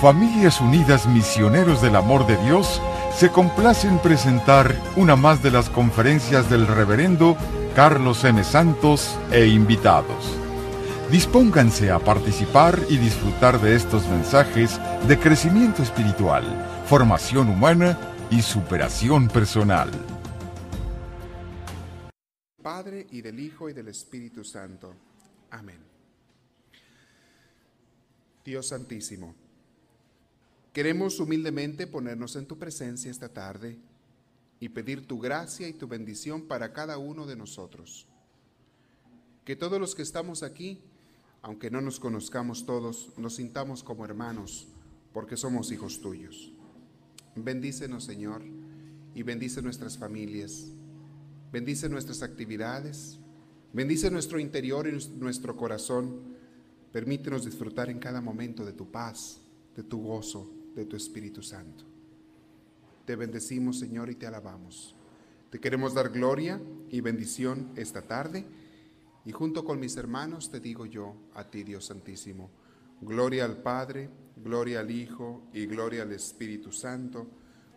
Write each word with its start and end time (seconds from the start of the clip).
Familias 0.00 0.60
Unidas 0.60 1.06
Misioneros 1.06 1.80
del 1.80 1.96
Amor 1.96 2.26
de 2.26 2.36
Dios 2.44 2.80
se 3.16 3.30
complace 3.30 3.88
en 3.88 3.98
presentar 3.98 4.74
una 4.96 5.16
más 5.16 5.42
de 5.42 5.50
las 5.50 5.70
conferencias 5.70 6.50
del 6.50 6.66
reverendo 6.66 7.36
Carlos 7.74 8.24
M. 8.24 8.42
Santos 8.44 9.18
e 9.30 9.46
invitados. 9.46 10.36
Dispónganse 11.10 11.90
a 11.90 11.98
participar 11.98 12.78
y 12.88 12.96
disfrutar 12.96 13.60
de 13.60 13.76
estos 13.76 14.06
mensajes 14.08 14.80
de 15.06 15.18
crecimiento 15.18 15.82
espiritual, 15.82 16.44
formación 16.86 17.48
humana 17.48 17.98
y 18.30 18.42
superación 18.42 19.28
personal. 19.28 19.90
Padre 22.62 23.06
y 23.10 23.22
del 23.22 23.38
Hijo 23.38 23.68
y 23.68 23.72
del 23.72 23.88
Espíritu 23.88 24.42
Santo. 24.44 24.94
Amén. 25.50 25.78
Dios 28.44 28.68
Santísimo, 28.68 29.34
queremos 30.74 31.20
humildemente 31.20 31.86
ponernos 31.86 32.34
en 32.34 32.46
tu 32.46 32.58
presencia 32.58 33.08
esta 33.08 33.28
tarde 33.28 33.78
y 34.58 34.70
pedir 34.70 35.06
tu 35.06 35.20
gracia 35.20 35.68
y 35.68 35.72
tu 35.72 35.86
bendición 35.86 36.48
para 36.48 36.72
cada 36.72 36.98
uno 36.98 37.26
de 37.26 37.36
nosotros. 37.36 38.08
Que 39.44 39.54
todos 39.54 39.80
los 39.80 39.94
que 39.94 40.02
estamos 40.02 40.42
aquí, 40.42 40.82
aunque 41.42 41.70
no 41.70 41.80
nos 41.80 42.00
conozcamos 42.00 42.66
todos, 42.66 43.12
nos 43.16 43.36
sintamos 43.36 43.84
como 43.84 44.04
hermanos, 44.04 44.66
porque 45.12 45.36
somos 45.36 45.70
hijos 45.70 46.00
tuyos. 46.00 46.52
Bendícenos, 47.36 48.02
Señor, 48.02 48.42
y 49.14 49.22
bendice 49.22 49.62
nuestras 49.62 49.96
familias. 49.96 50.72
Bendice 51.52 51.88
nuestras 51.88 52.22
actividades. 52.22 53.20
Bendice 53.72 54.10
nuestro 54.10 54.40
interior 54.40 54.88
y 54.88 55.08
nuestro 55.18 55.56
corazón. 55.56 56.34
Permítenos 56.90 57.44
disfrutar 57.44 57.90
en 57.90 58.00
cada 58.00 58.20
momento 58.20 58.64
de 58.64 58.72
tu 58.72 58.90
paz, 58.90 59.40
de 59.76 59.84
tu 59.84 60.02
gozo, 60.02 60.63
de 60.74 60.84
tu 60.84 60.96
Espíritu 60.96 61.42
Santo. 61.42 61.84
Te 63.04 63.16
bendecimos, 63.16 63.78
Señor, 63.78 64.10
y 64.10 64.14
te 64.14 64.26
alabamos. 64.26 64.94
Te 65.50 65.60
queremos 65.60 65.94
dar 65.94 66.10
gloria 66.10 66.60
y 66.90 67.00
bendición 67.00 67.70
esta 67.76 68.02
tarde. 68.02 68.44
Y 69.24 69.32
junto 69.32 69.64
con 69.64 69.78
mis 69.78 69.96
hermanos 69.96 70.50
te 70.50 70.60
digo 70.60 70.86
yo 70.86 71.14
a 71.34 71.44
ti, 71.44 71.62
Dios 71.62 71.86
Santísimo, 71.86 72.50
gloria 73.00 73.44
al 73.44 73.58
Padre, 73.58 74.10
gloria 74.36 74.80
al 74.80 74.90
Hijo 74.90 75.48
y 75.52 75.66
gloria 75.66 76.02
al 76.02 76.12
Espíritu 76.12 76.72
Santo, 76.72 77.26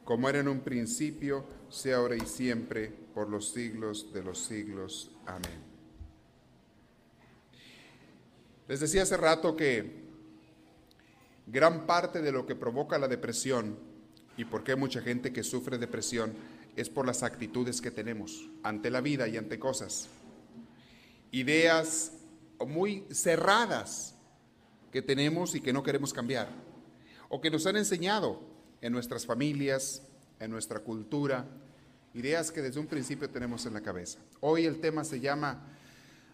como 0.03 0.27
era 0.29 0.39
en 0.39 0.47
un 0.47 0.61
principio, 0.61 1.45
sea 1.69 1.97
ahora 1.97 2.15
y 2.15 2.25
siempre, 2.25 2.89
por 3.13 3.29
los 3.29 3.51
siglos 3.51 4.13
de 4.13 4.23
los 4.23 4.39
siglos. 4.39 5.11
Amén. 5.25 5.67
Les 8.67 8.79
decía 8.79 9.03
hace 9.03 9.17
rato 9.17 9.55
que 9.55 10.06
gran 11.47 11.85
parte 11.85 12.21
de 12.21 12.31
lo 12.31 12.45
que 12.45 12.55
provoca 12.55 12.99
la 12.99 13.07
depresión 13.07 13.77
y 14.35 14.45
por 14.45 14.63
qué 14.63 14.75
mucha 14.75 15.01
gente 15.01 15.33
que 15.33 15.43
sufre 15.43 15.77
depresión 15.77 16.33
es 16.75 16.89
por 16.89 17.07
las 17.07 17.23
actitudes 17.23 17.81
que 17.81 17.89
tenemos 17.89 18.49
ante 18.61 18.91
la 18.91 19.01
vida 19.01 19.27
y 19.27 19.37
ante 19.37 19.57
cosas. 19.57 20.09
Ideas 21.31 22.11
muy 22.65 23.05
cerradas 23.11 24.15
que 24.91 25.01
tenemos 25.01 25.55
y 25.55 25.61
que 25.61 25.73
no 25.73 25.83
queremos 25.83 26.13
cambiar, 26.13 26.49
o 27.29 27.41
que 27.41 27.49
nos 27.49 27.65
han 27.65 27.77
enseñado 27.77 28.41
en 28.81 28.93
nuestras 28.93 29.25
familias, 29.25 30.01
en 30.39 30.51
nuestra 30.51 30.79
cultura, 30.79 31.45
ideas 32.13 32.51
que 32.51 32.61
desde 32.61 32.79
un 32.79 32.87
principio 32.87 33.29
tenemos 33.29 33.65
en 33.65 33.73
la 33.73 33.81
cabeza. 33.81 34.19
Hoy 34.39 34.65
el 34.65 34.79
tema 34.79 35.03
se 35.03 35.19
llama 35.19 35.67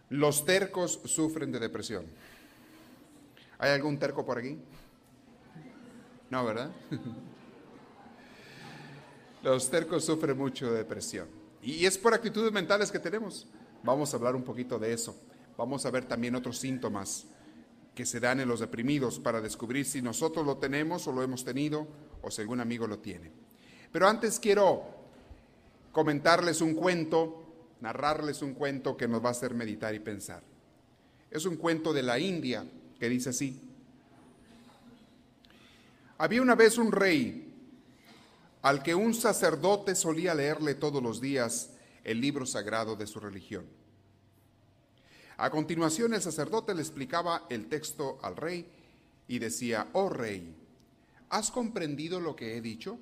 Los 0.09 0.45
tercos 0.45 1.00
sufren 1.05 1.52
de 1.52 1.59
depresión. 1.59 2.05
¿Hay 3.59 3.72
algún 3.72 3.98
terco 3.98 4.25
por 4.25 4.38
aquí? 4.38 4.59
No, 6.34 6.44
¿verdad? 6.44 6.72
Los 9.44 9.70
tercos 9.70 10.03
sufren 10.03 10.36
mucho 10.36 10.72
de 10.72 10.80
depresión. 10.80 11.28
Y 11.62 11.86
es 11.86 11.95
por 11.95 12.11
actitudes 12.11 12.52
mentales 12.52 12.92
que 12.92 12.98
tenemos. 12.98 13.45
Vamos 13.83 14.11
a 14.11 14.17
hablar 14.17 14.36
un 14.36 14.42
poquito 14.42 14.80
de 14.80 14.94
eso. 14.94 15.16
Vamos 15.55 15.86
a 15.86 15.92
ver 15.92 16.05
también 16.05 16.33
otros 16.33 16.58
síntomas 16.58 17.26
que 17.94 18.04
se 18.08 18.20
dan 18.20 18.39
en 18.39 18.48
los 18.48 18.61
deprimidos 18.61 19.20
para 19.20 19.42
descubrir 19.42 19.86
si 19.86 20.02
nosotros 20.02 20.44
lo 20.44 20.58
tenemos 20.58 21.08
o 21.08 21.11
lo 21.11 21.21
hemos 21.21 21.45
tenido 21.45 21.88
o 22.23 22.32
si 22.32 22.42
algún 22.42 22.61
amigo 22.61 22.88
lo 22.88 22.98
tiene. 22.98 23.32
Pero 23.92 24.08
antes 24.08 24.39
quiero 24.39 24.86
comentarles 25.92 26.61
un 26.61 26.73
cuento, 26.73 27.45
narrarles 27.80 28.42
un 28.42 28.55
cuento 28.55 28.98
que 28.98 29.08
nos 29.08 29.23
va 29.23 29.27
a 29.27 29.33
hacer 29.33 29.54
meditar 29.54 29.94
y 29.94 30.00
pensar. 30.00 30.42
Es 31.30 31.45
un 31.45 31.58
cuento 31.58 31.94
de 31.94 32.02
la 32.02 32.17
India 32.17 32.65
que 33.00 33.08
dice 33.08 33.30
así. 33.30 33.73
Había 36.23 36.42
una 36.42 36.56
vez 36.56 36.78
un 36.78 36.94
rey 36.94 37.54
al 38.61 38.82
que 38.82 38.95
un 38.95 39.14
sacerdote 39.14 39.94
solía 39.94 40.34
leerle 40.34 40.73
todos 40.73 41.04
los 41.04 41.20
días 41.20 41.72
el 42.06 42.22
libro 42.22 42.45
sagrado 42.45 42.95
de 42.95 43.08
su 43.08 43.20
religión. 43.20 43.66
A 45.36 45.50
continuación 45.50 46.14
el 46.14 46.22
sacerdote 46.22 46.73
le 46.76 46.82
explicaba 46.82 47.45
el 47.50 47.67
texto 47.67 48.20
al 48.22 48.38
rey 48.38 48.72
y 49.28 49.39
decía, 49.39 49.89
oh 49.92 50.08
rey, 50.08 50.56
¿has 51.28 51.52
comprendido 51.52 52.22
lo 52.22 52.38
que 52.38 52.56
he 52.56 52.62
dicho? 52.62 52.98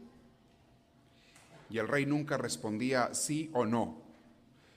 Y 1.69 1.77
el 1.77 1.87
rey 1.87 2.07
nunca 2.07 2.37
respondía 2.37 3.13
sí 3.13 3.51
o 3.53 3.67
no, 3.67 4.01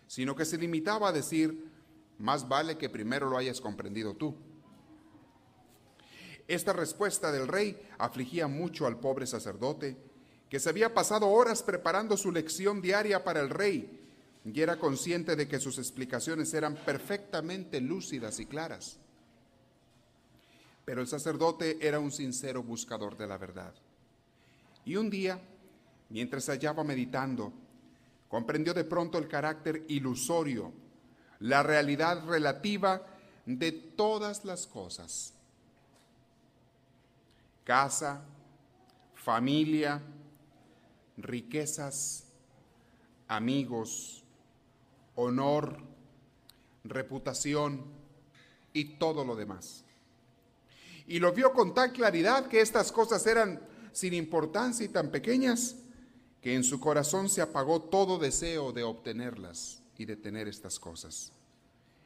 sino 0.06 0.37
que 0.37 0.44
se 0.44 0.59
limitaba 0.59 1.09
a 1.09 1.12
decir, 1.12 1.71
más 2.19 2.47
vale 2.47 2.77
que 2.77 2.91
primero 2.91 3.31
lo 3.31 3.38
hayas 3.38 3.62
comprendido 3.62 4.16
tú. 4.16 4.37
Esta 6.47 6.72
respuesta 6.72 7.32
del 7.32 7.49
rey 7.49 7.81
afligía 7.99 8.47
mucho 8.47 8.87
al 8.87 8.99
pobre 8.99 9.27
sacerdote, 9.27 9.97
que 10.50 10.60
se 10.60 10.69
había 10.69 10.93
pasado 10.93 11.28
horas 11.28 11.62
preparando 11.62 12.16
su 12.16 12.31
lección 12.31 12.81
diaria 12.82 13.25
para 13.25 13.41
el 13.41 13.50
rey 13.50 14.00
y 14.44 14.60
era 14.60 14.78
consciente 14.78 15.37
de 15.37 15.49
que 15.49 15.59
sus 15.59 15.78
explicaciones 15.78 16.53
eran 16.53 16.75
perfectamente 16.77 17.81
lúcidas 17.81 18.38
y 18.41 18.47
claras. 18.47 18.99
Pero 20.84 21.00
el 21.00 21.06
sacerdote 21.06 21.78
era 21.81 21.99
un 21.99 22.12
sincero 22.12 22.62
buscador 22.62 23.16
de 23.16 23.27
la 23.27 23.38
verdad. 23.38 23.72
Y 24.84 24.97
un 24.97 25.09
día, 25.09 25.41
mientras 26.10 26.47
hallaba 26.49 26.84
meditando, 26.84 27.54
comprendió 28.28 28.75
de 28.75 28.84
pronto 28.84 29.16
el 29.16 29.28
carácter 29.28 29.84
ilusorio, 29.88 30.72
la 31.41 31.62
realidad 31.62 32.27
relativa 32.27 33.06
de 33.47 33.72
todas 33.72 34.44
las 34.44 34.66
cosas. 34.66 35.34
Casa, 37.64 38.22
familia, 39.14 40.02
riquezas, 41.16 42.25
amigos, 43.26 44.22
honor, 45.16 45.78
reputación 46.84 47.82
y 48.72 48.97
todo 48.97 49.24
lo 49.24 49.34
demás. 49.34 49.84
Y 51.06 51.19
lo 51.19 51.32
vio 51.32 51.53
con 51.53 51.74
tal 51.74 51.92
claridad 51.92 52.47
que 52.48 52.60
estas 52.60 52.92
cosas 52.92 53.26
eran 53.26 53.60
sin 53.92 54.14
importancia 54.14 54.84
y 54.84 54.88
tan 54.88 55.10
pequeñas 55.10 55.76
que 56.41 56.54
en 56.54 56.64
su 56.64 56.80
corazón 56.80 57.28
se 57.28 57.41
apagó 57.41 57.80
todo 57.80 58.19
deseo 58.19 58.72
de 58.72 58.82
obtenerlas 58.82 59.82
y 59.97 60.04
de 60.04 60.16
tener 60.16 60.48
estas 60.48 60.78
cosas. 60.78 61.32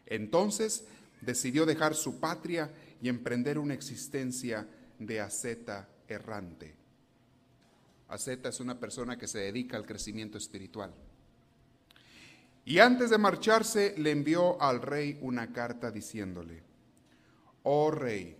Entonces 0.06 0.84
decidió 1.20 1.66
dejar 1.66 1.94
su 1.94 2.20
patria 2.20 2.70
y 3.02 3.08
emprender 3.08 3.58
una 3.58 3.74
existencia 3.74 4.68
de 4.98 5.20
asceta 5.20 5.88
errante. 6.06 6.74
Aceta 8.08 8.48
es 8.48 8.60
una 8.60 8.78
persona 8.80 9.18
que 9.18 9.28
se 9.28 9.38
dedica 9.38 9.76
al 9.76 9.86
crecimiento 9.86 10.38
espiritual. 10.38 10.94
Y 12.64 12.78
antes 12.78 13.10
de 13.10 13.18
marcharse 13.18 13.94
le 13.98 14.10
envió 14.10 14.60
al 14.60 14.82
rey 14.82 15.18
una 15.22 15.52
carta 15.52 15.90
diciéndole, 15.90 16.62
oh 17.62 17.90
rey, 17.90 18.36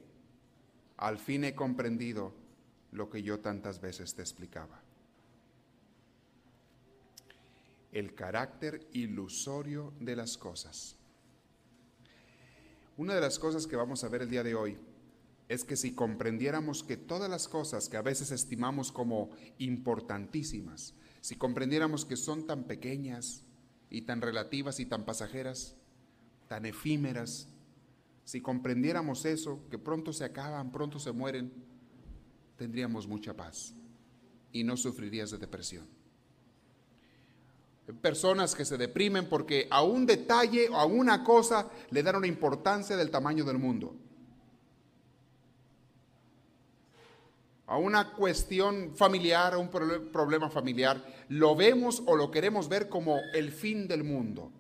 al 0.96 1.18
fin 1.18 1.44
he 1.44 1.54
comprendido 1.54 2.34
lo 2.92 3.08
que 3.08 3.22
yo 3.22 3.40
tantas 3.40 3.80
veces 3.80 4.14
te 4.14 4.22
explicaba. 4.22 4.82
El 7.92 8.14
carácter 8.14 8.86
ilusorio 8.92 9.92
de 10.00 10.16
las 10.16 10.36
cosas. 10.36 10.96
Una 12.96 13.14
de 13.14 13.20
las 13.20 13.38
cosas 13.38 13.66
que 13.66 13.76
vamos 13.76 14.02
a 14.04 14.08
ver 14.08 14.22
el 14.22 14.30
día 14.30 14.42
de 14.42 14.54
hoy 14.54 14.78
es 15.48 15.64
que 15.64 15.76
si 15.76 15.92
comprendiéramos 15.94 16.82
que 16.82 16.96
todas 16.96 17.30
las 17.30 17.48
cosas 17.48 17.88
que 17.88 17.96
a 17.96 18.02
veces 18.02 18.30
estimamos 18.30 18.92
como 18.92 19.30
importantísimas, 19.58 20.94
si 21.20 21.36
comprendiéramos 21.36 22.04
que 22.04 22.16
son 22.16 22.46
tan 22.46 22.64
pequeñas 22.64 23.42
y 23.90 24.02
tan 24.02 24.20
relativas 24.20 24.78
y 24.78 24.86
tan 24.86 25.04
pasajeras, 25.04 25.74
tan 26.48 26.66
efímeras, 26.66 27.48
si 28.24 28.42
comprendiéramos 28.42 29.24
eso, 29.24 29.60
que 29.70 29.78
pronto 29.78 30.12
se 30.12 30.24
acaban, 30.24 30.70
pronto 30.70 30.98
se 30.98 31.12
mueren, 31.12 31.50
tendríamos 32.56 33.06
mucha 33.06 33.34
paz 33.34 33.72
y 34.52 34.64
no 34.64 34.76
sufrirías 34.76 35.30
de 35.30 35.38
depresión. 35.38 35.86
Personas 38.02 38.54
que 38.54 38.66
se 38.66 38.76
deprimen 38.76 39.30
porque 39.30 39.66
a 39.70 39.82
un 39.82 40.04
detalle 40.04 40.68
o 40.68 40.76
a 40.76 40.84
una 40.84 41.24
cosa 41.24 41.70
le 41.90 42.02
dan 42.02 42.16
una 42.16 42.26
importancia 42.26 42.98
del 42.98 43.10
tamaño 43.10 43.44
del 43.44 43.56
mundo. 43.56 43.96
A 47.68 47.76
una 47.76 48.12
cuestión 48.14 48.94
familiar, 48.96 49.52
a 49.52 49.58
un 49.58 49.68
problema 49.68 50.48
familiar, 50.48 51.04
lo 51.28 51.54
vemos 51.54 52.02
o 52.06 52.16
lo 52.16 52.30
queremos 52.30 52.66
ver 52.66 52.88
como 52.88 53.20
el 53.34 53.52
fin 53.52 53.86
del 53.86 54.04
mundo. 54.04 54.50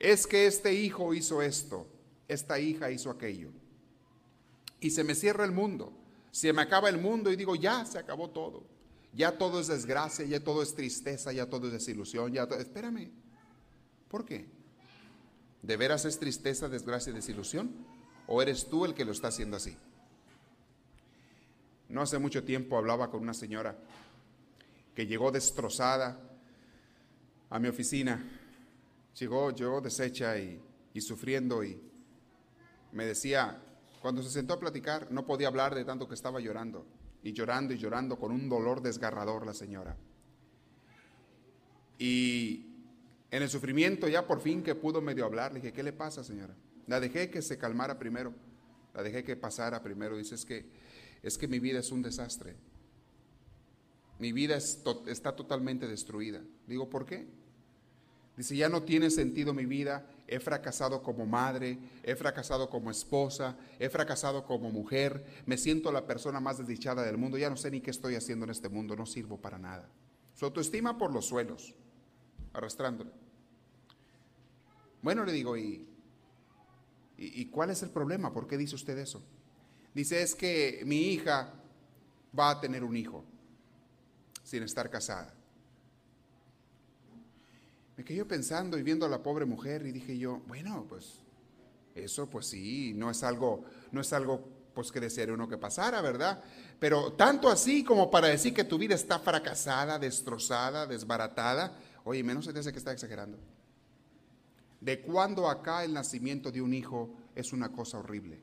Es 0.00 0.26
que 0.26 0.48
este 0.48 0.74
hijo 0.74 1.14
hizo 1.14 1.40
esto, 1.40 1.86
esta 2.26 2.58
hija 2.58 2.90
hizo 2.90 3.08
aquello. 3.08 3.50
Y 4.80 4.90
se 4.90 5.04
me 5.04 5.14
cierra 5.14 5.44
el 5.44 5.52
mundo. 5.52 5.92
Se 6.32 6.52
me 6.52 6.62
acaba 6.62 6.88
el 6.88 6.98
mundo 6.98 7.30
y 7.30 7.36
digo, 7.36 7.54
ya 7.54 7.84
se 7.84 7.98
acabó 7.98 8.30
todo. 8.30 8.64
Ya 9.14 9.38
todo 9.38 9.60
es 9.60 9.68
desgracia, 9.68 10.24
ya 10.24 10.42
todo 10.42 10.60
es 10.60 10.74
tristeza, 10.74 11.32
ya 11.32 11.48
todo 11.48 11.68
es 11.68 11.72
desilusión, 11.72 12.32
ya 12.32 12.48
todo... 12.48 12.58
Espérame. 12.58 13.12
¿Por 14.08 14.24
qué? 14.24 14.48
¿De 15.62 15.76
veras 15.76 16.04
es 16.04 16.18
tristeza, 16.18 16.68
desgracia 16.68 17.12
y 17.12 17.14
desilusión? 17.14 17.70
¿O 18.26 18.42
eres 18.42 18.68
tú 18.68 18.84
el 18.84 18.94
que 18.94 19.04
lo 19.04 19.12
está 19.12 19.28
haciendo 19.28 19.56
así? 19.56 19.76
No 21.92 22.00
hace 22.00 22.18
mucho 22.18 22.42
tiempo 22.42 22.78
hablaba 22.78 23.10
con 23.10 23.20
una 23.20 23.34
señora 23.34 23.76
que 24.94 25.06
llegó 25.06 25.30
destrozada 25.30 26.18
a 27.50 27.58
mi 27.58 27.68
oficina. 27.68 28.24
Llegó, 29.18 29.50
yo 29.50 29.78
deshecha 29.82 30.38
y, 30.38 30.58
y 30.94 31.00
sufriendo 31.02 31.62
y 31.62 31.78
me 32.92 33.04
decía, 33.04 33.60
cuando 34.00 34.22
se 34.22 34.30
sentó 34.30 34.54
a 34.54 34.60
platicar, 34.60 35.12
no 35.12 35.26
podía 35.26 35.48
hablar 35.48 35.74
de 35.74 35.84
tanto 35.84 36.08
que 36.08 36.14
estaba 36.14 36.40
llorando 36.40 36.86
y 37.22 37.34
llorando 37.34 37.74
y 37.74 37.76
llorando 37.76 38.18
con 38.18 38.32
un 38.32 38.48
dolor 38.48 38.80
desgarrador 38.80 39.44
la 39.44 39.52
señora. 39.52 39.94
Y 41.98 42.66
en 43.30 43.42
el 43.42 43.50
sufrimiento 43.50 44.08
ya 44.08 44.26
por 44.26 44.40
fin 44.40 44.62
que 44.62 44.74
pudo 44.74 45.02
medio 45.02 45.26
hablar, 45.26 45.52
le 45.52 45.60
dije, 45.60 45.74
¿qué 45.74 45.82
le 45.82 45.92
pasa 45.92 46.24
señora? 46.24 46.54
La 46.86 47.00
dejé 47.00 47.28
que 47.28 47.42
se 47.42 47.58
calmara 47.58 47.98
primero, 47.98 48.32
la 48.94 49.02
dejé 49.02 49.22
que 49.22 49.36
pasara 49.36 49.82
primero. 49.82 50.16
Dice, 50.16 50.36
es 50.36 50.46
que, 50.46 50.64
es 51.22 51.38
que 51.38 51.48
mi 51.48 51.58
vida 51.58 51.78
es 51.78 51.92
un 51.92 52.02
desastre. 52.02 52.56
Mi 54.18 54.32
vida 54.32 54.56
está 54.56 55.34
totalmente 55.34 55.88
destruida. 55.88 56.40
Digo, 56.66 56.88
¿por 56.88 57.06
qué? 57.06 57.26
Dice, 58.36 58.56
ya 58.56 58.68
no 58.68 58.82
tiene 58.82 59.10
sentido 59.10 59.52
mi 59.52 59.66
vida, 59.66 60.06
he 60.26 60.40
fracasado 60.40 61.02
como 61.02 61.26
madre, 61.26 61.78
he 62.02 62.16
fracasado 62.16 62.70
como 62.70 62.90
esposa, 62.90 63.56
he 63.78 63.90
fracasado 63.90 64.46
como 64.46 64.70
mujer, 64.70 65.26
me 65.44 65.58
siento 65.58 65.92
la 65.92 66.06
persona 66.06 66.40
más 66.40 66.56
desdichada 66.56 67.02
del 67.02 67.18
mundo, 67.18 67.36
ya 67.36 67.50
no 67.50 67.56
sé 67.56 67.70
ni 67.70 67.80
qué 67.80 67.90
estoy 67.90 68.14
haciendo 68.14 68.44
en 68.44 68.50
este 68.50 68.70
mundo, 68.70 68.96
no 68.96 69.04
sirvo 69.04 69.36
para 69.38 69.58
nada. 69.58 69.88
Su 70.34 70.46
autoestima 70.46 70.96
por 70.96 71.12
los 71.12 71.26
suelos, 71.26 71.74
arrastrándole. 72.54 73.10
Bueno, 75.02 75.24
le 75.24 75.32
digo, 75.32 75.56
¿y, 75.56 75.86
y, 77.18 77.46
cuál 77.46 77.70
es 77.70 77.82
el 77.82 77.90
problema? 77.90 78.32
¿Por 78.32 78.46
qué 78.46 78.56
dice 78.56 78.76
usted 78.76 78.96
eso? 78.96 79.22
Dice, 79.94 80.22
es 80.22 80.34
que 80.34 80.82
mi 80.84 81.12
hija 81.12 81.52
va 82.38 82.50
a 82.50 82.60
tener 82.60 82.82
un 82.82 82.96
hijo 82.96 83.24
sin 84.42 84.62
estar 84.62 84.88
casada. 84.88 85.34
Me 87.96 88.04
quedé 88.04 88.24
pensando 88.24 88.78
y 88.78 88.82
viendo 88.82 89.04
a 89.04 89.08
la 89.08 89.22
pobre 89.22 89.44
mujer 89.44 89.86
y 89.86 89.92
dije 89.92 90.16
yo, 90.16 90.40
bueno, 90.46 90.86
pues 90.88 91.20
eso 91.94 92.28
pues 92.28 92.46
sí, 92.46 92.94
no 92.94 93.10
es 93.10 93.22
algo, 93.22 93.64
no 93.90 94.00
es 94.00 94.12
algo 94.12 94.48
pues 94.74 94.90
que 94.90 95.00
desearía 95.00 95.34
uno 95.34 95.48
que 95.48 95.58
pasara, 95.58 96.00
¿verdad? 96.00 96.42
Pero 96.78 97.12
tanto 97.12 97.48
así 97.48 97.84
como 97.84 98.10
para 98.10 98.28
decir 98.28 98.54
que 98.54 98.64
tu 98.64 98.78
vida 98.78 98.94
está 98.94 99.18
fracasada, 99.18 99.98
destrozada, 99.98 100.86
desbaratada, 100.86 101.76
oye, 102.04 102.24
menos 102.24 102.46
se 102.46 102.52
te 102.52 102.60
hace 102.60 102.72
que 102.72 102.78
está 102.78 102.92
exagerando. 102.92 103.38
De 104.80 105.00
cuando 105.02 105.48
acá 105.48 105.84
el 105.84 105.92
nacimiento 105.92 106.50
de 106.50 106.62
un 106.62 106.72
hijo 106.72 107.14
es 107.34 107.52
una 107.52 107.70
cosa 107.70 107.98
horrible. 107.98 108.40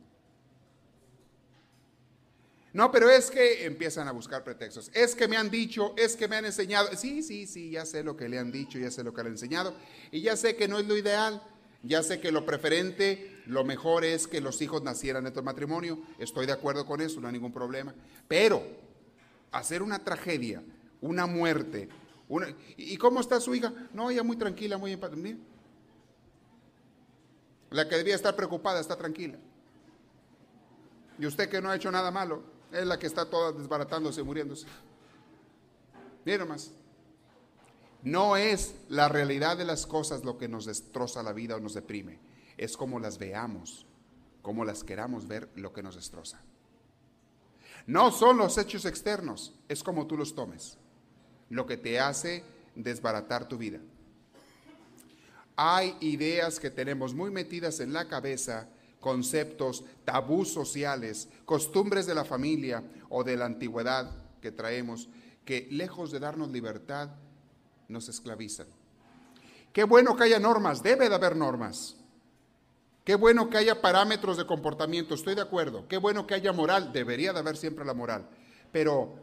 No, 2.80 2.90
pero 2.90 3.10
es 3.10 3.30
que 3.30 3.66
empiezan 3.66 4.08
a 4.08 4.14
buscar 4.14 4.42
pretextos. 4.42 4.90
Es 4.94 5.14
que 5.14 5.28
me 5.28 5.36
han 5.36 5.50
dicho, 5.50 5.94
es 5.98 6.16
que 6.16 6.30
me 6.30 6.38
han 6.38 6.46
enseñado. 6.46 6.88
Sí, 6.96 7.22
sí, 7.22 7.46
sí, 7.46 7.72
ya 7.72 7.86
sé 7.86 8.06
lo 8.06 8.16
que 8.16 8.30
le 8.30 8.40
han 8.40 8.54
dicho, 8.54 8.80
ya 8.80 8.90
sé 8.90 9.04
lo 9.04 9.14
que 9.14 9.22
le 9.22 9.28
han 9.28 9.34
enseñado. 9.34 9.74
Y 10.14 10.22
ya 10.22 10.38
sé 10.38 10.56
que 10.56 10.70
no 10.70 10.80
es 10.80 10.88
lo 10.88 10.96
ideal. 10.96 11.44
Ya 11.84 12.04
sé 12.04 12.22
que 12.22 12.32
lo 12.32 12.46
preferente, 12.46 13.42
lo 13.48 13.66
mejor 13.66 14.06
es 14.06 14.30
que 14.30 14.40
los 14.40 14.62
hijos 14.62 14.82
nacieran 14.82 15.28
en 15.28 15.34
tu 15.34 15.44
matrimonio. 15.44 16.00
Estoy 16.20 16.46
de 16.46 16.54
acuerdo 16.54 16.86
con 16.86 17.02
eso, 17.02 17.20
no 17.20 17.28
hay 17.28 17.34
ningún 17.34 17.52
problema. 17.52 17.94
Pero 18.30 18.64
hacer 19.52 19.82
una 19.82 20.00
tragedia, 20.00 20.64
una 21.02 21.26
muerte. 21.26 21.90
Una, 22.30 22.48
¿Y 22.78 22.96
cómo 22.96 23.20
está 23.20 23.42
su 23.42 23.54
hija? 23.56 23.74
No, 23.94 24.10
ella 24.10 24.24
muy 24.24 24.38
tranquila, 24.38 24.78
muy 24.78 24.96
paz. 24.96 25.12
La 27.72 27.90
que 27.90 27.98
debía 27.98 28.16
estar 28.16 28.38
preocupada 28.38 28.80
está 28.80 28.96
tranquila. 28.96 29.38
Y 31.18 31.26
usted 31.26 31.50
que 31.50 31.62
no 31.62 31.70
ha 31.70 31.76
hecho 31.76 31.92
nada 31.92 32.10
malo, 32.10 32.58
es 32.72 32.86
la 32.86 33.00
que 33.00 33.08
está 33.08 33.30
toda 33.30 33.52
desbaratándose, 33.52 34.24
muriéndose. 34.24 34.68
Miren 36.26 36.48
más. 36.48 36.72
No 38.04 38.38
es 38.38 38.76
la 38.88 39.10
realidad 39.10 39.58
de 39.58 39.66
las 39.66 39.86
cosas 39.86 40.24
lo 40.24 40.38
que 40.38 40.48
nos 40.48 40.66
destroza 40.66 41.24
la 41.24 41.34
vida 41.34 41.56
o 41.56 41.60
nos 41.60 41.74
deprime. 41.74 42.20
Es 42.58 42.78
como 42.78 43.00
las 43.00 43.18
veamos, 43.18 43.86
como 44.42 44.64
las 44.64 44.84
queramos 44.84 45.28
ver 45.28 45.50
lo 45.56 45.74
que 45.74 45.84
nos 45.84 45.96
destroza. 45.96 46.42
No 47.88 48.12
son 48.12 48.38
los 48.38 48.58
hechos 48.58 48.86
externos, 48.86 49.54
es 49.68 49.84
como 49.84 50.06
tú 50.06 50.16
los 50.16 50.36
tomes, 50.36 50.78
lo 51.50 51.66
que 51.66 51.78
te 51.78 52.00
hace 52.00 52.44
desbaratar 52.76 53.48
tu 53.48 53.58
vida. 53.58 53.80
Hay 55.56 55.98
ideas 56.00 56.60
que 56.60 56.70
tenemos 56.70 57.14
muy 57.14 57.32
metidas 57.32 57.80
en 57.80 57.92
la 57.92 58.08
cabeza 58.08 58.70
conceptos, 59.00 59.84
tabús 60.06 60.52
sociales, 60.52 61.30
costumbres 61.46 62.06
de 62.06 62.16
la 62.16 62.26
familia 62.26 62.84
o 63.10 63.24
de 63.24 63.38
la 63.38 63.46
antigüedad 63.46 64.12
que 64.42 64.52
traemos, 64.52 65.10
que 65.46 65.68
lejos 65.72 66.12
de 66.12 66.20
darnos 66.20 66.50
libertad, 66.50 67.10
nos 67.88 68.08
esclavizan. 68.08 68.68
Qué 69.74 69.84
bueno 69.84 70.16
que 70.16 70.24
haya 70.24 70.40
normas, 70.40 70.84
debe 70.84 71.10
de 71.10 71.16
haber 71.16 71.36
normas. 71.36 71.96
Qué 73.04 73.16
bueno 73.16 73.50
que 73.50 73.58
haya 73.58 73.82
parámetros 73.82 74.38
de 74.38 74.46
comportamiento, 74.46 75.16
estoy 75.16 75.36
de 75.36 75.42
acuerdo. 75.42 75.88
Qué 75.88 75.98
bueno 75.98 76.28
que 76.28 76.36
haya 76.36 76.54
moral, 76.54 76.94
debería 76.94 77.34
de 77.34 77.40
haber 77.40 77.58
siempre 77.58 77.86
la 77.86 77.94
moral. 77.94 78.30
Pero 78.72 79.16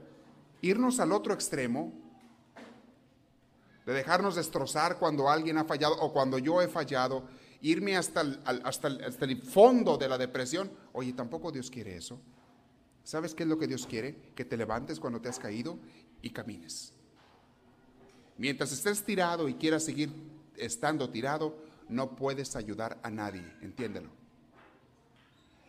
irnos 0.61 0.99
al 0.99 1.13
otro 1.13 1.33
extremo, 1.33 1.93
de 3.85 3.93
dejarnos 3.93 4.35
destrozar 4.35 4.99
cuando 4.99 5.31
alguien 5.31 5.59
ha 5.59 5.65
fallado 5.65 5.95
o 6.01 6.13
cuando 6.13 6.39
yo 6.39 6.61
he 6.61 6.67
fallado, 6.67 7.23
irme 7.63 7.97
hasta 7.97 8.21
el, 8.21 8.41
hasta, 8.45 8.89
hasta 8.89 9.25
el 9.25 9.41
fondo 9.43 9.97
de 9.97 10.09
la 10.09 10.19
depresión. 10.19 10.71
Oye, 10.93 11.13
tampoco 11.13 11.53
Dios 11.53 11.71
quiere 11.71 11.97
eso. 11.97 12.21
¿Sabes 13.05 13.35
qué 13.35 13.45
es 13.45 13.49
lo 13.49 13.59
que 13.59 13.67
Dios 13.67 13.87
quiere? 13.87 14.17
Que 14.35 14.45
te 14.45 14.57
levantes 14.57 14.99
cuando 14.99 15.21
te 15.21 15.29
has 15.29 15.39
caído 15.39 15.79
y 16.23 16.31
camines. 16.31 16.93
Mientras 18.37 18.73
estés 18.73 19.03
tirado 19.05 19.49
y 19.49 19.55
quieras 19.55 19.85
seguir 19.85 20.11
estando 20.57 21.09
tirado, 21.11 21.57
no 21.89 22.17
puedes 22.17 22.57
ayudar 22.57 22.99
a 23.03 23.11
nadie, 23.11 23.45
entiéndelo. 23.63 24.11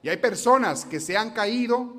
Y 0.01 0.10
hay 0.10 0.17
personas 0.17 0.86
que 0.86 1.00
se 1.00 1.15
han 1.15 1.32
caído 1.32 1.94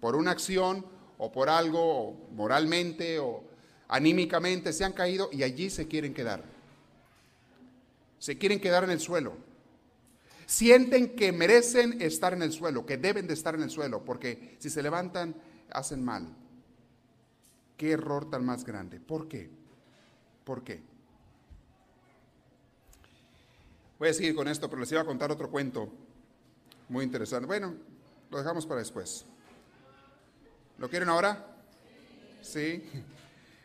por 0.00 0.16
una 0.16 0.30
acción 0.30 0.86
o 1.18 1.32
por 1.32 1.48
algo, 1.48 2.28
moralmente 2.32 3.18
o 3.18 3.44
anímicamente, 3.88 4.72
se 4.72 4.84
han 4.84 4.92
caído 4.92 5.28
y 5.32 5.42
allí 5.42 5.70
se 5.70 5.88
quieren 5.88 6.14
quedar 6.14 6.53
se 8.24 8.38
quieren 8.38 8.58
quedar 8.58 8.84
en 8.84 8.90
el 8.90 9.00
suelo. 9.00 9.36
Sienten 10.46 11.14
que 11.14 11.30
merecen 11.30 12.00
estar 12.00 12.32
en 12.32 12.40
el 12.40 12.52
suelo, 12.52 12.86
que 12.86 12.96
deben 12.96 13.26
de 13.26 13.34
estar 13.34 13.54
en 13.54 13.60
el 13.60 13.68
suelo, 13.68 14.02
porque 14.02 14.56
si 14.60 14.70
se 14.70 14.82
levantan, 14.82 15.34
hacen 15.70 16.02
mal. 16.02 16.34
Qué 17.76 17.90
error 17.90 18.30
tan 18.30 18.42
más 18.42 18.64
grande. 18.64 18.98
¿Por 18.98 19.28
qué? 19.28 19.50
¿Por 20.42 20.64
qué? 20.64 20.80
Voy 23.98 24.08
a 24.08 24.14
seguir 24.14 24.34
con 24.34 24.48
esto, 24.48 24.70
pero 24.70 24.80
les 24.80 24.92
iba 24.92 25.02
a 25.02 25.04
contar 25.04 25.30
otro 25.30 25.50
cuento 25.50 25.92
muy 26.88 27.04
interesante. 27.04 27.46
Bueno, 27.46 27.74
lo 28.30 28.38
dejamos 28.38 28.64
para 28.64 28.80
después. 28.80 29.26
¿Lo 30.78 30.88
quieren 30.88 31.10
ahora? 31.10 31.58
Sí. 32.40 32.82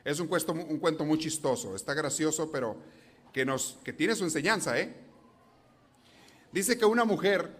Es 0.04 0.20
un, 0.20 0.28
cuento, 0.28 0.54
un 0.54 0.80
cuento 0.80 1.06
muy 1.06 1.20
chistoso, 1.20 1.76
está 1.76 1.94
gracioso, 1.94 2.50
pero 2.50 2.78
que, 3.34 3.46
nos, 3.46 3.78
que 3.84 3.94
tiene 3.94 4.16
su 4.16 4.24
enseñanza, 4.24 4.80
¿eh? 4.80 4.96
Dice 6.52 6.78
que 6.78 6.86
una 6.86 7.06
mujer 7.06 7.56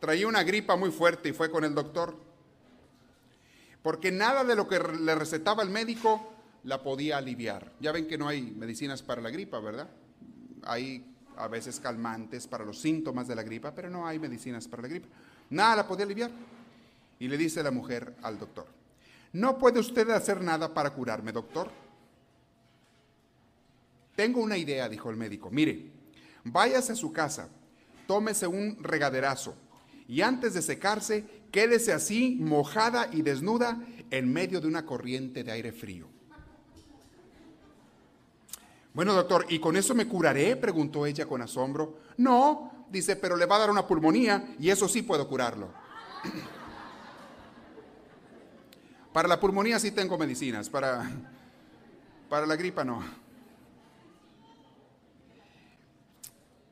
traía 0.00 0.26
una 0.26 0.42
gripa 0.42 0.76
muy 0.76 0.90
fuerte 0.90 1.28
y 1.28 1.32
fue 1.32 1.50
con 1.50 1.64
el 1.64 1.74
doctor, 1.74 2.16
porque 3.82 4.10
nada 4.10 4.44
de 4.44 4.56
lo 4.56 4.66
que 4.66 4.78
le 4.78 5.14
recetaba 5.14 5.62
el 5.62 5.70
médico 5.70 6.34
la 6.64 6.82
podía 6.82 7.18
aliviar. 7.18 7.72
Ya 7.80 7.92
ven 7.92 8.06
que 8.06 8.18
no 8.18 8.28
hay 8.28 8.42
medicinas 8.42 9.02
para 9.02 9.20
la 9.20 9.30
gripa, 9.30 9.60
¿verdad? 9.60 9.88
Hay 10.64 11.04
a 11.36 11.48
veces 11.48 11.80
calmantes 11.80 12.46
para 12.46 12.64
los 12.64 12.78
síntomas 12.78 13.28
de 13.28 13.34
la 13.34 13.42
gripa, 13.42 13.74
pero 13.74 13.88
no 13.88 14.06
hay 14.06 14.18
medicinas 14.18 14.68
para 14.68 14.82
la 14.82 14.88
gripa. 14.88 15.08
Nada 15.50 15.76
la 15.76 15.88
podía 15.88 16.04
aliviar. 16.04 16.30
Y 17.18 17.28
le 17.28 17.36
dice 17.36 17.62
la 17.62 17.70
mujer 17.70 18.16
al 18.22 18.38
doctor, 18.38 18.66
¿no 19.34 19.58
puede 19.58 19.78
usted 19.78 20.08
hacer 20.10 20.42
nada 20.42 20.72
para 20.72 20.90
curarme, 20.90 21.32
doctor? 21.32 21.70
Tengo 24.20 24.42
una 24.42 24.58
idea, 24.58 24.86
dijo 24.86 25.08
el 25.08 25.16
médico. 25.16 25.48
Mire, 25.50 25.92
váyase 26.44 26.92
a 26.92 26.94
su 26.94 27.10
casa, 27.10 27.48
tómese 28.06 28.46
un 28.46 28.76
regaderazo 28.82 29.54
y 30.06 30.20
antes 30.20 30.52
de 30.52 30.60
secarse, 30.60 31.24
quédese 31.50 31.94
así, 31.94 32.36
mojada 32.38 33.08
y 33.10 33.22
desnuda, 33.22 33.82
en 34.10 34.30
medio 34.30 34.60
de 34.60 34.66
una 34.66 34.84
corriente 34.84 35.42
de 35.42 35.52
aire 35.52 35.72
frío. 35.72 36.06
Bueno, 38.92 39.14
doctor, 39.14 39.46
¿y 39.48 39.58
con 39.58 39.74
eso 39.74 39.94
me 39.94 40.06
curaré? 40.06 40.54
preguntó 40.54 41.06
ella 41.06 41.24
con 41.24 41.40
asombro. 41.40 42.00
No, 42.18 42.84
dice, 42.90 43.16
pero 43.16 43.38
le 43.38 43.46
va 43.46 43.56
a 43.56 43.60
dar 43.60 43.70
una 43.70 43.86
pulmonía 43.86 44.54
y 44.58 44.68
eso 44.68 44.86
sí 44.86 45.00
puedo 45.00 45.26
curarlo. 45.26 45.72
Para 49.14 49.28
la 49.28 49.40
pulmonía 49.40 49.78
sí 49.78 49.92
tengo 49.92 50.18
medicinas, 50.18 50.68
para, 50.68 51.10
para 52.28 52.44
la 52.44 52.56
gripa 52.56 52.84
no. 52.84 53.19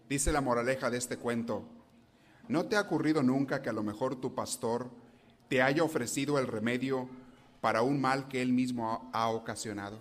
Dice 0.09 0.33
la 0.33 0.41
moraleja 0.41 0.91
de 0.91 0.97
este 0.97 1.19
cuento, 1.19 1.65
¿no 2.49 2.67
te 2.67 2.77
ha 2.77 2.81
ocurrido 2.81 3.23
nunca 3.23 3.61
que 3.61 3.69
a 3.69 3.75
lo 3.75 3.83
mejor 3.83 4.17
tu 4.17 4.35
pastor 4.35 4.89
te 5.49 5.61
haya 5.61 5.83
ofrecido 5.83 6.39
el 6.39 6.47
remedio 6.47 7.09
para 7.61 7.83
un 7.83 8.01
mal 8.01 8.27
que 8.29 8.41
él 8.41 8.53
mismo 8.53 9.11
ha 9.13 9.29
ocasionado? 9.29 9.99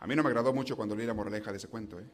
A 0.00 0.06
mí 0.06 0.14
no 0.14 0.22
me 0.22 0.28
agradó 0.28 0.52
mucho 0.52 0.76
cuando 0.76 0.94
leí 0.94 1.06
la 1.06 1.14
moraleja 1.14 1.50
de 1.50 1.56
ese 1.56 1.68
cuento. 1.68 1.98
¿eh? 1.98 2.04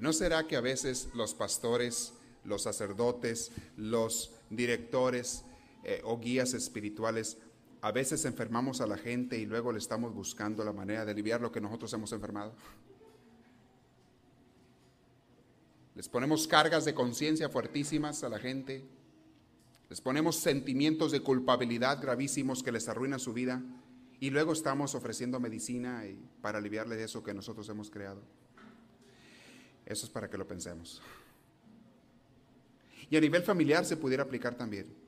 ¿No 0.00 0.14
será 0.14 0.46
que 0.46 0.56
a 0.56 0.62
veces 0.62 1.10
los 1.14 1.34
pastores, 1.34 2.14
los 2.44 2.62
sacerdotes, 2.62 3.52
los 3.76 4.32
directores 4.48 5.44
eh, 5.84 6.00
o 6.04 6.18
guías 6.18 6.54
espirituales, 6.54 7.36
a 7.82 7.92
veces 7.92 8.24
enfermamos 8.24 8.80
a 8.80 8.86
la 8.86 8.98
gente 8.98 9.38
y 9.38 9.46
luego 9.46 9.72
le 9.72 9.78
estamos 9.78 10.14
buscando 10.14 10.64
la 10.64 10.72
manera 10.72 11.04
de 11.04 11.12
aliviar 11.12 11.40
lo 11.40 11.50
que 11.50 11.60
nosotros 11.60 11.92
hemos 11.92 12.12
enfermado? 12.12 12.52
Les 15.94 16.08
ponemos 16.08 16.46
cargas 16.46 16.84
de 16.84 16.94
conciencia 16.94 17.48
fuertísimas 17.48 18.22
a 18.22 18.28
la 18.28 18.38
gente, 18.38 18.84
les 19.88 20.00
ponemos 20.00 20.36
sentimientos 20.36 21.12
de 21.12 21.20
culpabilidad 21.20 22.00
gravísimos 22.00 22.62
que 22.62 22.72
les 22.72 22.88
arruinan 22.88 23.18
su 23.18 23.32
vida 23.32 23.62
y 24.20 24.30
luego 24.30 24.52
estamos 24.52 24.94
ofreciendo 24.94 25.40
medicina 25.40 26.04
para 26.42 26.58
aliviarle 26.58 26.96
de 26.96 27.04
eso 27.04 27.24
que 27.24 27.34
nosotros 27.34 27.68
hemos 27.70 27.90
creado. 27.90 28.22
Eso 29.86 30.06
es 30.06 30.12
para 30.12 30.30
que 30.30 30.38
lo 30.38 30.46
pensemos. 30.46 31.02
Y 33.10 33.16
a 33.16 33.20
nivel 33.20 33.42
familiar 33.42 33.84
se 33.84 33.96
pudiera 33.96 34.22
aplicar 34.22 34.54
también. 34.54 34.99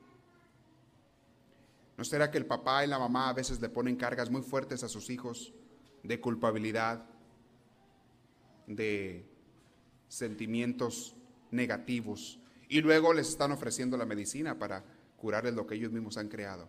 ¿No 1.97 2.03
será 2.03 2.31
que 2.31 2.37
el 2.37 2.45
papá 2.45 2.83
y 2.83 2.87
la 2.87 2.97
mamá 2.97 3.29
a 3.29 3.33
veces 3.33 3.61
le 3.61 3.69
ponen 3.69 3.95
cargas 3.95 4.31
muy 4.31 4.41
fuertes 4.41 4.83
a 4.83 4.89
sus 4.89 5.09
hijos 5.09 5.53
de 6.01 6.19
culpabilidad, 6.19 7.05
de 8.65 9.25
sentimientos 10.07 11.15
negativos, 11.51 12.39
y 12.67 12.81
luego 12.81 13.13
les 13.13 13.29
están 13.29 13.51
ofreciendo 13.51 13.97
la 13.97 14.05
medicina 14.05 14.57
para 14.57 14.83
curarles 15.17 15.53
lo 15.53 15.67
que 15.67 15.75
ellos 15.75 15.91
mismos 15.91 16.17
han 16.17 16.29
creado? 16.29 16.67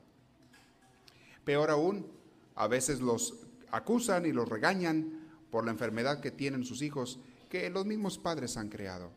Peor 1.44 1.70
aún, 1.70 2.06
a 2.54 2.68
veces 2.68 3.00
los 3.00 3.46
acusan 3.70 4.26
y 4.26 4.32
los 4.32 4.48
regañan 4.48 5.20
por 5.50 5.64
la 5.64 5.70
enfermedad 5.70 6.20
que 6.20 6.30
tienen 6.30 6.64
sus 6.64 6.82
hijos 6.82 7.18
que 7.48 7.70
los 7.70 7.86
mismos 7.86 8.18
padres 8.18 8.56
han 8.56 8.68
creado. 8.68 9.10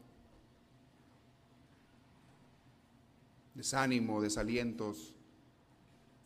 Desánimo, 3.55 4.21
desalientos, 4.21 5.16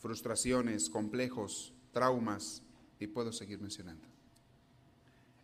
frustraciones, 0.01 0.89
complejos, 0.89 1.73
traumas, 1.93 2.63
y 2.99 3.07
puedo 3.07 3.31
seguir 3.31 3.59
mencionando. 3.59 4.05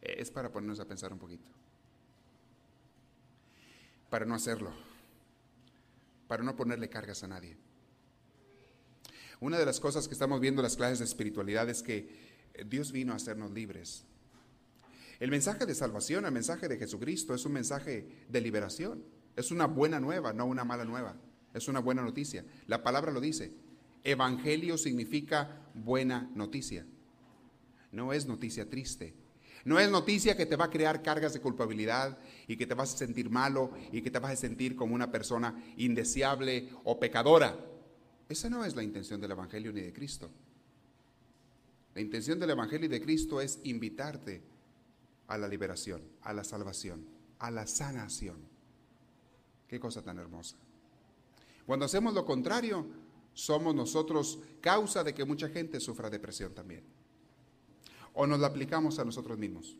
Es 0.01 0.29
para 0.29 0.51
ponernos 0.51 0.79
a 0.79 0.85
pensar 0.85 1.11
un 1.11 1.19
poquito. 1.19 1.47
Para 4.09 4.25
no 4.25 4.35
hacerlo. 4.35 4.71
Para 6.27 6.43
no 6.43 6.55
ponerle 6.55 6.89
cargas 6.89 7.23
a 7.23 7.27
nadie. 7.27 7.57
Una 9.39 9.57
de 9.57 9.65
las 9.65 9.79
cosas 9.79 10.07
que 10.07 10.13
estamos 10.13 10.39
viendo 10.39 10.61
en 10.61 10.63
las 10.63 10.75
clases 10.75 10.99
de 10.99 11.05
espiritualidad 11.05 11.69
es 11.69 11.81
que 11.81 12.09
Dios 12.65 12.91
vino 12.91 13.13
a 13.13 13.17
hacernos 13.17 13.51
libres. 13.51 14.05
El 15.19 15.31
mensaje 15.31 15.65
de 15.65 15.73
salvación, 15.75 16.25
el 16.25 16.31
mensaje 16.31 16.67
de 16.67 16.77
Jesucristo 16.77 17.33
es 17.33 17.45
un 17.45 17.53
mensaje 17.53 18.25
de 18.29 18.41
liberación. 18.41 19.03
Es 19.35 19.51
una 19.51 19.65
buena 19.65 19.99
nueva, 19.99 20.33
no 20.33 20.45
una 20.45 20.63
mala 20.63 20.85
nueva. 20.85 21.15
Es 21.53 21.67
una 21.67 21.79
buena 21.79 22.03
noticia. 22.03 22.45
La 22.67 22.83
palabra 22.83 23.11
lo 23.11 23.19
dice. 23.19 23.51
Evangelio 24.04 24.77
significa 24.77 25.62
buena 25.74 26.30
noticia. 26.36 26.86
No 27.92 28.13
es 28.13 28.25
noticia 28.25 28.70
triste. 28.70 29.13
No 29.66 29.80
es 29.80 29.89
noticia 29.92 30.38
que 30.38 30.46
te 30.46 30.56
va 30.56 30.66
a 30.66 30.70
crear 30.70 31.01
cargas 31.01 31.34
de 31.34 31.42
culpabilidad 31.42 32.18
y 32.48 32.56
que 32.56 32.66
te 32.66 32.74
vas 32.74 32.94
a 32.94 32.98
sentir 32.98 33.30
malo 33.30 33.72
y 33.92 34.01
que 34.01 34.12
te 34.12 34.20
vas 34.20 34.32
a 34.32 34.36
sentir 34.38 34.75
como 34.75 34.96
una 34.96 35.12
persona 35.12 35.62
indeseable 35.75 36.70
o 36.86 37.00
pecadora. 37.00 37.58
Esa 38.30 38.50
no 38.50 38.63
es 38.63 38.75
la 38.75 38.84
intención 38.84 39.20
del 39.20 39.32
Evangelio 39.32 39.74
ni 39.74 39.82
de 39.82 39.92
Cristo. 39.92 40.30
La 41.96 42.01
intención 42.01 42.39
del 42.39 42.51
Evangelio 42.51 42.86
y 42.86 42.89
de 42.89 43.01
Cristo 43.01 43.42
es 43.42 43.60
invitarte 43.63 44.42
a 45.27 45.38
la 45.38 45.48
liberación, 45.48 46.01
a 46.22 46.32
la 46.32 46.44
salvación, 46.44 47.06
a 47.39 47.51
la 47.51 47.68
sanación. 47.68 48.38
Qué 49.68 49.80
cosa 49.80 50.01
tan 50.01 50.18
hermosa. 50.20 50.56
Cuando 51.66 51.86
hacemos 51.86 52.13
lo 52.13 52.25
contrario, 52.25 52.88
somos 53.38 53.75
nosotros 53.75 54.39
causa 54.62 55.03
de 55.03 55.13
que 55.13 55.24
mucha 55.24 55.48
gente 55.48 55.79
sufra 55.79 56.10
depresión 56.10 56.56
también. 56.56 56.84
O 58.15 58.25
nos 58.25 58.39
la 58.39 58.48
aplicamos 58.48 58.98
a 58.98 59.06
nosotros 59.06 59.38
mismos. 59.38 59.77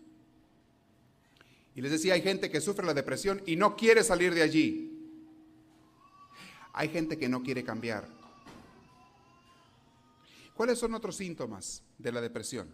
Y 1.74 1.82
les 1.82 1.92
decía, 1.92 2.14
hay 2.14 2.22
gente 2.22 2.52
que 2.52 2.62
sufre 2.62 2.86
la 2.86 2.94
depresión 2.94 3.42
y 3.48 3.56
no 3.56 3.76
quiere 3.76 4.04
salir 4.04 4.36
de 4.36 4.44
allí. 4.44 4.94
Hay 6.72 6.90
gente 6.90 7.18
que 7.18 7.28
no 7.28 7.42
quiere 7.42 7.64
cambiar. 7.64 8.08
¿Cuáles 10.54 10.78
son 10.78 10.94
otros 10.94 11.16
síntomas 11.16 11.82
de 11.98 12.12
la 12.12 12.22
depresión? 12.22 12.72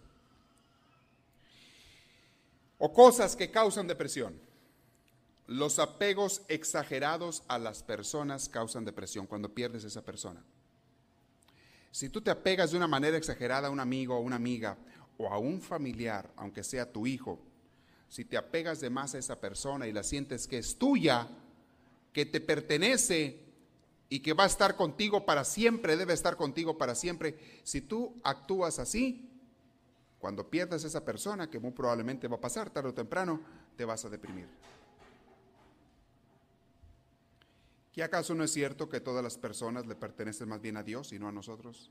O 2.76 2.92
cosas 2.92 3.36
que 3.36 3.50
causan 3.50 3.86
depresión. 3.86 4.38
Los 5.46 5.78
apegos 5.78 6.42
exagerados 6.48 7.42
a 7.48 7.58
las 7.58 7.82
personas 7.82 8.50
causan 8.50 8.84
depresión 8.84 9.26
cuando 9.26 9.54
pierdes 9.54 9.84
a 9.84 9.88
esa 9.88 10.04
persona. 10.04 10.44
Si 11.94 12.08
tú 12.08 12.20
te 12.20 12.32
apegas 12.32 12.72
de 12.72 12.76
una 12.76 12.88
manera 12.88 13.16
exagerada 13.16 13.68
a 13.68 13.70
un 13.70 13.78
amigo 13.78 14.16
o 14.16 14.20
una 14.20 14.34
amiga 14.34 14.76
o 15.16 15.28
a 15.28 15.38
un 15.38 15.60
familiar, 15.60 16.28
aunque 16.34 16.64
sea 16.64 16.90
tu 16.90 17.06
hijo, 17.06 17.38
si 18.08 18.24
te 18.24 18.36
apegas 18.36 18.80
de 18.80 18.90
más 18.90 19.14
a 19.14 19.18
esa 19.18 19.40
persona 19.40 19.86
y 19.86 19.92
la 19.92 20.02
sientes 20.02 20.48
que 20.48 20.58
es 20.58 20.76
tuya, 20.76 21.28
que 22.12 22.26
te 22.26 22.40
pertenece, 22.40 23.44
y 24.08 24.18
que 24.18 24.32
va 24.32 24.42
a 24.42 24.48
estar 24.48 24.74
contigo 24.74 25.24
para 25.24 25.44
siempre, 25.44 25.96
debe 25.96 26.14
estar 26.14 26.36
contigo 26.36 26.76
para 26.76 26.96
siempre. 26.96 27.38
Si 27.62 27.80
tú 27.80 28.20
actúas 28.24 28.80
así, 28.80 29.30
cuando 30.18 30.50
pierdas 30.50 30.82
esa 30.82 31.04
persona, 31.04 31.48
que 31.48 31.60
muy 31.60 31.70
probablemente 31.70 32.26
va 32.26 32.38
a 32.38 32.40
pasar 32.40 32.70
tarde 32.70 32.88
o 32.88 32.94
temprano, 32.94 33.40
te 33.76 33.84
vas 33.84 34.04
a 34.04 34.08
deprimir. 34.08 34.48
¿Y 37.96 38.00
acaso 38.00 38.34
no 38.34 38.42
es 38.42 38.52
cierto 38.52 38.88
que 38.88 39.00
todas 39.00 39.22
las 39.22 39.38
personas 39.38 39.86
le 39.86 39.94
pertenecen 39.94 40.48
más 40.48 40.60
bien 40.60 40.76
a 40.76 40.82
Dios 40.82 41.12
y 41.12 41.18
no 41.18 41.28
a 41.28 41.32
nosotros? 41.32 41.90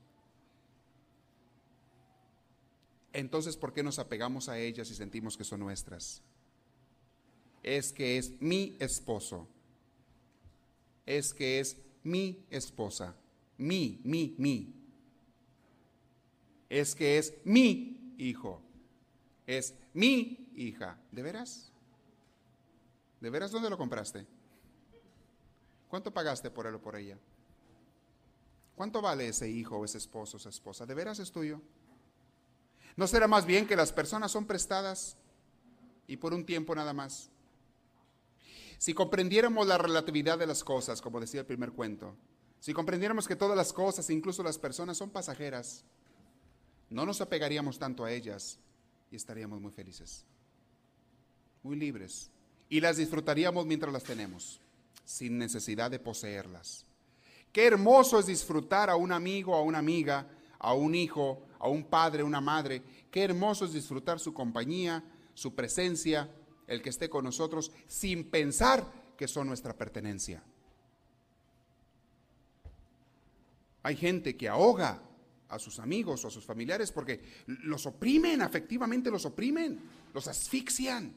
Entonces, 3.14 3.56
¿por 3.56 3.72
qué 3.72 3.82
nos 3.82 3.98
apegamos 3.98 4.48
a 4.48 4.58
ellas 4.58 4.90
y 4.90 4.94
sentimos 4.94 5.36
que 5.36 5.44
son 5.44 5.60
nuestras? 5.60 6.20
Es 7.62 7.92
que 7.92 8.18
es 8.18 8.32
mi 8.40 8.76
esposo. 8.80 9.48
Es 11.06 11.32
que 11.32 11.60
es 11.60 11.76
mi 12.02 12.44
esposa. 12.50 13.14
Mi, 13.56 14.00
mi, 14.04 14.34
mi. 14.36 14.74
Es 16.68 16.94
que 16.94 17.16
es 17.18 17.34
mi 17.44 18.14
hijo. 18.18 18.60
Es 19.46 19.74
mi 19.94 20.50
hija. 20.56 20.98
¿De 21.12 21.22
veras? 21.22 21.70
¿De 23.20 23.30
veras 23.30 23.52
dónde 23.52 23.70
lo 23.70 23.78
compraste? 23.78 24.26
¿Cuánto 25.94 26.12
pagaste 26.12 26.50
por 26.50 26.66
él 26.66 26.74
o 26.74 26.82
por 26.82 26.96
ella? 26.96 27.16
¿Cuánto 28.74 29.00
vale 29.00 29.28
ese 29.28 29.48
hijo 29.48 29.76
o 29.76 29.84
ese 29.84 29.98
esposo 29.98 30.36
o 30.36 30.40
esa 30.40 30.48
esposa? 30.48 30.86
¿De 30.86 30.92
veras 30.92 31.20
es 31.20 31.30
tuyo? 31.30 31.60
¿No 32.96 33.06
será 33.06 33.28
más 33.28 33.46
bien 33.46 33.64
que 33.64 33.76
las 33.76 33.92
personas 33.92 34.32
son 34.32 34.44
prestadas 34.44 35.16
y 36.08 36.16
por 36.16 36.34
un 36.34 36.44
tiempo 36.44 36.74
nada 36.74 36.92
más? 36.92 37.30
Si 38.76 38.92
comprendiéramos 38.92 39.68
la 39.68 39.78
relatividad 39.78 40.36
de 40.36 40.48
las 40.48 40.64
cosas, 40.64 41.00
como 41.00 41.20
decía 41.20 41.42
el 41.42 41.46
primer 41.46 41.70
cuento, 41.70 42.16
si 42.58 42.72
comprendiéramos 42.72 43.28
que 43.28 43.36
todas 43.36 43.56
las 43.56 43.72
cosas, 43.72 44.10
incluso 44.10 44.42
las 44.42 44.58
personas, 44.58 44.96
son 44.96 45.10
pasajeras, 45.10 45.84
no 46.90 47.06
nos 47.06 47.20
apegaríamos 47.20 47.78
tanto 47.78 48.04
a 48.04 48.10
ellas 48.10 48.58
y 49.12 49.14
estaríamos 49.14 49.60
muy 49.60 49.70
felices, 49.70 50.24
muy 51.62 51.76
libres, 51.76 52.32
y 52.68 52.80
las 52.80 52.96
disfrutaríamos 52.96 53.64
mientras 53.64 53.92
las 53.92 54.02
tenemos, 54.02 54.60
sin 55.04 55.38
necesidad 55.38 55.90
de 55.90 55.98
poseerlas. 55.98 56.86
Qué 57.52 57.66
hermoso 57.66 58.18
es 58.18 58.26
disfrutar 58.26 58.90
a 58.90 58.96
un 58.96 59.12
amigo, 59.12 59.54
a 59.54 59.62
una 59.62 59.78
amiga, 59.78 60.26
a 60.58 60.74
un 60.74 60.94
hijo, 60.94 61.46
a 61.58 61.68
un 61.68 61.84
padre, 61.84 62.22
a 62.22 62.24
una 62.24 62.40
madre. 62.40 62.82
Qué 63.10 63.22
hermoso 63.22 63.64
es 63.64 63.72
disfrutar 63.72 64.18
su 64.18 64.34
compañía, 64.34 65.04
su 65.34 65.54
presencia, 65.54 66.28
el 66.66 66.82
que 66.82 66.90
esté 66.90 67.08
con 67.08 67.24
nosotros 67.24 67.70
sin 67.86 68.30
pensar 68.30 68.84
que 69.16 69.28
son 69.28 69.46
nuestra 69.46 69.76
pertenencia. 69.76 70.42
Hay 73.82 73.96
gente 73.96 74.36
que 74.36 74.48
ahoga 74.48 75.02
a 75.48 75.58
sus 75.58 75.78
amigos 75.78 76.24
o 76.24 76.28
a 76.28 76.30
sus 76.30 76.44
familiares 76.44 76.90
porque 76.90 77.20
los 77.46 77.86
oprimen, 77.86 78.42
afectivamente 78.42 79.10
los 79.10 79.26
oprimen, 79.26 79.78
los 80.12 80.26
asfixian. 80.26 81.14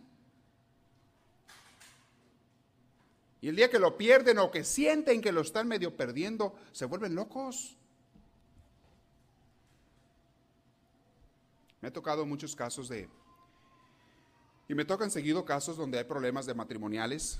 Y 3.41 3.49
el 3.49 3.55
día 3.55 3.69
que 3.69 3.79
lo 3.79 3.97
pierden 3.97 4.39
o 4.39 4.49
que 4.49 4.63
sienten 4.63 5.21
que 5.21 5.31
lo 5.31 5.41
están 5.41 5.67
medio 5.67 5.95
perdiendo, 5.95 6.55
se 6.71 6.85
vuelven 6.85 7.15
locos. 7.15 7.77
Me 11.81 11.89
ha 11.89 11.93
tocado 11.93 12.25
muchos 12.25 12.55
casos 12.55 12.89
de... 12.89 13.07
Y 14.67 14.75
me 14.75 14.85
tocan 14.85 15.11
seguido 15.11 15.45
casos 15.45 15.77
donde 15.77 15.99
hay 15.99 16.03
problemas 16.03 16.45
de 16.45 16.53
matrimoniales, 16.53 17.39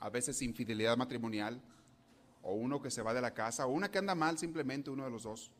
a 0.00 0.10
veces 0.10 0.42
infidelidad 0.42 0.96
matrimonial, 0.96 1.62
o 2.42 2.54
uno 2.54 2.82
que 2.82 2.90
se 2.90 3.00
va 3.00 3.14
de 3.14 3.22
la 3.22 3.32
casa, 3.32 3.66
o 3.66 3.70
una 3.70 3.90
que 3.90 3.98
anda 3.98 4.14
mal 4.14 4.36
simplemente, 4.36 4.90
uno 4.90 5.04
de 5.04 5.10
los 5.10 5.22
dos. 5.22 5.50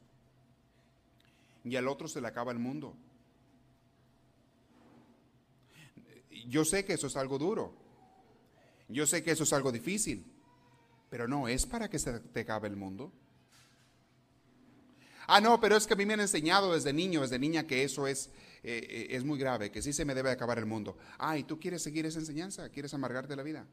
Y 1.64 1.76
al 1.76 1.88
otro 1.88 2.08
se 2.08 2.20
le 2.20 2.26
acaba 2.28 2.52
el 2.52 2.58
mundo. 2.58 2.94
Yo 6.48 6.64
sé 6.64 6.84
que 6.84 6.94
eso 6.94 7.06
es 7.06 7.16
algo 7.16 7.38
duro. 7.38 7.81
Yo 8.92 9.06
sé 9.06 9.22
que 9.22 9.32
eso 9.32 9.44
es 9.44 9.52
algo 9.52 9.72
difícil. 9.72 10.24
Pero 11.10 11.28
no 11.28 11.48
es 11.48 11.66
para 11.66 11.90
que 11.90 11.98
se 11.98 12.20
te 12.20 12.40
acabe 12.40 12.68
el 12.68 12.76
mundo. 12.76 13.12
Ah, 15.26 15.40
no, 15.40 15.60
pero 15.60 15.76
es 15.76 15.86
que 15.86 15.94
a 15.94 15.96
mí 15.96 16.06
me 16.06 16.14
han 16.14 16.20
enseñado 16.20 16.72
desde 16.72 16.92
niño, 16.92 17.20
desde 17.20 17.38
niña, 17.38 17.66
que 17.66 17.84
eso 17.84 18.06
es, 18.06 18.30
eh, 18.62 18.86
eh, 18.88 19.06
es 19.10 19.24
muy 19.24 19.38
grave, 19.38 19.70
que 19.70 19.82
sí 19.82 19.92
se 19.92 20.04
me 20.04 20.14
debe 20.14 20.30
acabar 20.30 20.58
el 20.58 20.66
mundo. 20.66 20.96
Ah, 21.18 21.36
¿y 21.36 21.44
tú 21.44 21.60
quieres 21.60 21.82
seguir 21.82 22.06
esa 22.06 22.18
enseñanza? 22.18 22.68
¿Quieres 22.70 22.92
amargarte 22.94 23.36
la 23.36 23.42
vida? 23.42 23.66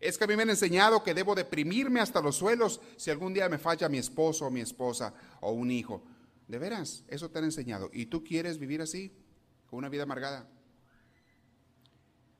Es 0.00 0.18
que 0.18 0.24
a 0.24 0.26
mí 0.26 0.36
me 0.36 0.42
han 0.42 0.50
enseñado 0.50 1.04
que 1.04 1.14
debo 1.14 1.34
deprimirme 1.34 2.00
hasta 2.00 2.20
los 2.20 2.36
suelos 2.36 2.80
si 2.96 3.10
algún 3.10 3.32
día 3.32 3.48
me 3.48 3.58
falla 3.58 3.88
mi 3.88 3.98
esposo 3.98 4.46
o 4.46 4.50
mi 4.50 4.60
esposa 4.60 5.14
o 5.40 5.52
un 5.52 5.70
hijo. 5.70 6.02
De 6.48 6.58
veras, 6.58 7.04
eso 7.08 7.30
te 7.30 7.38
han 7.38 7.44
enseñado. 7.44 7.88
¿Y 7.92 8.06
tú 8.06 8.24
quieres 8.24 8.58
vivir 8.58 8.82
así, 8.82 9.12
con 9.66 9.78
una 9.78 9.88
vida 9.88 10.02
amargada? 10.02 10.48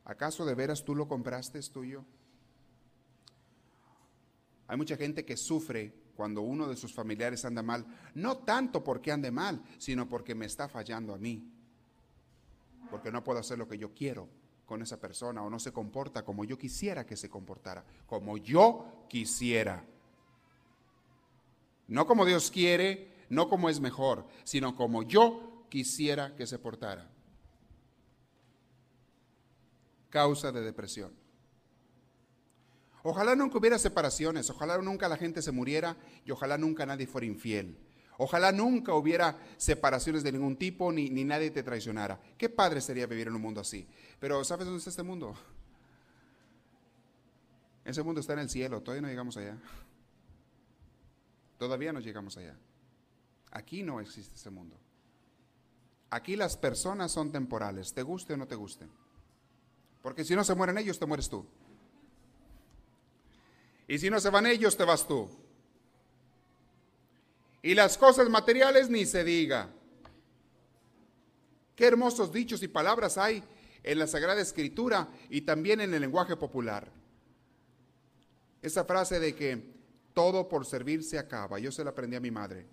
¿Acaso 0.04 0.44
de 0.44 0.54
veras 0.54 0.85
tú 0.85 0.94
lo 0.94 1.06
compraste, 1.06 1.59
es 1.59 1.71
tuyo? 1.71 2.04
Hay 4.66 4.76
mucha 4.76 4.97
gente 4.97 5.25
que 5.25 5.37
sufre 5.37 5.92
cuando 6.16 6.42
uno 6.42 6.68
de 6.68 6.76
sus 6.76 6.92
familiares 6.92 7.44
anda 7.44 7.62
mal, 7.62 7.87
no 8.14 8.38
tanto 8.38 8.82
porque 8.82 9.12
ande 9.12 9.30
mal, 9.30 9.62
sino 9.78 10.09
porque 10.09 10.35
me 10.35 10.47
está 10.47 10.68
fallando 10.68 11.14
a 11.14 11.18
mí, 11.18 11.50
porque 12.90 13.11
no 13.11 13.25
puedo 13.25 13.38
hacer 13.38 13.59
lo 13.59 13.68
que 13.68 13.78
yo 13.78 13.92
quiero 13.94 14.28
con 14.66 14.82
esa 14.82 14.99
persona 15.00 15.42
o 15.42 15.50
no 15.50 15.59
se 15.59 15.73
comporta 15.73 16.25
como 16.25 16.44
yo 16.44 16.59
quisiera 16.59 17.04
que 17.04 17.16
se 17.16 17.28
comportara, 17.28 17.85
como 18.06 18.38
yo 18.38 19.04
quisiera. 19.09 19.85
No 21.88 22.06
como 22.06 22.25
Dios 22.25 22.50
quiere, 22.50 23.12
no 23.28 23.49
como 23.49 23.68
es 23.68 23.80
mejor, 23.80 24.26
sino 24.44 24.76
como 24.76 25.02
yo 25.02 25.66
quisiera 25.68 26.35
que 26.37 26.47
se 26.47 26.59
portara. 26.59 27.11
Causa 30.12 30.52
de 30.52 30.61
depresión. 30.61 31.11
Ojalá 33.02 33.35
nunca 33.35 33.57
hubiera 33.57 33.78
separaciones, 33.78 34.50
ojalá 34.50 34.76
nunca 34.76 35.09
la 35.09 35.16
gente 35.16 35.40
se 35.40 35.52
muriera 35.52 35.97
y 36.26 36.31
ojalá 36.33 36.59
nunca 36.59 36.85
nadie 36.85 37.07
fuera 37.07 37.26
infiel. 37.26 37.78
Ojalá 38.19 38.52
nunca 38.52 38.92
hubiera 38.92 39.38
separaciones 39.57 40.23
de 40.23 40.33
ningún 40.33 40.57
tipo 40.57 40.92
ni, 40.92 41.09
ni 41.09 41.25
nadie 41.25 41.50
te 41.50 41.62
traicionara. 41.62 42.21
Qué 42.37 42.50
padre 42.50 42.83
sería 42.83 43.07
vivir 43.07 43.28
en 43.28 43.37
un 43.37 43.40
mundo 43.40 43.62
así. 43.62 43.88
Pero 44.21 44.45
¿sabes 44.45 44.66
dónde 44.66 44.78
está 44.78 44.90
este 44.90 45.02
mundo? 45.02 45.35
Ese 47.87 48.02
mundo 48.02 48.21
está 48.21 48.35
en 48.35 48.40
el 48.40 48.51
cielo, 48.51 48.83
todavía 48.83 49.01
no 49.01 49.09
llegamos 49.09 49.38
allá. 49.38 49.57
Todavía 51.57 51.90
no 51.94 52.01
llegamos 52.01 52.37
allá. 52.37 52.55
Aquí 53.51 53.83
no 53.83 53.98
existe 53.98 54.35
ese 54.35 54.51
mundo. 54.51 54.77
Aquí 56.11 56.37
las 56.37 56.59
personas 56.59 57.11
son 57.11 57.33
temporales, 57.33 57.94
te 57.94 58.03
guste 58.03 58.35
o 58.35 58.37
no 58.37 58.46
te 58.46 58.57
guste. 58.57 58.87
Porque 60.02 60.24
si 60.24 60.34
no 60.34 60.44
se 60.44 60.54
mueren 60.54 60.78
ellos, 60.78 60.98
te 60.98 61.06
mueres 61.06 61.28
tú. 61.28 61.46
Y 63.86 63.98
si 63.98 64.10
no 64.10 64.20
se 64.20 64.30
van 64.30 64.46
ellos, 64.46 64.76
te 64.76 64.84
vas 64.84 65.06
tú. 65.06 65.28
Y 67.62 67.74
las 67.74 67.96
cosas 67.96 68.28
materiales 68.28 68.90
ni 68.90 69.06
se 69.06 69.22
diga. 69.22 69.70
Qué 71.76 71.86
hermosos 71.86 72.32
dichos 72.32 72.62
y 72.62 72.68
palabras 72.68 73.16
hay 73.16 73.42
en 73.82 73.98
la 73.98 74.06
Sagrada 74.06 74.40
Escritura 74.40 75.08
y 75.30 75.42
también 75.42 75.80
en 75.80 75.94
el 75.94 76.00
lenguaje 76.00 76.36
popular. 76.36 76.90
Esa 78.60 78.84
frase 78.84 79.20
de 79.20 79.34
que 79.34 79.72
todo 80.12 80.48
por 80.48 80.66
servir 80.66 81.02
se 81.02 81.18
acaba, 81.18 81.58
yo 81.58 81.72
se 81.72 81.84
la 81.84 81.90
aprendí 81.90 82.16
a 82.16 82.20
mi 82.20 82.30
madre. 82.30 82.66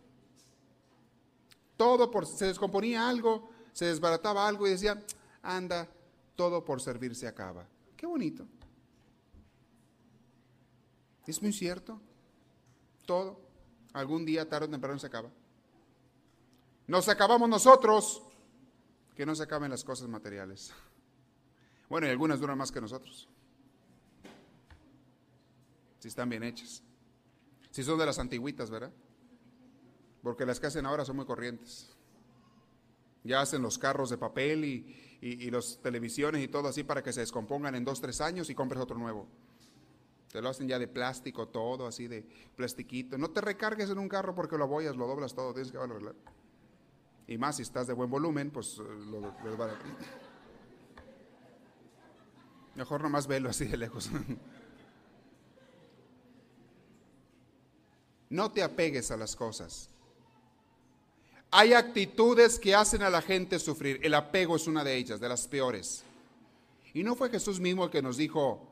Todo 1.78 2.12
por, 2.12 2.26
se 2.26 2.46
descomponía 2.46 3.08
algo, 3.08 3.50
se 3.72 3.86
desbarataba 3.86 4.48
algo 4.48 4.68
y 4.68 4.72
decía, 4.72 5.02
anda, 5.42 5.88
todo 6.40 6.64
por 6.64 6.80
servir 6.80 7.14
se 7.16 7.28
acaba. 7.28 7.68
Qué 7.98 8.06
bonito. 8.06 8.48
Es 11.28 11.42
muy 11.42 11.52
cierto. 11.52 12.00
Todo. 13.06 13.42
Algún 13.92 14.26
día, 14.26 14.48
tarde 14.48 14.68
o 14.68 14.70
temprano, 14.70 14.98
se 14.98 15.08
acaba. 15.08 15.30
Nos 16.88 17.10
acabamos 17.10 17.50
nosotros, 17.50 18.24
que 19.18 19.26
no 19.26 19.36
se 19.36 19.44
acaben 19.44 19.70
las 19.70 19.84
cosas 19.84 20.08
materiales. 20.08 20.72
Bueno, 21.90 22.08
y 22.08 22.10
algunas 22.10 22.40
duran 22.40 22.58
más 22.58 22.72
que 22.72 22.80
nosotros. 22.80 23.28
Si 26.00 26.08
están 26.08 26.30
bien 26.30 26.44
hechas. 26.44 26.82
Si 27.70 27.84
son 27.84 28.00
de 28.00 28.06
las 28.06 28.18
antiguitas, 28.18 28.70
¿verdad? 28.70 28.94
Porque 30.24 30.46
las 30.46 30.58
que 30.62 30.68
hacen 30.68 30.86
ahora 30.86 31.04
son 31.04 31.18
muy 31.18 31.26
corrientes. 31.26 31.94
Ya 33.26 33.42
hacen 33.42 33.62
los 33.62 33.78
carros 33.78 34.10
de 34.10 34.18
papel 34.18 34.64
y, 34.64 35.09
y, 35.22 35.50
los 35.50 35.82
televisiones 35.82 36.44
y 36.44 36.48
todo 36.48 36.68
así 36.70 36.84
para 36.84 37.04
que 37.04 37.12
se 37.12 37.20
descompongan 37.20 37.76
en 37.76 37.84
dos, 37.84 38.00
tres 38.00 38.22
años 38.22 38.50
y 38.50 38.56
compres 38.56 38.82
otro 38.82 38.98
nuevo. 38.98 39.28
Te 40.32 40.42
lo 40.42 40.50
hacen 40.50 40.68
ya 40.68 40.78
de 40.78 40.88
plástico 40.88 41.48
todo, 41.48 41.88
así 41.88 42.08
de 42.08 42.26
plastiquito. 42.56 43.18
No 43.18 43.32
te 43.32 43.42
recargues 43.42 43.90
en 43.90 43.98
un 43.98 44.08
carro 44.08 44.36
porque 44.36 44.58
lo 44.58 44.66
apoyas, 44.66 44.96
lo 44.96 45.08
doblas 45.08 45.34
todo. 45.34 45.54
Y 47.28 47.38
más 47.38 47.58
si 47.58 47.64
estás 47.64 47.88
de 47.88 47.94
buen 47.94 48.10
volumen, 48.10 48.52
pues 48.52 48.80
eh, 48.80 48.84
lo, 48.84 49.22
lo, 49.22 49.70
Mejor 52.76 53.02
nomás 53.02 53.28
velo 53.28 53.50
así 53.50 53.66
de 53.66 53.78
lejos. 53.78 54.10
No 58.32 58.52
te 58.52 58.62
apegues 58.62 59.10
a 59.10 59.18
las 59.18 59.36
cosas. 59.36 59.90
Hay 61.52 61.74
actitudes 61.74 62.60
que 62.60 62.76
hacen 62.76 63.02
a 63.02 63.10
la 63.10 63.22
gente 63.22 63.58
sufrir. 63.60 64.00
El 64.04 64.14
apego 64.14 64.56
es 64.56 64.68
una 64.68 64.84
de 64.84 64.96
ellas, 64.96 65.20
de 65.20 65.30
las 65.30 65.48
peores. 65.48 66.04
Y 66.94 67.04
no 67.04 67.16
fue 67.16 67.30
Jesús 67.30 67.60
mismo 67.60 67.86
el 67.86 67.90
que 67.90 68.02
nos 68.02 68.18
dijo, 68.18 68.68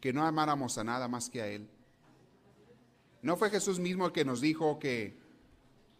que 0.00 0.12
no 0.12 0.24
amáramos 0.24 0.76
a 0.76 0.84
nada 0.84 1.08
más 1.08 1.30
que 1.30 1.40
a 1.40 1.46
Él. 1.46 1.68
No 3.22 3.36
fue 3.36 3.48
Jesús 3.48 3.78
mismo 3.78 4.04
el 4.04 4.12
que 4.12 4.24
nos 4.24 4.40
dijo 4.42 4.78
que 4.78 5.18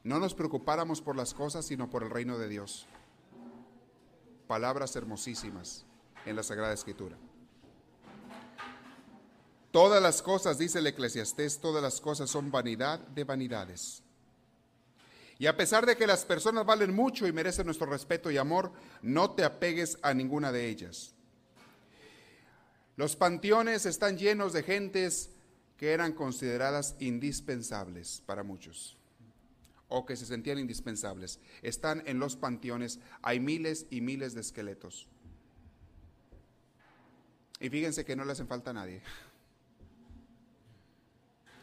no 0.02 0.18
nos 0.18 0.34
preocupáramos 0.34 1.00
por 1.00 1.16
las 1.16 1.32
cosas, 1.32 1.64
sino 1.64 1.88
por 1.88 2.02
el 2.02 2.10
reino 2.10 2.36
de 2.36 2.48
Dios. 2.48 2.86
Palabras 4.46 4.94
hermosísimas 4.94 5.86
en 6.26 6.36
la 6.36 6.42
Sagrada 6.42 6.74
Escritura. 6.74 7.16
Todas 9.70 10.02
las 10.02 10.22
cosas, 10.22 10.58
dice 10.58 10.80
el 10.80 10.86
eclesiastés, 10.86 11.58
todas 11.58 11.82
las 11.82 12.00
cosas 12.00 12.30
son 12.30 12.50
vanidad 12.50 13.00
de 13.00 13.24
vanidades. 13.24 14.03
Y 15.38 15.46
a 15.46 15.56
pesar 15.56 15.84
de 15.84 15.96
que 15.96 16.06
las 16.06 16.24
personas 16.24 16.64
valen 16.64 16.94
mucho 16.94 17.26
y 17.26 17.32
merecen 17.32 17.66
nuestro 17.66 17.86
respeto 17.86 18.30
y 18.30 18.36
amor, 18.36 18.72
no 19.02 19.32
te 19.32 19.44
apegues 19.44 19.98
a 20.02 20.14
ninguna 20.14 20.52
de 20.52 20.68
ellas. 20.68 21.14
Los 22.96 23.16
panteones 23.16 23.86
están 23.86 24.16
llenos 24.16 24.52
de 24.52 24.62
gentes 24.62 25.30
que 25.76 25.92
eran 25.92 26.12
consideradas 26.12 26.94
indispensables 27.00 28.22
para 28.24 28.44
muchos 28.44 28.96
o 29.88 30.06
que 30.06 30.16
se 30.16 30.26
sentían 30.26 30.58
indispensables. 30.58 31.40
Están 31.62 32.02
en 32.06 32.18
los 32.18 32.36
panteones, 32.36 33.00
hay 33.22 33.40
miles 33.40 33.86
y 33.90 34.00
miles 34.00 34.34
de 34.34 34.40
esqueletos. 34.40 35.08
Y 37.60 37.70
fíjense 37.70 38.04
que 38.04 38.16
no 38.16 38.24
le 38.24 38.32
hacen 38.32 38.48
falta 38.48 38.70
a 38.70 38.74
nadie. 38.74 39.02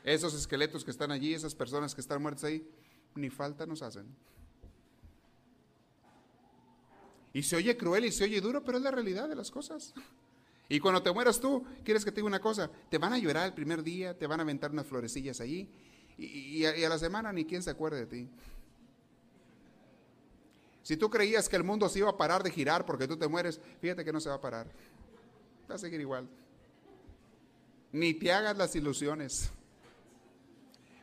Esos 0.03 0.33
esqueletos 0.33 0.83
que 0.83 0.91
están 0.91 1.11
allí, 1.11 1.33
esas 1.33 1.53
personas 1.55 1.93
que 1.93 2.01
están 2.01 2.21
muertas 2.21 2.45
ahí, 2.45 2.67
ni 3.15 3.29
falta 3.29 3.65
nos 3.65 3.81
hacen. 3.81 4.05
Y 7.33 7.43
se 7.43 7.55
oye 7.55 7.77
cruel 7.77 8.05
y 8.05 8.11
se 8.11 8.25
oye 8.25 8.41
duro, 8.41 8.63
pero 8.63 8.77
es 8.77 8.83
la 8.83 8.91
realidad 8.91 9.29
de 9.29 9.35
las 9.35 9.51
cosas. 9.51 9.93
Y 10.67 10.79
cuando 10.79 11.01
te 11.03 11.11
mueras 11.11 11.39
tú, 11.39 11.65
¿quieres 11.83 12.05
que 12.05 12.11
te 12.11 12.17
diga 12.17 12.27
una 12.27 12.39
cosa? 12.39 12.69
Te 12.89 12.97
van 12.97 13.13
a 13.13 13.17
llorar 13.17 13.45
el 13.45 13.53
primer 13.53 13.83
día, 13.83 14.17
te 14.17 14.27
van 14.27 14.39
a 14.39 14.43
aventar 14.43 14.71
unas 14.71 14.85
florecillas 14.85 15.41
allí 15.41 15.69
y, 16.17 16.65
a, 16.65 16.89
la 16.89 16.97
semana 16.97 17.33
ni 17.33 17.45
quien 17.45 17.63
se 17.63 17.69
acuerde 17.69 17.99
de 17.99 18.05
ti. 18.05 18.29
Si 20.83 20.97
tú 20.97 21.09
creías 21.09 21.47
que 21.47 21.55
el 21.55 21.63
mundo 21.63 21.87
se 21.89 21.99
iba 21.99 22.09
a 22.09 22.17
parar 22.17 22.43
de 22.43 22.51
girar 22.51 22.85
porque 22.85 23.07
tú 23.07 23.17
te 23.17 23.27
mueres, 23.27 23.59
fíjate 23.79 24.03
que 24.03 24.11
no 24.11 24.19
se 24.19 24.29
va 24.29 24.35
a 24.35 24.41
parar. 24.41 24.67
Va 25.69 25.75
a 25.75 25.77
seguir 25.77 25.99
igual. 25.99 26.27
Ni 27.91 28.13
te 28.13 28.31
hagas 28.31 28.57
las 28.57 28.75
ilusiones. 28.75 29.51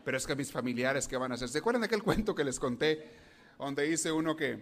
Pero 0.08 0.16
es 0.16 0.26
que 0.26 0.34
mis 0.34 0.50
familiares, 0.50 1.06
¿qué 1.06 1.18
van 1.18 1.32
a 1.32 1.34
hacer? 1.34 1.50
¿Se 1.50 1.58
acuerdan 1.58 1.82
de 1.82 1.84
aquel 1.84 2.02
cuento 2.02 2.34
que 2.34 2.42
les 2.42 2.58
conté? 2.58 3.10
Donde 3.58 3.82
dice 3.82 4.10
uno 4.10 4.34
que 4.34 4.58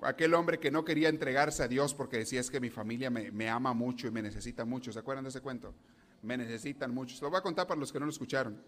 aquel 0.00 0.34
hombre 0.34 0.58
que 0.58 0.72
no 0.72 0.84
quería 0.84 1.08
entregarse 1.08 1.62
a 1.62 1.68
Dios 1.68 1.94
porque 1.94 2.16
decía 2.16 2.40
es 2.40 2.50
que 2.50 2.58
mi 2.58 2.68
familia 2.68 3.10
me, 3.10 3.30
me 3.30 3.48
ama 3.48 3.74
mucho 3.74 4.08
y 4.08 4.10
me 4.10 4.20
necesita 4.20 4.64
mucho. 4.64 4.92
¿Se 4.92 4.98
acuerdan 4.98 5.22
de 5.22 5.30
ese 5.30 5.40
cuento? 5.40 5.72
Me 6.22 6.36
necesitan 6.36 6.92
mucho. 6.92 7.14
Se 7.14 7.22
lo 7.22 7.30
voy 7.30 7.38
a 7.38 7.42
contar 7.42 7.68
para 7.68 7.78
los 7.78 7.92
que 7.92 8.00
no 8.00 8.06
lo 8.06 8.10
escucharon. 8.10 8.60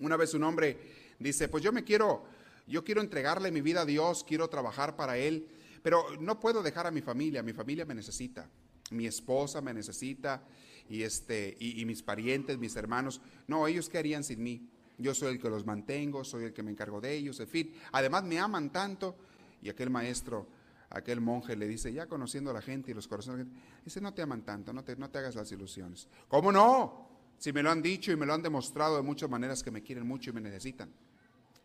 Una 0.00 0.18
vez 0.18 0.34
un 0.34 0.44
hombre 0.44 0.80
dice, 1.18 1.48
pues 1.48 1.64
yo 1.64 1.72
me 1.72 1.82
quiero, 1.82 2.26
yo 2.66 2.84
quiero 2.84 3.00
entregarle 3.00 3.50
mi 3.50 3.62
vida 3.62 3.80
a 3.80 3.86
Dios, 3.86 4.22
quiero 4.22 4.50
trabajar 4.50 4.96
para 4.96 5.16
Él, 5.16 5.48
pero 5.82 6.04
no 6.20 6.38
puedo 6.40 6.62
dejar 6.62 6.86
a 6.86 6.90
mi 6.90 7.00
familia, 7.00 7.42
mi 7.42 7.54
familia 7.54 7.86
me 7.86 7.94
necesita, 7.94 8.50
mi 8.90 9.06
esposa 9.06 9.62
me 9.62 9.72
necesita 9.72 10.42
y, 10.88 11.02
este, 11.02 11.56
y, 11.58 11.84
mis 11.84 12.02
parientes, 12.02 12.58
mis 12.58 12.76
hermanos, 12.76 13.20
no, 13.46 13.66
ellos 13.66 13.88
qué 13.88 13.98
harían 13.98 14.24
sin 14.24 14.42
mí. 14.42 14.68
Yo 14.98 15.14
soy 15.14 15.34
el 15.34 15.40
que 15.40 15.50
los 15.50 15.66
mantengo, 15.66 16.24
soy 16.24 16.44
el 16.44 16.52
que 16.52 16.62
me 16.62 16.70
encargo 16.70 17.00
de 17.00 17.14
ellos, 17.14 17.38
en 17.40 17.48
fin. 17.48 17.74
Además 17.92 18.24
me 18.24 18.38
aman 18.38 18.70
tanto. 18.70 19.16
Y 19.62 19.68
aquel 19.68 19.90
maestro, 19.90 20.46
aquel 20.90 21.20
monje 21.20 21.56
le 21.56 21.66
dice, 21.66 21.92
ya 21.92 22.06
conociendo 22.06 22.50
a 22.50 22.54
la 22.54 22.62
gente 22.62 22.92
y 22.92 22.94
los 22.94 23.08
corazones, 23.08 23.46
dice, 23.84 24.00
no 24.00 24.14
te 24.14 24.22
aman 24.22 24.42
tanto, 24.42 24.72
no 24.72 24.84
te, 24.84 24.96
no 24.96 25.10
te 25.10 25.18
hagas 25.18 25.34
las 25.34 25.50
ilusiones. 25.52 26.08
¿Cómo 26.28 26.52
no? 26.52 27.08
Si 27.38 27.52
me 27.52 27.62
lo 27.62 27.70
han 27.70 27.82
dicho 27.82 28.12
y 28.12 28.16
me 28.16 28.24
lo 28.24 28.32
han 28.32 28.42
demostrado 28.42 28.96
de 28.96 29.02
muchas 29.02 29.28
maneras 29.28 29.62
que 29.62 29.70
me 29.70 29.82
quieren 29.82 30.06
mucho 30.06 30.30
y 30.30 30.32
me 30.32 30.40
necesitan. 30.40 30.90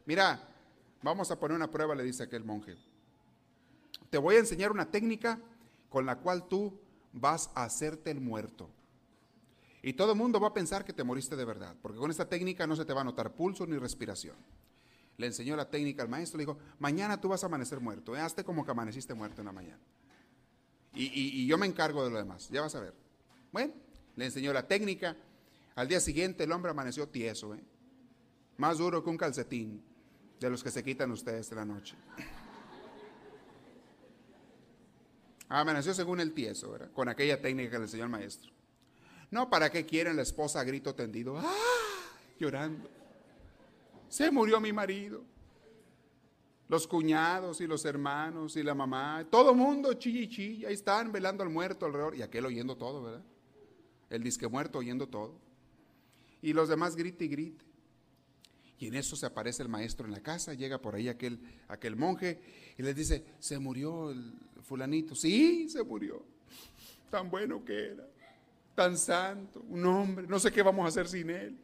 Mira, 0.05 0.49
vamos 1.01 1.31
a 1.31 1.39
poner 1.39 1.55
una 1.55 1.69
prueba, 1.69 1.95
le 1.95 2.03
dice 2.03 2.23
aquel 2.23 2.43
monje. 2.43 2.75
Te 4.10 4.17
voy 4.17 4.36
a 4.36 4.39
enseñar 4.39 4.71
una 4.71 4.91
técnica 4.91 5.39
con 5.89 6.05
la 6.05 6.17
cual 6.17 6.47
tú 6.47 6.77
vas 7.13 7.49
a 7.55 7.63
hacerte 7.63 8.12
el 8.12 8.19
muerto. 8.19 8.69
Y 9.84 9.94
todo 9.94 10.12
el 10.12 10.17
mundo 10.17 10.39
va 10.39 10.50
a 10.50 10.54
pensar 10.54 10.86
que 10.86 10.94
te 10.94 11.04
moriste 11.04 11.36
de 11.36 11.46
verdad, 11.46 11.76
porque 11.82 11.98
con 11.98 12.12
esta 12.12 12.30
técnica 12.30 12.67
no 12.67 12.76
se 12.76 12.86
te 12.86 12.94
va 12.94 13.02
a 13.02 13.04
notar 13.04 13.34
pulso 13.34 13.65
ni 13.65 13.78
respiración. 13.78 14.36
Le 15.17 15.28
enseñó 15.28 15.56
la 15.56 15.70
técnica 15.70 16.04
al 16.04 16.10
maestro, 16.10 16.38
le 16.38 16.46
dijo, 16.46 16.58
mañana 16.80 17.20
tú 17.20 17.30
vas 17.30 17.44
a 17.44 17.48
amanecer 17.48 17.80
muerto, 17.80 18.15
¿eh? 18.15 18.20
hazte 18.20 18.44
como 18.44 18.63
que 18.63 18.72
amaneciste 18.72 19.13
muerto 19.13 19.41
en 19.41 19.46
la 19.48 19.52
mañana. 19.52 19.80
Y, 20.94 21.06
y 21.06 21.48
yo 21.48 21.58
me 21.58 21.65
encargo 21.65 22.04
de 22.04 22.12
lo 22.12 22.17
demás, 22.17 22.50
ya 22.50 22.62
vas 22.62 22.76
a 22.76 22.82
ver. 22.82 22.94
Bueno, 23.52 23.74
le 24.15 24.26
enseñó 24.26 24.54
la 24.54 24.67
técnica, 24.67 25.15
al 25.76 25.88
día 25.88 26.00
siguiente 26.00 26.44
el 26.44 26.52
hombre 26.52 26.72
amaneció 26.72 27.08
tieso, 27.08 27.56
¿eh? 27.56 27.63
más 28.58 28.78
duro 28.78 29.04
que 29.04 29.10
un 29.10 29.17
calcetín 29.17 29.84
de 30.39 30.50
los 30.50 30.63
que 30.63 30.72
se 30.72 30.84
quitan 30.84 31.12
ustedes 31.12 31.50
de 31.50 31.56
la 31.56 31.65
noche. 31.65 31.96
Amaneció 35.50 35.94
según 35.94 36.20
el 36.20 36.34
tieso, 36.34 36.78
con 36.94 37.10
aquella 37.10 37.41
técnica 37.41 37.72
que 37.72 37.78
le 37.78 37.84
enseñó 37.84 38.04
el 38.06 38.10
maestro. 38.10 38.52
No, 39.32 39.50
¿para 39.50 39.72
qué 39.72 39.86
quieren 39.86 40.17
la 40.17 40.24
esposa 40.24 40.60
a 40.60 40.63
grito 40.65 40.94
tendido? 40.94 41.38
¡Ah! 41.38 41.56
Llorando. 42.38 42.89
Se 44.10 44.30
murió 44.30 44.60
mi 44.60 44.74
marido. 44.74 45.24
Los 46.67 46.86
cuñados 46.86 47.62
y 47.62 47.67
los 47.67 47.84
hermanos 47.86 48.56
y 48.56 48.63
la 48.63 48.74
mamá, 48.74 49.26
todo 49.30 49.54
mundo 49.54 49.94
chilla 49.94 50.22
y 50.22 50.65
ahí 50.65 50.74
están 50.74 51.12
velando 51.12 51.44
al 51.44 51.50
muerto 51.50 51.86
alrededor. 51.86 52.15
Y 52.15 52.22
aquel 52.22 52.46
oyendo 52.46 52.76
todo, 52.78 53.04
¿verdad? 53.04 53.24
El 54.10 54.22
disque 54.22 54.48
muerto 54.48 54.80
oyendo 54.80 55.08
todo. 55.08 55.39
Y 56.41 56.52
los 56.52 56.67
demás 56.67 56.96
grite 56.96 57.26
y 57.26 57.28
grite. 57.30 57.65
Y 58.80 58.88
en 58.88 58.96
eso 58.96 59.15
se 59.15 59.26
aparece 59.26 59.63
el 59.63 59.70
maestro 59.70 60.08
en 60.08 60.12
la 60.12 60.22
casa, 60.22 60.54
llega 60.54 60.82
por 60.82 60.96
ahí 60.96 61.08
aquel, 61.08 61.39
aquel 61.67 61.96
monje 61.96 62.41
y 62.78 62.82
le 62.82 62.94
dice, 62.94 63.24
se 63.39 63.60
murió 63.60 64.12
el 64.12 64.34
fulanito. 64.63 65.13
Sí, 65.13 65.70
se 65.70 65.84
murió. 65.84 66.26
Tan 67.10 67.30
bueno 67.30 67.63
que 67.63 67.91
era 67.91 68.11
tan 68.75 68.97
santo, 68.97 69.63
un 69.67 69.86
hombre, 69.86 70.27
no 70.27 70.39
sé 70.39 70.51
qué 70.51 70.62
vamos 70.62 70.86
a 70.86 70.89
hacer 70.89 71.07
sin 71.07 71.29
él. 71.29 71.57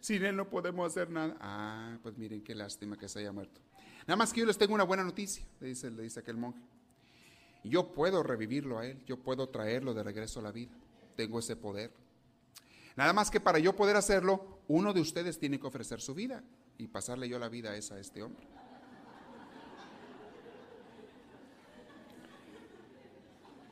Sin 0.00 0.24
él 0.24 0.36
no 0.36 0.48
podemos 0.48 0.90
hacer 0.90 1.10
nada. 1.10 1.36
Ah, 1.40 1.98
pues 2.02 2.16
miren 2.16 2.42
qué 2.42 2.54
lástima 2.54 2.96
que 2.96 3.08
se 3.08 3.18
haya 3.20 3.32
muerto. 3.32 3.60
Nada 4.06 4.16
más 4.16 4.32
que 4.32 4.40
yo 4.40 4.46
les 4.46 4.56
tengo 4.56 4.74
una 4.74 4.84
buena 4.84 5.04
noticia, 5.04 5.44
le 5.60 5.68
dice, 5.68 5.90
le 5.90 6.02
dice 6.02 6.20
aquel 6.20 6.36
monje. 6.36 6.62
Yo 7.64 7.92
puedo 7.92 8.22
revivirlo 8.22 8.78
a 8.78 8.86
él, 8.86 9.04
yo 9.04 9.18
puedo 9.18 9.48
traerlo 9.48 9.92
de 9.92 10.02
regreso 10.02 10.40
a 10.40 10.44
la 10.44 10.52
vida. 10.52 10.72
Tengo 11.16 11.40
ese 11.40 11.56
poder. 11.56 11.92
Nada 12.96 13.12
más 13.12 13.30
que 13.30 13.40
para 13.40 13.58
yo 13.58 13.76
poder 13.76 13.96
hacerlo, 13.96 14.60
uno 14.68 14.92
de 14.92 15.00
ustedes 15.00 15.38
tiene 15.38 15.60
que 15.60 15.66
ofrecer 15.66 16.00
su 16.00 16.14
vida 16.14 16.42
y 16.78 16.86
pasarle 16.86 17.28
yo 17.28 17.38
la 17.38 17.48
vida 17.48 17.76
esa 17.76 17.96
a 17.96 18.00
este 18.00 18.22
hombre. 18.22 18.46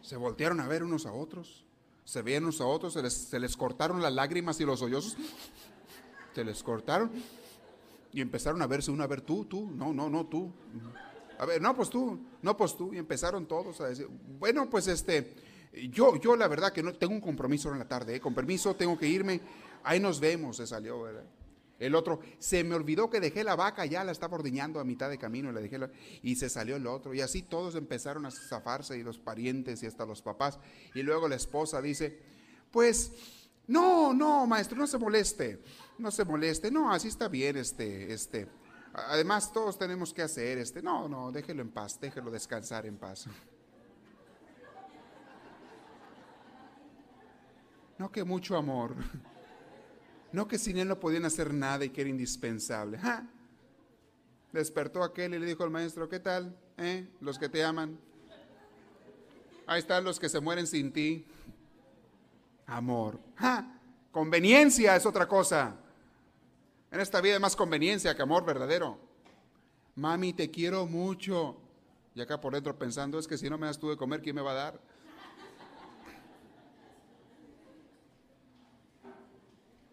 Se 0.03 0.17
voltearon 0.17 0.61
a 0.61 0.69
ver 0.69 0.85
unos 0.85 1.07
a 1.07 1.13
otros 1.13 1.66
se 2.07 2.23
veían 2.23 2.45
unos 2.45 2.61
a 2.61 2.67
otros, 2.67 2.93
se 2.93 3.41
les, 3.41 3.57
cortaron 3.57 4.01
las 4.01 4.13
lágrimas 4.13 4.61
y 4.61 4.65
los 4.65 4.79
sollozos, 4.79 5.17
se 6.35 6.45
les 6.45 6.63
cortaron 6.63 7.11
y 8.13 8.21
empezaron 8.21 8.63
a 8.63 8.67
verse 8.69 8.93
uno 8.93 9.03
a 9.03 9.09
ver 9.09 9.23
tú, 9.23 9.45
tú, 9.45 9.69
no, 9.73 9.93
no, 9.93 10.09
no, 10.09 10.25
tú. 10.27 10.53
A 11.39 11.45
ver, 11.45 11.61
no, 11.61 11.75
pues 11.75 11.91
tú, 11.91 12.19
no, 12.41 12.57
pues 12.57 12.77
tú. 12.77 12.95
Y 12.95 12.99
empezaron 12.99 13.45
todos 13.45 13.81
a 13.81 13.89
decir, 13.89 14.09
bueno, 14.39 14.71
pues 14.71 14.87
este, 14.87 15.35
yo, 15.91 16.17
yo 16.17 16.37
la 16.37 16.47
verdad 16.47 16.73
que 16.73 16.83
no 16.83 16.95
tengo 16.95 17.13
un 17.13 17.21
compromiso 17.21 17.73
en 17.73 17.81
la 17.81 17.89
tarde, 17.89 18.17
¿eh? 18.17 18.21
con 18.21 18.35
permiso, 18.35 18.77
tengo 18.77 18.97
que 18.97 19.09
irme. 19.09 19.41
Ahí 19.83 19.99
nos 19.99 20.21
vemos, 20.21 20.57
se 20.57 20.67
salió, 20.67 21.03
¿verdad? 21.03 21.25
El 21.79 21.95
otro, 21.95 22.21
se 22.39 22.65
me 22.65 22.75
olvidó 22.75 23.11
que 23.11 23.21
dejé 23.21 23.45
la 23.45 23.55
vaca, 23.55 23.85
ya 23.85 24.03
la 24.03 24.13
estaba 24.13 24.37
ordeñando 24.37 24.81
a 24.81 24.85
mitad 24.85 25.11
de 25.11 25.19
camino, 25.19 25.53
la 25.53 25.61
dejé 25.61 25.79
y 26.23 26.37
se 26.37 26.49
salió 26.49 26.77
el 26.77 26.87
otro. 26.87 27.13
Y 27.13 27.21
así 27.21 27.43
todos 27.43 27.75
empezaron 27.75 28.25
a 28.25 28.31
zafarse, 28.31 28.97
y 28.97 29.03
los 29.03 29.19
parientes 29.19 29.83
y 29.83 29.87
hasta 29.87 30.07
los 30.07 30.23
papás. 30.23 30.59
Y 30.95 31.03
luego 31.03 31.29
la 31.29 31.37
esposa 31.37 31.83
dice, 31.83 32.19
pues, 32.71 33.13
no, 33.67 34.15
no, 34.15 34.47
maestro, 34.47 34.79
no 34.79 34.87
se 34.87 34.97
moleste, 34.97 35.63
no 35.99 36.11
se 36.11 36.25
moleste, 36.25 36.71
no, 36.71 36.93
así 36.93 37.09
está 37.09 37.29
bien, 37.29 37.57
este, 37.57 38.13
este. 38.13 38.49
Además, 38.95 39.53
todos 39.53 39.79
tenemos 39.79 40.15
que 40.15 40.23
hacer, 40.23 40.57
este, 40.57 40.81
no, 40.81 41.09
no, 41.09 41.31
déjelo 41.31 41.61
en 41.61 41.71
paz, 41.71 42.01
déjelo 42.01 42.31
descansar 42.31 42.87
en 42.87 42.97
paz. 42.97 43.27
No 47.99 48.13
que 48.13 48.25
mucho 48.25 48.59
amor. 48.59 48.95
No 50.37 50.47
que 50.47 50.59
sin 50.59 50.77
él 50.77 50.87
no 50.87 51.01
podían 51.01 51.25
hacer 51.25 51.55
nada 51.55 51.87
y 51.87 51.89
que 51.89 52.03
era 52.03 52.11
indispensable. 52.11 53.01
Despertó 54.53 55.03
aquel 55.03 55.33
y 55.33 55.39
le 55.39 55.47
dijo 55.47 55.65
al 55.65 55.71
maestro, 55.71 56.11
¿qué 56.11 56.21
tal? 56.21 56.55
Eh? 56.77 57.09
Los 57.23 57.39
que 57.39 57.49
te 57.49 57.65
aman. 57.65 57.99
Ahí 59.67 59.79
están 59.79 60.05
los 60.05 60.21
que 60.21 60.29
se 60.29 60.39
mueren 60.41 60.67
sin 60.67 60.93
ti. 60.93 61.25
Amor. 62.67 63.19
Conveniencia 64.13 64.95
es 64.95 65.07
otra 65.07 65.27
cosa. 65.27 65.75
En 66.91 67.01
esta 67.01 67.23
vida 67.23 67.37
hay 67.37 67.41
más 67.41 67.57
conveniencia 67.57 68.15
que 68.15 68.21
amor 68.21 68.45
verdadero. 68.45 68.99
Mami, 69.95 70.35
te 70.35 70.51
quiero 70.51 70.85
mucho. 70.85 71.57
Y 72.15 72.21
acá 72.21 72.39
por 72.39 72.53
dentro 72.53 72.79
pensando, 72.79 73.19
es 73.19 73.27
que 73.27 73.39
si 73.39 73.49
no 73.49 73.57
me 73.57 73.69
das 73.69 73.79
tú 73.79 73.89
de 73.89 73.97
comer, 73.97 74.21
¿quién 74.21 74.37
me 74.37 74.43
va 74.43 74.51
a 74.51 74.55
dar? 74.55 74.81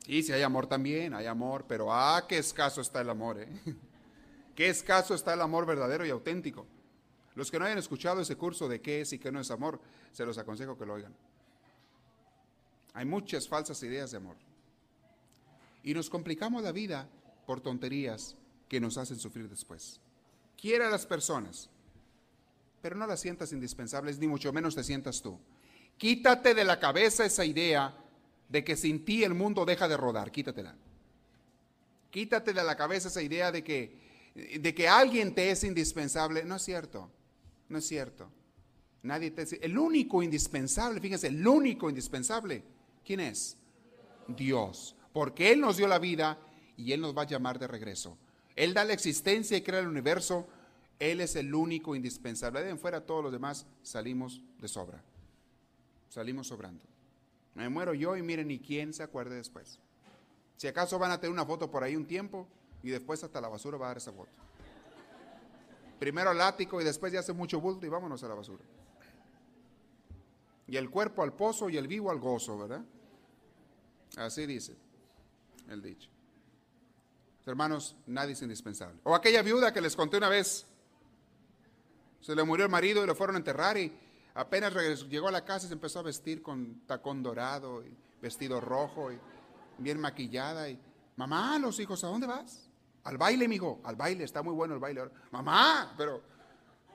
Y 0.05 0.23
si 0.23 0.33
hay 0.33 0.41
amor 0.41 0.67
también, 0.67 1.13
hay 1.13 1.27
amor, 1.27 1.65
pero 1.67 1.93
ah, 1.93 2.25
qué 2.27 2.37
escaso 2.37 2.81
está 2.81 3.01
el 3.01 3.09
amor, 3.09 3.39
¿eh? 3.39 3.47
Qué 4.55 4.69
escaso 4.69 5.15
está 5.15 5.33
el 5.33 5.41
amor 5.41 5.65
verdadero 5.65 6.05
y 6.05 6.11
auténtico. 6.11 6.67
Los 7.33 7.49
que 7.49 7.57
no 7.57 7.65
hayan 7.65 7.79
escuchado 7.79 8.21
ese 8.21 8.35
curso 8.35 8.67
de 8.67 8.81
qué 8.81 9.01
es 9.01 9.11
y 9.11 9.17
qué 9.17 9.31
no 9.31 9.39
es 9.39 9.49
amor, 9.49 9.79
se 10.11 10.25
los 10.25 10.37
aconsejo 10.37 10.77
que 10.77 10.85
lo 10.85 10.93
oigan. 10.93 11.15
Hay 12.93 13.05
muchas 13.05 13.47
falsas 13.47 13.81
ideas 13.81 14.11
de 14.11 14.17
amor. 14.17 14.35
Y 15.81 15.95
nos 15.95 16.09
complicamos 16.09 16.61
la 16.61 16.71
vida 16.71 17.09
por 17.47 17.61
tonterías 17.61 18.35
que 18.69 18.79
nos 18.79 18.97
hacen 18.97 19.19
sufrir 19.19 19.49
después. 19.49 19.99
Quiera 20.55 20.87
a 20.87 20.91
las 20.91 21.07
personas, 21.07 21.69
pero 22.81 22.95
no 22.95 23.07
las 23.07 23.21
sientas 23.21 23.51
indispensables, 23.51 24.19
ni 24.19 24.27
mucho 24.27 24.53
menos 24.53 24.75
te 24.75 24.83
sientas 24.83 25.21
tú. 25.21 25.39
Quítate 25.97 26.53
de 26.53 26.63
la 26.63 26.79
cabeza 26.79 27.25
esa 27.25 27.43
idea 27.43 27.95
de 28.53 28.63
que 28.63 28.77
sin 28.77 29.03
ti 29.03 29.23
el 29.23 29.33
mundo 29.33 29.65
deja 29.65 29.87
de 29.87 29.97
rodar, 29.97 30.31
quítatela. 30.31 30.75
Quítate 32.11 32.53
de 32.53 32.63
la 32.63 32.77
cabeza 32.77 33.07
esa 33.07 33.23
idea 33.23 33.51
de 33.51 33.63
que, 33.63 33.97
de 34.59 34.75
que 34.75 34.87
alguien 34.87 35.33
te 35.33 35.49
es 35.49 35.63
indispensable. 35.63 36.45
No 36.45 36.57
es 36.57 36.61
cierto, 36.61 37.09
no 37.67 37.79
es 37.79 37.87
cierto. 37.87 38.29
Nadie 39.01 39.31
te 39.31 39.41
es, 39.41 39.53
el 39.53 39.75
único 39.75 40.21
indispensable, 40.21 41.01
fíjense, 41.01 41.27
el 41.27 41.47
único 41.47 41.89
indispensable, 41.89 42.63
¿quién 43.03 43.21
es? 43.21 43.57
Dios. 44.27 44.95
Porque 45.11 45.51
Él 45.51 45.59
nos 45.59 45.77
dio 45.77 45.87
la 45.87 45.97
vida 45.97 46.37
y 46.77 46.91
Él 46.91 47.01
nos 47.01 47.17
va 47.17 47.23
a 47.23 47.27
llamar 47.27 47.57
de 47.57 47.65
regreso. 47.65 48.19
Él 48.55 48.75
da 48.75 48.85
la 48.85 48.93
existencia 48.93 49.57
y 49.57 49.63
crea 49.63 49.79
el 49.79 49.87
universo. 49.87 50.47
Él 50.99 51.21
es 51.21 51.35
el 51.35 51.55
único 51.55 51.95
indispensable. 51.95 52.63
De 52.63 52.75
fuera 52.75 53.03
todos 53.03 53.23
los 53.23 53.31
demás 53.31 53.65
salimos 53.81 54.43
de 54.61 54.67
sobra. 54.67 55.03
Salimos 56.07 56.45
sobrando. 56.45 56.92
Me 57.55 57.69
muero 57.69 57.93
yo 57.93 58.17
y 58.17 58.21
miren 58.21 58.47
ni 58.47 58.59
quién 58.59 58.93
se 58.93 59.03
acuerde 59.03 59.35
después. 59.35 59.79
Si 60.57 60.67
acaso 60.67 60.97
van 60.97 61.11
a 61.11 61.19
tener 61.19 61.31
una 61.31 61.45
foto 61.45 61.69
por 61.69 61.83
ahí 61.83 61.95
un 61.95 62.05
tiempo 62.05 62.47
y 62.81 62.89
después 62.89 63.23
hasta 63.23 63.41
la 63.41 63.49
basura 63.49 63.77
va 63.77 63.87
a 63.87 63.89
dar 63.89 63.97
esa 63.97 64.11
foto. 64.11 64.31
Primero 65.99 66.31
al 66.31 66.41
ático 66.41 66.81
y 66.81 66.83
después 66.83 67.13
ya 67.13 67.19
hace 67.19 67.33
mucho 67.33 67.61
bulto 67.61 67.85
y 67.85 67.89
vámonos 67.89 68.23
a 68.23 68.27
la 68.27 68.35
basura. 68.35 68.63
Y 70.67 70.77
el 70.77 70.89
cuerpo 70.89 71.23
al 71.23 71.33
pozo 71.33 71.69
y 71.69 71.77
el 71.77 71.87
vivo 71.87 72.09
al 72.09 72.19
gozo, 72.19 72.57
¿verdad? 72.57 72.83
Así 74.17 74.45
dice 74.45 74.75
el 75.69 75.81
dicho. 75.81 76.09
Hermanos, 77.45 77.95
nadie 78.07 78.33
es 78.33 78.41
indispensable. 78.41 78.99
O 79.03 79.13
aquella 79.13 79.41
viuda 79.41 79.73
que 79.73 79.81
les 79.81 79.95
conté 79.95 80.17
una 80.17 80.29
vez, 80.29 80.65
se 82.21 82.35
le 82.35 82.43
murió 82.43 82.65
el 82.65 82.71
marido 82.71 83.03
y 83.03 83.07
lo 83.07 83.15
fueron 83.15 83.35
a 83.35 83.39
enterrar 83.39 83.77
y 83.77 83.91
apenas 84.33 84.73
llegó 85.09 85.27
a 85.27 85.31
la 85.31 85.45
casa 85.45 85.65
y 85.65 85.69
se 85.69 85.73
empezó 85.73 85.99
a 85.99 86.03
vestir 86.03 86.41
con 86.41 86.81
tacón 86.85 87.21
dorado 87.23 87.83
y 87.83 87.95
vestido 88.21 88.59
rojo 88.61 89.11
y 89.11 89.19
bien 89.77 89.99
maquillada 89.99 90.69
y 90.69 90.79
mamá, 91.15 91.59
los 91.59 91.79
hijos, 91.79 92.03
¿a 92.03 92.07
dónde 92.07 92.27
vas? 92.27 92.69
Al 93.03 93.17
baile, 93.17 93.45
amigo, 93.45 93.81
al 93.83 93.95
baile, 93.95 94.23
está 94.23 94.41
muy 94.41 94.53
bueno 94.53 94.73
el 94.73 94.79
baile. 94.79 95.03
Mamá, 95.31 95.93
pero 95.97 96.21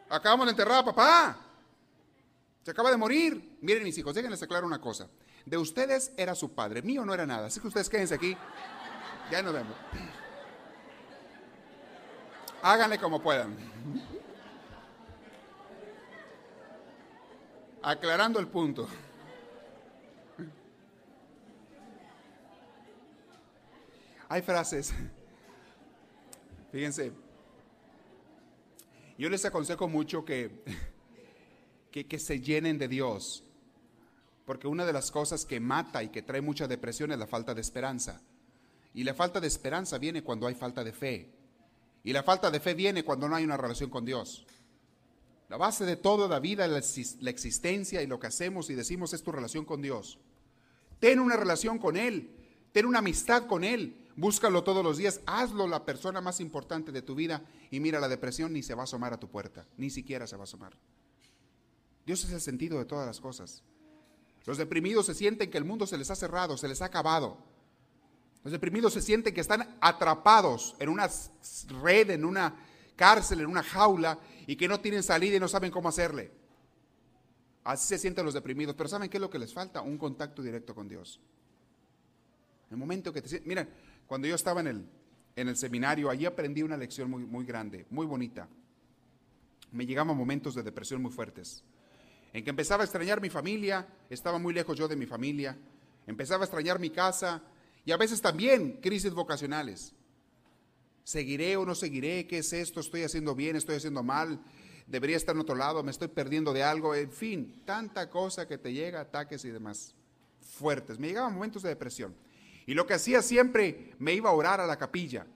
acabamos 0.09 0.47
de 0.47 0.51
enterrar 0.53 0.79
a 0.79 0.85
papá. 0.85 1.39
Se 2.63 2.71
acaba 2.71 2.91
de 2.91 2.97
morir. 2.97 3.59
Miren 3.61 3.85
mis 3.85 3.97
hijos, 3.99 4.15
déjenles 4.15 4.43
aclarar 4.43 4.65
una 4.65 4.81
cosa. 4.81 5.09
De 5.45 5.57
ustedes 5.57 6.13
era 6.17 6.35
su 6.35 6.55
padre, 6.55 6.83
mío 6.83 7.05
no 7.05 7.15
era 7.15 7.27
nada. 7.27 7.47
Así 7.47 7.61
que 7.61 7.69
ustedes 7.69 7.89
quédense 7.89 8.15
aquí. 8.15 8.37
Ya 9.31 9.43
nos 9.43 9.53
vemos. 9.53 9.75
Háganle 12.63 12.99
como 12.99 13.23
puedan. 13.23 13.57
Aclarando 17.83 18.41
el 18.41 18.49
punto. 18.49 18.89
Hay 24.29 24.43
frases. 24.43 24.93
Fíjense. 26.71 27.13
Yo 29.17 29.29
les 29.31 29.45
aconsejo 29.45 29.89
mucho 29.89 30.25
que, 30.25 30.63
que, 31.91 32.07
que, 32.07 32.19
se 32.19 32.41
llenen 32.41 32.79
de 32.79 32.89
Dios. 32.89 33.43
Porque 34.45 34.69
una 34.69 34.85
de 34.85 34.93
las 34.93 35.11
cosas 35.11 35.45
que 35.45 35.61
mata 35.61 36.03
y 36.03 36.09
que 36.09 36.23
trae 36.23 36.41
mucha 36.41 36.69
depresión 36.69 37.11
es 37.13 37.19
la 37.19 37.27
falta 37.27 37.55
de 37.55 37.61
esperanza. 37.61 38.21
Y 38.95 39.05
la 39.05 39.15
falta 39.15 39.41
de 39.41 39.47
esperanza 39.47 39.99
viene 39.99 40.23
cuando 40.23 40.47
hay 40.47 40.55
falta 40.55 40.85
de 40.85 40.93
fe. 40.93 41.31
Y 42.05 42.13
la 42.13 42.23
falta 42.23 42.51
de 42.51 42.61
fe 42.61 42.75
viene 42.75 43.05
cuando 43.05 43.29
no 43.29 43.37
hay 43.37 43.45
una 43.45 43.57
relación 43.57 43.91
con 43.91 44.05
Dios. 44.05 44.47
La 45.49 45.57
base 45.57 45.87
de 45.87 45.97
toda 45.97 46.29
la 46.29 46.41
vida, 46.41 46.69
la 46.69 47.31
existencia 47.31 48.03
y 48.03 48.07
lo 48.07 48.21
que 48.21 48.27
hacemos 48.27 48.69
y 48.69 48.75
decimos 48.75 49.15
es 49.15 49.23
tu 49.23 49.33
relación 49.33 49.65
con 49.65 49.81
Dios. 49.81 50.19
Ten 51.01 51.19
una 51.21 51.37
relación 51.37 51.79
con 51.79 51.97
Él, 51.97 52.37
ten 52.73 52.85
una 52.85 52.99
amistad 52.99 53.47
con 53.47 53.65
Él, 53.65 54.09
búscalo 54.15 54.63
todos 54.63 54.85
los 54.85 54.99
días, 54.99 55.21
hazlo 55.25 55.67
la 55.67 55.87
persona 55.87 56.21
más 56.21 56.41
importante 56.41 56.93
de 56.93 57.01
tu 57.01 57.15
vida 57.15 57.43
y 57.71 57.81
mira, 57.81 57.99
la 57.99 58.09
depresión 58.09 58.53
ni 58.53 58.63
se 58.63 58.75
va 58.75 58.83
a 58.83 58.85
asomar 58.85 59.15
a 59.15 59.21
tu 59.21 59.29
puerta, 59.29 59.67
ni 59.79 59.89
siquiera 59.89 60.27
se 60.27 60.37
va 60.37 60.43
a 60.43 60.45
asomar. 60.45 60.77
Dios 62.05 62.25
es 62.25 62.33
el 62.33 62.41
sentido 62.41 62.79
de 62.79 62.85
todas 62.85 63.07
las 63.07 63.21
cosas. 63.21 63.63
Los 64.45 64.59
deprimidos 64.59 65.07
se 65.07 65.15
sienten 65.15 65.51
que 65.51 65.59
el 65.59 65.65
mundo 65.65 65.87
se 65.87 65.97
les 65.97 66.11
ha 66.11 66.17
cerrado, 66.17 66.59
se 66.59 66.69
les 66.69 66.83
ha 66.83 66.87
acabado. 66.87 67.39
Los 68.45 68.53
deprimidos 68.53 68.93
se 68.93 69.03
sienten 69.03 69.35
que 69.35 69.41
están 69.41 69.79
atrapados 69.81 70.75
en 70.79 70.89
una 70.89 71.09
red, 71.83 72.11
en 72.11 72.25
una 72.25 72.55
cárcel, 72.97 73.41
en 73.41 73.47
una 73.47 73.63
jaula 73.63 74.19
y 74.49 74.57
que 74.57 74.67
no 74.67 74.81
tienen 74.81 75.03
salida 75.03 75.37
y 75.37 75.41
no 75.41 75.47
saben 75.47 75.71
cómo 75.71 75.91
hacerle. 75.91 76.33
Así 77.65 77.87
se 77.87 77.99
sienten 77.99 78.25
los 78.25 78.33
deprimidos. 78.33 78.75
Pero 78.75 78.89
¿saben 78.89 79.11
qué 79.11 79.19
es 79.19 79.21
lo 79.21 79.29
que 79.29 79.39
les 79.39 79.53
falta? 79.53 79.83
Un 79.83 79.99
contacto 79.99 80.43
directo 80.43 80.75
con 80.75 80.89
Dios. 80.89 81.21
El 82.71 82.79
momento 82.79 83.13
que 83.13 83.21
te 83.21 83.43
Miren, 83.43 83.69
cuando 84.07 84.27
yo 84.27 84.35
estaba 84.35 84.63
en 84.63 84.69
el, 84.69 84.89
en 85.37 85.49
el 85.49 85.57
seminario, 85.57 86.09
allí 86.09 86.25
aprendí 86.25 86.63
una 86.63 86.79
lección 86.79 87.11
muy, 87.11 87.27
muy 87.27 87.45
grande, 87.45 87.87
muy 87.91 88.07
bonita. 88.07 88.49
Me 89.71 89.85
llegaban 89.85 90.17
momentos 90.17 90.55
de 90.55 90.63
depresión 90.63 91.03
muy 91.03 91.13
fuertes. 91.13 91.63
En 92.33 92.43
que 92.43 92.49
empezaba 92.49 92.83
a 92.83 92.87
extrañar 92.87 93.21
mi 93.21 93.29
familia, 93.29 93.87
estaba 94.09 94.39
muy 94.39 94.55
lejos 94.55 94.79
yo 94.79 94.89
de 94.89 94.97
mi 94.97 95.05
familia. 95.05 95.59
Empezaba 96.07 96.45
a 96.45 96.47
extrañar 96.47 96.79
mi 96.79 96.89
casa, 96.89 97.43
y 97.85 97.93
a 97.93 97.99
veces 97.99 98.23
también 98.23 98.81
crisis 98.81 99.13
vocacionales. 99.13 99.93
¿Seguiré 101.09 101.57
o 101.57 101.65
no 101.65 101.75
seguiré? 101.75 102.27
¿Qué 102.27 102.37
es 102.41 102.53
esto? 102.53 102.81
¿Estoy 102.81 103.03
haciendo 103.03 103.35
bien? 103.35 103.57
¿Estoy 103.57 103.77
haciendo 103.77 104.03
mal? 104.03 104.43
¿Debería 104.87 105.17
estar 105.17 105.35
en 105.35 105.41
otro 105.41 105.55
lado? 105.55 105.83
¿Me 105.83 105.91
estoy 105.91 106.09
perdiendo 106.09 106.53
de 106.53 106.63
algo? 106.63 106.95
En 106.95 107.11
fin, 107.11 107.63
tanta 107.65 108.11
cosa 108.11 108.47
que 108.47 108.59
te 108.59 108.75
llega, 108.75 109.01
ataques 109.01 109.43
y 109.47 109.49
demás 109.49 109.95
fuertes. 110.43 110.99
Me 110.99 111.07
llegaban 111.07 111.33
momentos 111.33 111.63
de 111.63 111.71
depresión. 111.71 112.15
Y 112.67 112.75
lo 112.75 112.87
que 112.87 112.93
hacía 112.93 113.23
siempre, 113.23 113.95
me 113.99 114.13
iba 114.13 114.29
a 114.29 114.35
orar 114.35 114.61
a 114.61 114.67
la 114.67 114.77
capilla. 114.77 115.27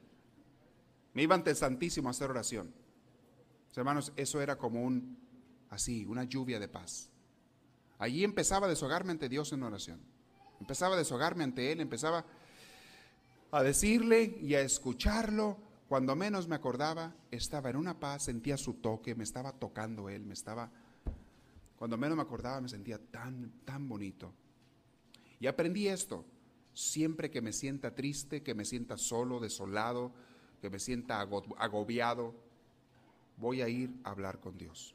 Me 1.14 1.22
iba 1.22 1.34
ante 1.34 1.48
el 1.48 1.56
Santísimo 1.56 2.08
a 2.08 2.10
hacer 2.10 2.28
oración. 2.28 2.70
hermanos, 3.74 4.12
eso 4.16 4.42
era 4.42 4.58
como 4.58 4.82
un, 4.82 5.16
así, 5.70 6.04
una 6.04 6.24
lluvia 6.24 6.60
de 6.60 6.68
paz. 6.68 7.08
Allí 7.98 8.24
empezaba 8.24 8.66
a 8.66 8.68
deshogarme 8.68 9.12
ante 9.12 9.30
Dios 9.30 9.50
en 9.54 9.62
oración. 9.62 10.02
Empezaba 10.60 10.96
a 10.96 10.98
deshogarme 10.98 11.44
ante 11.44 11.72
Él, 11.72 11.80
empezaba 11.80 12.26
a 13.52 13.62
decirle 13.62 14.38
y 14.40 14.54
a 14.54 14.62
escucharlo. 14.62 15.58
Cuando 15.88 16.16
menos 16.16 16.48
me 16.48 16.56
acordaba, 16.56 17.14
estaba 17.30 17.70
en 17.70 17.76
una 17.76 18.00
paz, 18.00 18.24
sentía 18.24 18.56
su 18.56 18.74
toque, 18.74 19.14
me 19.14 19.24
estaba 19.24 19.52
tocando 19.52 20.08
él, 20.08 20.24
me 20.24 20.34
estaba... 20.34 20.70
Cuando 21.76 21.98
menos 21.98 22.16
me 22.16 22.22
acordaba, 22.22 22.60
me 22.60 22.68
sentía 22.68 22.98
tan, 22.98 23.52
tan 23.64 23.88
bonito. 23.88 24.32
Y 25.38 25.46
aprendí 25.46 25.88
esto. 25.88 26.24
Siempre 26.72 27.30
que 27.30 27.42
me 27.42 27.52
sienta 27.52 27.94
triste, 27.94 28.42
que 28.42 28.54
me 28.54 28.64
sienta 28.64 28.96
solo, 28.96 29.38
desolado, 29.38 30.12
que 30.62 30.70
me 30.70 30.78
sienta 30.78 31.20
agobiado, 31.20 32.34
voy 33.36 33.60
a 33.60 33.68
ir 33.68 33.90
a 34.04 34.10
hablar 34.10 34.40
con 34.40 34.56
Dios. 34.56 34.94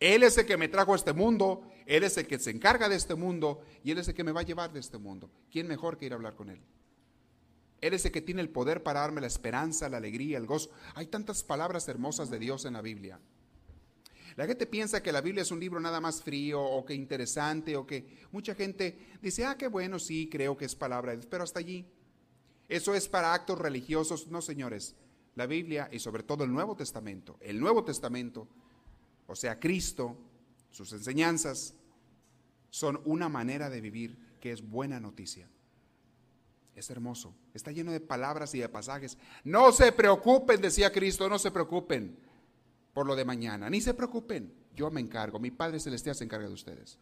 Él 0.00 0.22
es 0.22 0.38
el 0.38 0.46
que 0.46 0.56
me 0.56 0.68
trajo 0.68 0.94
a 0.94 0.96
este 0.96 1.12
mundo, 1.12 1.68
Él 1.84 2.04
es 2.04 2.16
el 2.16 2.26
que 2.26 2.38
se 2.38 2.50
encarga 2.50 2.88
de 2.88 2.96
este 2.96 3.14
mundo 3.14 3.60
y 3.82 3.90
Él 3.90 3.98
es 3.98 4.08
el 4.08 4.14
que 4.14 4.24
me 4.24 4.32
va 4.32 4.40
a 4.40 4.44
llevar 4.44 4.72
de 4.72 4.80
este 4.80 4.96
mundo. 4.96 5.28
¿Quién 5.50 5.66
mejor 5.66 5.98
que 5.98 6.06
ir 6.06 6.12
a 6.12 6.16
hablar 6.16 6.36
con 6.36 6.48
Él? 6.48 6.60
Él 7.80 7.94
es 7.94 8.04
el 8.04 8.12
que 8.12 8.22
tiene 8.22 8.40
el 8.40 8.50
poder 8.50 8.82
para 8.82 9.00
darme 9.00 9.20
la 9.20 9.26
esperanza, 9.26 9.88
la 9.88 9.98
alegría, 9.98 10.38
el 10.38 10.46
gozo. 10.46 10.70
Hay 10.94 11.06
tantas 11.06 11.44
palabras 11.44 11.86
hermosas 11.88 12.30
de 12.30 12.38
Dios 12.38 12.64
en 12.64 12.74
la 12.74 12.82
Biblia. 12.82 13.20
La 14.36 14.46
gente 14.46 14.66
piensa 14.66 15.02
que 15.02 15.12
la 15.12 15.20
Biblia 15.20 15.42
es 15.42 15.50
un 15.50 15.60
libro 15.60 15.80
nada 15.80 16.00
más 16.00 16.22
frío 16.22 16.62
o 16.62 16.84
que 16.84 16.94
interesante 16.94 17.76
o 17.76 17.86
que 17.86 18.18
mucha 18.30 18.54
gente 18.54 19.16
dice, 19.20 19.44
ah, 19.44 19.56
qué 19.56 19.68
bueno, 19.68 19.98
sí, 19.98 20.28
creo 20.30 20.56
que 20.56 20.64
es 20.64 20.74
palabra 20.74 21.18
pero 21.28 21.44
hasta 21.44 21.58
allí. 21.58 21.86
Eso 22.68 22.94
es 22.94 23.08
para 23.08 23.34
actos 23.34 23.58
religiosos. 23.58 24.28
No, 24.28 24.42
señores. 24.42 24.94
La 25.34 25.46
Biblia 25.46 25.88
y 25.92 26.00
sobre 26.00 26.22
todo 26.24 26.44
el 26.44 26.52
Nuevo 26.52 26.74
Testamento, 26.74 27.36
el 27.40 27.60
Nuevo 27.60 27.84
Testamento, 27.84 28.48
o 29.28 29.36
sea, 29.36 29.60
Cristo, 29.60 30.16
sus 30.70 30.92
enseñanzas, 30.92 31.74
son 32.70 33.00
una 33.04 33.28
manera 33.28 33.70
de 33.70 33.80
vivir 33.80 34.18
que 34.40 34.50
es 34.52 34.68
buena 34.68 34.98
noticia. 34.98 35.48
Es 36.78 36.90
hermoso. 36.90 37.34
Está 37.54 37.72
lleno 37.72 37.90
de 37.90 37.98
palabras 37.98 38.54
y 38.54 38.60
de 38.60 38.68
pasajes. 38.68 39.18
No 39.42 39.72
se 39.72 39.90
preocupen, 39.90 40.60
decía 40.60 40.92
Cristo, 40.92 41.28
no 41.28 41.36
se 41.36 41.50
preocupen 41.50 42.16
por 42.94 43.04
lo 43.04 43.16
de 43.16 43.24
mañana. 43.24 43.68
Ni 43.68 43.80
se 43.80 43.94
preocupen. 43.94 44.54
Yo 44.76 44.88
me 44.88 45.00
encargo. 45.00 45.40
Mi 45.40 45.50
Padre 45.50 45.80
Celestial 45.80 46.14
se 46.14 46.22
encarga 46.22 46.46
de 46.46 46.54
ustedes. 46.54 46.96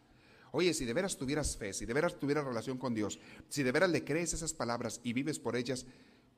Oye, 0.52 0.72
si 0.72 0.86
de 0.86 0.94
veras 0.94 1.18
tuvieras 1.18 1.58
fe, 1.58 1.74
si 1.74 1.84
de 1.84 1.92
veras 1.92 2.18
tuvieras 2.18 2.46
relación 2.46 2.78
con 2.78 2.94
Dios, 2.94 3.18
si 3.50 3.62
de 3.62 3.70
veras 3.70 3.90
le 3.90 4.02
crees 4.02 4.32
esas 4.32 4.54
palabras 4.54 4.98
y 5.04 5.12
vives 5.12 5.38
por 5.38 5.56
ellas, 5.56 5.84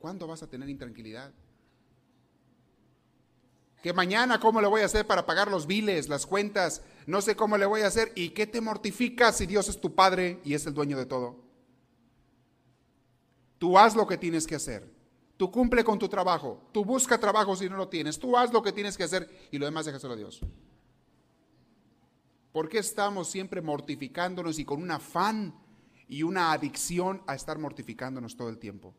¿cuándo 0.00 0.26
vas 0.26 0.42
a 0.42 0.50
tener 0.50 0.68
intranquilidad? 0.68 1.32
Que 3.80 3.92
mañana, 3.92 4.40
¿cómo 4.40 4.60
le 4.60 4.66
voy 4.66 4.80
a 4.80 4.86
hacer 4.86 5.06
para 5.06 5.26
pagar 5.26 5.48
los 5.48 5.68
biles, 5.68 6.08
las 6.08 6.26
cuentas? 6.26 6.82
No 7.06 7.20
sé 7.22 7.36
cómo 7.36 7.56
le 7.56 7.66
voy 7.66 7.82
a 7.82 7.86
hacer. 7.86 8.10
¿Y 8.16 8.30
qué 8.30 8.48
te 8.48 8.60
mortifica 8.60 9.30
si 9.30 9.46
Dios 9.46 9.68
es 9.68 9.80
tu 9.80 9.94
Padre 9.94 10.40
y 10.44 10.54
es 10.54 10.66
el 10.66 10.74
dueño 10.74 10.98
de 10.98 11.06
todo? 11.06 11.47
Tú 13.58 13.76
haz 13.76 13.94
lo 13.96 14.06
que 14.06 14.16
tienes 14.16 14.46
que 14.46 14.54
hacer. 14.54 14.88
Tú 15.36 15.50
cumple 15.50 15.84
con 15.84 15.98
tu 15.98 16.08
trabajo. 16.08 16.68
Tú 16.72 16.84
busca 16.84 17.18
trabajo 17.18 17.54
si 17.56 17.68
no 17.68 17.76
lo 17.76 17.88
tienes. 17.88 18.18
Tú 18.18 18.36
haz 18.36 18.52
lo 18.52 18.62
que 18.62 18.72
tienes 18.72 18.96
que 18.96 19.04
hacer 19.04 19.28
y 19.50 19.58
lo 19.58 19.66
demás 19.66 19.86
déjaselo 19.86 20.14
a 20.14 20.16
Dios. 20.16 20.40
¿Por 22.52 22.68
qué 22.68 22.78
estamos 22.78 23.28
siempre 23.30 23.60
mortificándonos 23.60 24.58
y 24.58 24.64
con 24.64 24.82
un 24.82 24.90
afán 24.90 25.54
y 26.08 26.22
una 26.22 26.52
adicción 26.52 27.22
a 27.26 27.34
estar 27.34 27.58
mortificándonos 27.58 28.36
todo 28.36 28.48
el 28.48 28.58
tiempo? 28.58 28.94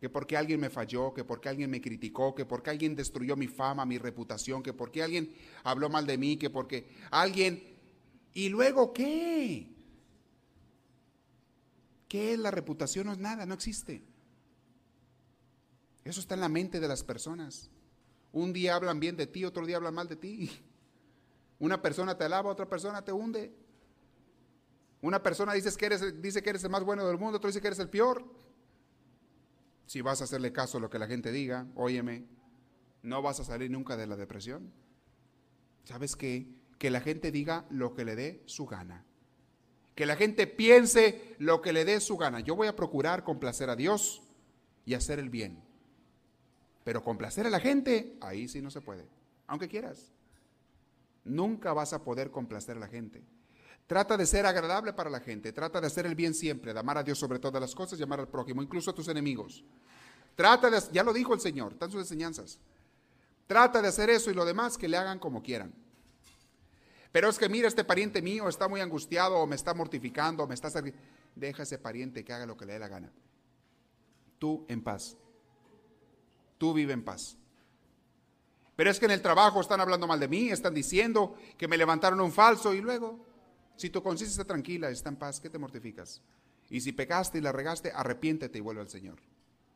Que 0.00 0.08
porque 0.08 0.36
alguien 0.36 0.60
me 0.60 0.70
falló, 0.70 1.14
que 1.14 1.22
porque 1.22 1.48
alguien 1.48 1.70
me 1.70 1.80
criticó, 1.80 2.34
que 2.34 2.44
porque 2.44 2.70
alguien 2.70 2.96
destruyó 2.96 3.36
mi 3.36 3.46
fama, 3.46 3.86
mi 3.86 3.98
reputación, 3.98 4.62
que 4.62 4.72
porque 4.72 5.02
alguien 5.02 5.32
habló 5.62 5.88
mal 5.88 6.06
de 6.06 6.18
mí, 6.18 6.36
que 6.36 6.50
porque 6.50 6.88
alguien... 7.10 7.72
¿Y 8.32 8.48
luego 8.48 8.92
qué? 8.92 9.73
¿Qué 12.14 12.32
es 12.32 12.38
la 12.38 12.52
reputación? 12.52 13.06
No 13.06 13.12
es 13.12 13.18
nada, 13.18 13.44
no 13.44 13.54
existe. 13.54 14.04
Eso 16.04 16.20
está 16.20 16.34
en 16.34 16.42
la 16.42 16.48
mente 16.48 16.78
de 16.78 16.86
las 16.86 17.02
personas. 17.02 17.72
Un 18.30 18.52
día 18.52 18.76
hablan 18.76 19.00
bien 19.00 19.16
de 19.16 19.26
ti, 19.26 19.44
otro 19.44 19.66
día 19.66 19.78
hablan 19.78 19.94
mal 19.94 20.06
de 20.06 20.14
ti. 20.14 20.48
Una 21.58 21.82
persona 21.82 22.16
te 22.16 22.22
alaba, 22.22 22.52
otra 22.52 22.68
persona 22.68 23.04
te 23.04 23.10
hunde. 23.10 23.52
Una 25.00 25.24
persona 25.24 25.54
dice 25.54 25.76
que 25.76 25.86
eres, 25.86 26.22
dice 26.22 26.40
que 26.40 26.50
eres 26.50 26.62
el 26.62 26.70
más 26.70 26.84
bueno 26.84 27.04
del 27.04 27.18
mundo, 27.18 27.38
otro 27.38 27.48
dice 27.48 27.60
que 27.60 27.66
eres 27.66 27.80
el 27.80 27.90
peor. 27.90 28.24
Si 29.86 30.00
vas 30.00 30.20
a 30.20 30.24
hacerle 30.24 30.52
caso 30.52 30.78
a 30.78 30.80
lo 30.80 30.90
que 30.90 31.00
la 31.00 31.08
gente 31.08 31.32
diga, 31.32 31.66
óyeme, 31.74 32.28
no 33.02 33.22
vas 33.22 33.40
a 33.40 33.44
salir 33.44 33.72
nunca 33.72 33.96
de 33.96 34.06
la 34.06 34.14
depresión. 34.14 34.72
¿Sabes 35.82 36.14
qué? 36.14 36.46
Que 36.78 36.90
la 36.90 37.00
gente 37.00 37.32
diga 37.32 37.66
lo 37.70 37.92
que 37.92 38.04
le 38.04 38.14
dé 38.14 38.44
su 38.46 38.66
gana. 38.66 39.04
Que 39.94 40.06
la 40.06 40.16
gente 40.16 40.46
piense 40.46 41.36
lo 41.38 41.62
que 41.62 41.72
le 41.72 41.84
dé 41.84 42.00
su 42.00 42.16
gana. 42.16 42.40
Yo 42.40 42.56
voy 42.56 42.68
a 42.68 42.76
procurar 42.76 43.24
complacer 43.24 43.70
a 43.70 43.76
Dios 43.76 44.22
y 44.84 44.94
hacer 44.94 45.18
el 45.18 45.30
bien. 45.30 45.62
Pero 46.84 47.02
complacer 47.02 47.46
a 47.46 47.50
la 47.50 47.60
gente, 47.60 48.16
ahí 48.20 48.48
sí 48.48 48.60
no 48.60 48.70
se 48.70 48.80
puede. 48.80 49.06
Aunque 49.46 49.68
quieras. 49.68 50.12
Nunca 51.24 51.72
vas 51.72 51.92
a 51.92 52.02
poder 52.02 52.30
complacer 52.30 52.76
a 52.76 52.80
la 52.80 52.88
gente. 52.88 53.22
Trata 53.86 54.16
de 54.16 54.26
ser 54.26 54.46
agradable 54.46 54.92
para 54.92 55.10
la 55.10 55.20
gente. 55.20 55.52
Trata 55.52 55.80
de 55.80 55.86
hacer 55.86 56.06
el 56.06 56.14
bien 56.14 56.34
siempre, 56.34 56.72
de 56.72 56.80
amar 56.80 56.98
a 56.98 57.02
Dios 57.02 57.18
sobre 57.18 57.38
todas 57.38 57.60
las 57.60 57.74
cosas 57.74 57.98
y 57.98 58.02
al 58.02 58.28
prójimo, 58.28 58.62
incluso 58.62 58.90
a 58.90 58.94
tus 58.94 59.08
enemigos. 59.08 59.64
Trata 60.34 60.70
de, 60.70 60.80
ya 60.92 61.02
lo 61.02 61.12
dijo 61.12 61.34
el 61.34 61.40
Señor, 61.40 61.72
están 61.72 61.90
sus 61.90 62.00
enseñanzas. 62.00 62.58
Trata 63.46 63.82
de 63.82 63.88
hacer 63.88 64.10
eso 64.10 64.30
y 64.30 64.34
lo 64.34 64.44
demás 64.44 64.78
que 64.78 64.88
le 64.88 64.96
hagan 64.96 65.18
como 65.18 65.42
quieran. 65.42 65.72
Pero 67.14 67.28
es 67.28 67.38
que 67.38 67.48
mira, 67.48 67.68
este 67.68 67.84
pariente 67.84 68.20
mío 68.20 68.48
está 68.48 68.66
muy 68.66 68.80
angustiado 68.80 69.36
o 69.36 69.46
me 69.46 69.54
está 69.54 69.72
mortificando 69.72 70.42
o 70.42 70.48
me 70.48 70.54
está... 70.56 70.68
Deja 71.36 71.62
ese 71.62 71.78
pariente 71.78 72.24
que 72.24 72.32
haga 72.32 72.44
lo 72.44 72.56
que 72.56 72.66
le 72.66 72.72
dé 72.72 72.80
la 72.80 72.88
gana. 72.88 73.12
Tú 74.40 74.66
en 74.66 74.82
paz. 74.82 75.16
Tú 76.58 76.74
vive 76.74 76.92
en 76.92 77.04
paz. 77.04 77.36
Pero 78.74 78.90
es 78.90 78.98
que 78.98 79.04
en 79.04 79.12
el 79.12 79.22
trabajo 79.22 79.60
están 79.60 79.80
hablando 79.80 80.08
mal 80.08 80.18
de 80.18 80.26
mí, 80.26 80.48
están 80.48 80.74
diciendo 80.74 81.36
que 81.56 81.68
me 81.68 81.76
levantaron 81.76 82.20
un 82.20 82.32
falso 82.32 82.74
y 82.74 82.80
luego, 82.80 83.24
si 83.76 83.90
tu 83.90 84.02
conciencia 84.02 84.32
está 84.32 84.52
tranquila, 84.52 84.90
está 84.90 85.08
en 85.08 85.14
paz, 85.14 85.38
¿qué 85.38 85.48
te 85.48 85.58
mortificas? 85.58 86.20
Y 86.68 86.80
si 86.80 86.90
pecaste 86.90 87.38
y 87.38 87.42
la 87.42 87.52
regaste, 87.52 87.92
arrepiéntete 87.94 88.58
y 88.58 88.60
vuelve 88.60 88.80
al 88.80 88.90
Señor. 88.90 89.20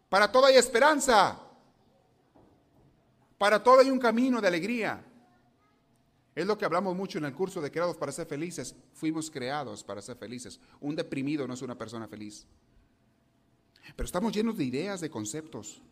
Para 0.09 0.33
todo 0.33 0.47
hay 0.47 0.57
esperanza. 0.57 1.41
Para 3.39 3.63
todo 3.63 3.79
hay 3.79 3.91
un 3.93 4.01
camino 4.01 4.41
de 4.41 4.49
alegría. 4.49 5.05
Es 6.39 6.47
lo 6.47 6.57
que 6.57 6.65
hablamos 6.65 6.95
mucho 6.95 7.19
en 7.19 7.25
el 7.25 7.35
curso 7.35 7.61
de 7.61 7.69
Creados 7.69 7.97
para 7.97 8.13
ser 8.13 8.29
felices. 8.29 8.77
Fuimos 8.93 9.29
creados 9.29 9.83
para 9.83 10.01
ser 10.01 10.17
felices. 10.17 10.61
Un 10.81 10.95
deprimido 10.95 11.49
no 11.49 11.55
es 11.55 11.63
una 11.63 11.77
persona 11.77 12.07
feliz. 12.07 12.47
Pero 13.97 14.07
estamos 14.07 14.33
llenos 14.33 14.57
de 14.57 14.63
ideas, 14.63 15.01
de 15.01 15.11
conceptos 15.11 15.83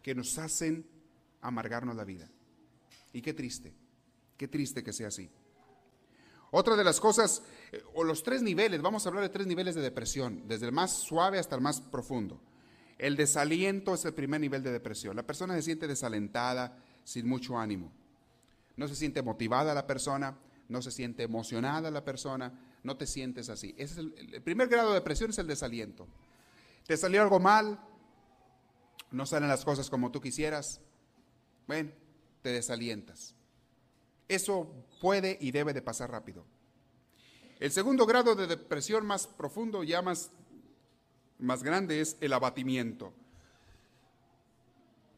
que 0.00 0.14
nos 0.14 0.38
hacen 0.38 0.86
amargarnos 1.42 1.94
la 1.96 2.04
vida. 2.04 2.30
Y 3.12 3.20
qué 3.20 3.34
triste, 3.34 3.74
qué 4.38 4.48
triste 4.48 4.82
que 4.82 4.94
sea 4.94 5.08
así. 5.08 5.30
Otra 6.50 6.76
de 6.76 6.84
las 6.84 6.98
cosas, 6.98 7.42
eh, 7.70 7.82
o 7.92 8.04
los 8.04 8.22
tres 8.22 8.40
niveles, 8.40 8.80
vamos 8.80 9.04
a 9.04 9.10
hablar 9.10 9.24
de 9.24 9.28
tres 9.28 9.46
niveles 9.46 9.74
de 9.74 9.82
depresión, 9.82 10.48
desde 10.48 10.64
el 10.64 10.72
más 10.72 10.94
suave 10.94 11.38
hasta 11.38 11.56
el 11.56 11.60
más 11.60 11.82
profundo. 11.82 12.40
El 12.96 13.16
desaliento 13.16 13.92
es 13.92 14.06
el 14.06 14.14
primer 14.14 14.40
nivel 14.40 14.62
de 14.62 14.72
depresión. 14.72 15.14
La 15.14 15.26
persona 15.26 15.54
se 15.56 15.60
siente 15.60 15.86
desalentada, 15.86 16.82
sin 17.04 17.28
mucho 17.28 17.58
ánimo. 17.58 17.92
No 18.76 18.88
se 18.88 18.96
siente 18.96 19.22
motivada 19.22 19.74
la 19.74 19.86
persona, 19.86 20.36
no 20.68 20.82
se 20.82 20.90
siente 20.90 21.22
emocionada 21.22 21.90
la 21.90 22.04
persona, 22.04 22.52
no 22.82 22.96
te 22.96 23.06
sientes 23.06 23.48
así. 23.48 23.74
es 23.78 23.96
el, 23.96 24.12
primer 24.42 24.68
grado 24.68 24.90
de 24.90 24.96
depresión 24.96 25.30
es 25.30 25.38
el 25.38 25.46
desaliento. 25.46 26.06
Te 26.86 26.96
salió 26.96 27.22
algo 27.22 27.40
mal, 27.40 27.80
no 29.10 29.26
salen 29.26 29.48
las 29.48 29.64
cosas 29.64 29.88
como 29.88 30.10
tú 30.10 30.20
quisieras, 30.20 30.80
bueno, 31.66 31.90
te 32.42 32.50
desalientas. 32.50 33.34
Eso 34.28 34.70
puede 35.00 35.38
y 35.40 35.50
debe 35.50 35.72
de 35.72 35.82
pasar 35.82 36.10
rápido. 36.10 36.44
El 37.60 37.70
segundo 37.70 38.04
grado 38.04 38.34
de 38.34 38.46
depresión 38.46 39.06
más 39.06 39.26
profundo, 39.26 39.84
ya 39.84 40.02
más, 40.02 40.30
más 41.38 41.62
grande, 41.62 42.00
es 42.00 42.16
el 42.20 42.32
abatimiento. 42.32 43.14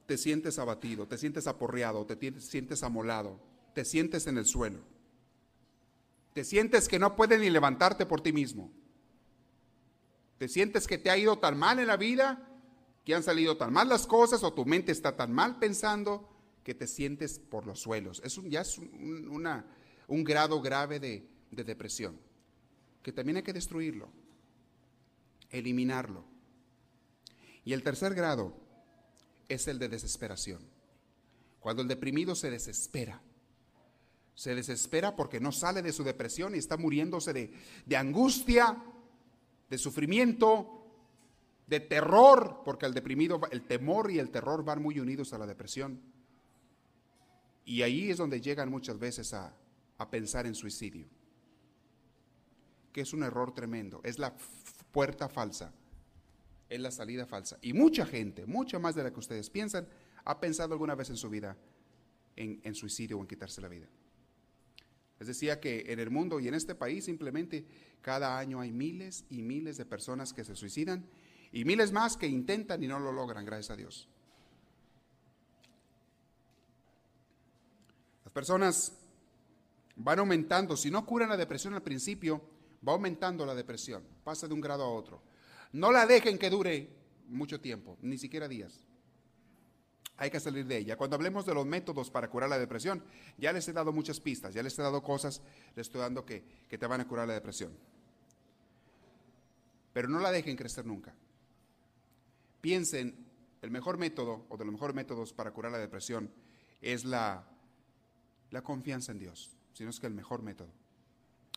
Te 0.07 0.17
sientes 0.17 0.59
abatido, 0.59 1.07
te 1.07 1.19
sientes 1.19 1.47
aporreado, 1.47 2.07
te 2.07 2.41
sientes 2.41 2.83
amolado, 2.83 3.41
te 3.75 3.85
sientes 3.85 4.27
en 4.27 4.39
el 4.39 4.47
suelo. 4.47 4.81
Te 6.33 6.45
sientes 6.45 6.87
que 6.87 6.99
no 6.99 7.17
puedes 7.17 7.41
ni 7.41 7.51
levantarte 7.51 8.07
por 8.07 8.21
ti 8.21 8.33
mismo. 8.33 8.71
Te 10.39 10.49
sientes 10.49 10.87
que 10.87 10.99
te 10.99 11.11
ha 11.11 11.17
ido 11.17 11.39
tan 11.39 11.59
mal 11.59 11.79
en 11.79 11.87
la 11.87 11.97
vida, 11.97 12.47
que 13.05 13.15
han 13.15 13.23
salido 13.23 13.57
tan 13.57 13.73
mal 13.73 13.89
las 13.89 14.07
cosas 14.07 14.43
o 14.43 14.53
tu 14.53 14.65
mente 14.65 14.93
está 14.93 15.17
tan 15.17 15.33
mal 15.33 15.59
pensando 15.59 16.29
que 16.63 16.75
te 16.75 16.87
sientes 16.87 17.39
por 17.39 17.67
los 17.67 17.81
suelos. 17.81 18.21
Es 18.25 18.37
un, 18.37 18.51
ya 18.51 18.61
es 18.61 18.77
un, 18.79 19.29
una, 19.31 19.65
un 20.09 20.25
grado 20.25 20.61
grave 20.61 21.01
de, 21.01 21.29
de 21.51 21.65
depresión, 21.65 22.19
que 23.03 23.13
también 23.13 23.39
hay 23.39 23.43
que 23.43 23.53
destruirlo, 23.53 24.09
eliminarlo. 25.51 26.25
Y 27.65 27.73
el 27.73 27.83
tercer 27.83 28.15
grado 28.15 28.66
es 29.49 29.69
el 29.69 29.79
de 29.79 29.89
desesperación. 29.89 30.61
Cuando 31.61 31.83
el 31.83 31.89
deprimido 31.89 32.35
se 32.35 32.51
desespera, 32.51 33.21
se 34.35 34.55
desespera 34.55 35.17
porque 35.17 35.41
no 35.41 35.51
sale 35.51 35.83
de 35.83 35.93
su 35.93 36.05
depresión 36.05 36.55
y 36.55 36.59
está 36.59 36.77
muriéndose 36.77 37.33
de, 37.33 37.97
angustia, 37.97 38.83
de 39.69 39.79
sufrimiento, 39.79 40.85
de 41.67 41.81
terror, 41.81 42.63
porque 42.65 42.87
el 42.87 42.95
deprimido, 42.95 43.41
el 43.51 43.63
temor 43.63 44.11
y 44.11 44.19
el 44.19 44.31
terror 44.31 44.63
van 44.63 44.83
muy 44.83 45.01
unidos 45.01 45.33
a 45.33 45.39
la 45.39 45.47
depresión. 45.47 46.01
Y 47.65 47.83
ahí 47.83 48.11
es 48.11 48.19
donde 48.19 48.41
llegan 48.41 48.71
muchas 48.71 48.99
veces 48.99 49.33
a, 49.33 49.57
a 49.99 50.11
pensar 50.11 50.47
en 50.47 50.55
suicidio, 50.55 51.09
que 52.93 53.01
es 53.01 53.13
un 53.13 53.23
error 53.23 53.55
tremendo, 53.55 54.01
es 54.05 54.19
la 54.19 54.37
puerta 54.93 55.29
falsa, 55.29 55.73
es 56.69 56.81
la 56.81 56.91
salida 56.91 57.27
falsa. 57.27 57.59
Y 57.63 57.73
mucha 57.73 58.07
gente, 58.07 58.47
mucha 58.47 58.79
más 58.79 58.95
de 58.95 59.03
la 59.03 59.13
que 59.13 59.21
ustedes 59.21 59.51
piensan, 59.51 59.87
ha 60.25 60.41
pensado 60.41 60.75
alguna 60.75 60.95
vez 60.95 61.11
en 61.11 61.17
su 61.17 61.31
vida 61.31 61.57
en, 62.37 62.75
suicidio 62.75 63.19
o 63.19 63.21
en 63.21 63.27
quitarse 63.27 63.61
la 63.61 63.69
vida. 63.69 63.87
Les 65.19 65.29
decía 65.29 65.61
que 65.61 65.85
en 65.89 65.99
el 65.99 66.11
mundo 66.11 66.41
y 66.41 66.49
en 66.49 66.55
este 66.55 66.75
país 66.75 67.07
simplemente 67.07 67.67
cada 68.03 68.39
año 68.39 68.61
hay 68.61 68.71
miles 68.71 69.25
y 69.31 69.43
miles 69.43 69.79
de 69.79 69.87
personas 69.87 70.33
que 70.33 70.45
se 70.45 70.55
suicidan 70.55 71.07
y 71.53 71.65
miles 71.65 71.93
más 71.93 72.17
que 72.17 72.27
intentan 72.27 72.83
y 72.83 72.87
no 72.87 72.99
lo 72.99 73.13
logran, 73.13 73.47
gracias 73.47 73.71
a 73.71 73.77
Dios. 73.77 74.09
Las 78.25 78.33
personas 78.33 78.99
van 79.95 80.19
aumentando, 80.19 80.77
si 80.77 80.91
no 80.91 81.07
curan 81.07 81.31
la 81.31 81.37
depresión 81.39 81.73
al 81.73 81.83
principio, 81.83 82.43
va 82.87 82.93
aumentando 82.93 83.47
la 83.47 83.55
depresión, 83.55 84.03
pasa 84.23 84.47
de 84.47 84.53
un 84.53 84.61
grado 84.61 84.85
a 84.85 84.91
otro. 84.91 85.23
No 85.73 85.93
la 85.93 86.07
dejen 86.07 86.39
que 86.39 86.51
dure 86.51 86.89
mucho 87.29 87.61
tiempo, 87.61 87.99
ni 88.03 88.19
siquiera 88.19 88.49
días 88.49 88.87
hay 90.19 90.31
que 90.31 90.41
salir 90.41 90.67
de 90.67 90.79
ella. 90.79 90.97
Cuando 90.97 91.17
hablemos 91.17 91.45
de 91.45 91.55
los 91.55 91.67
métodos 91.67 92.11
para 92.11 92.29
curar 92.29 92.49
la 92.49 92.59
depresión, 92.59 93.03
ya 93.37 93.53
les 93.53 93.69
he 93.69 93.73
dado 93.73 93.93
muchas 93.93 94.21
pistas, 94.21 94.55
ya 94.55 94.63
les 94.63 94.79
he 94.79 94.83
dado 94.83 95.03
cosas, 95.03 95.43
les 95.75 95.87
estoy 95.87 96.01
dando 96.01 96.25
que, 96.25 96.43
que 96.69 96.79
te 96.79 96.87
van 96.87 97.01
a 97.01 97.09
curar 97.09 97.29
la 97.29 97.35
depresión. 97.35 97.77
Pero 99.93 100.09
no 100.09 100.21
la 100.21 100.33
dejen 100.33 100.57
crecer 100.57 100.87
nunca. 100.87 101.15
Piensen, 102.61 103.27
el 103.63 103.71
mejor 103.71 103.99
método 103.99 104.47
o 104.49 104.57
de 104.57 104.65
los 104.65 104.73
mejores 104.73 104.95
métodos 104.95 105.33
para 105.33 105.51
curar 105.51 105.73
la 105.73 105.79
depresión 105.79 106.31
es 106.81 107.05
la, 107.05 107.47
la 108.51 108.63
confianza 108.63 109.13
en 109.13 109.19
Dios, 109.19 109.57
si 109.73 109.85
no 109.85 109.91
es 109.91 110.01
que 110.01 110.07
el 110.07 110.15
mejor 110.15 110.43
método. 110.43 110.73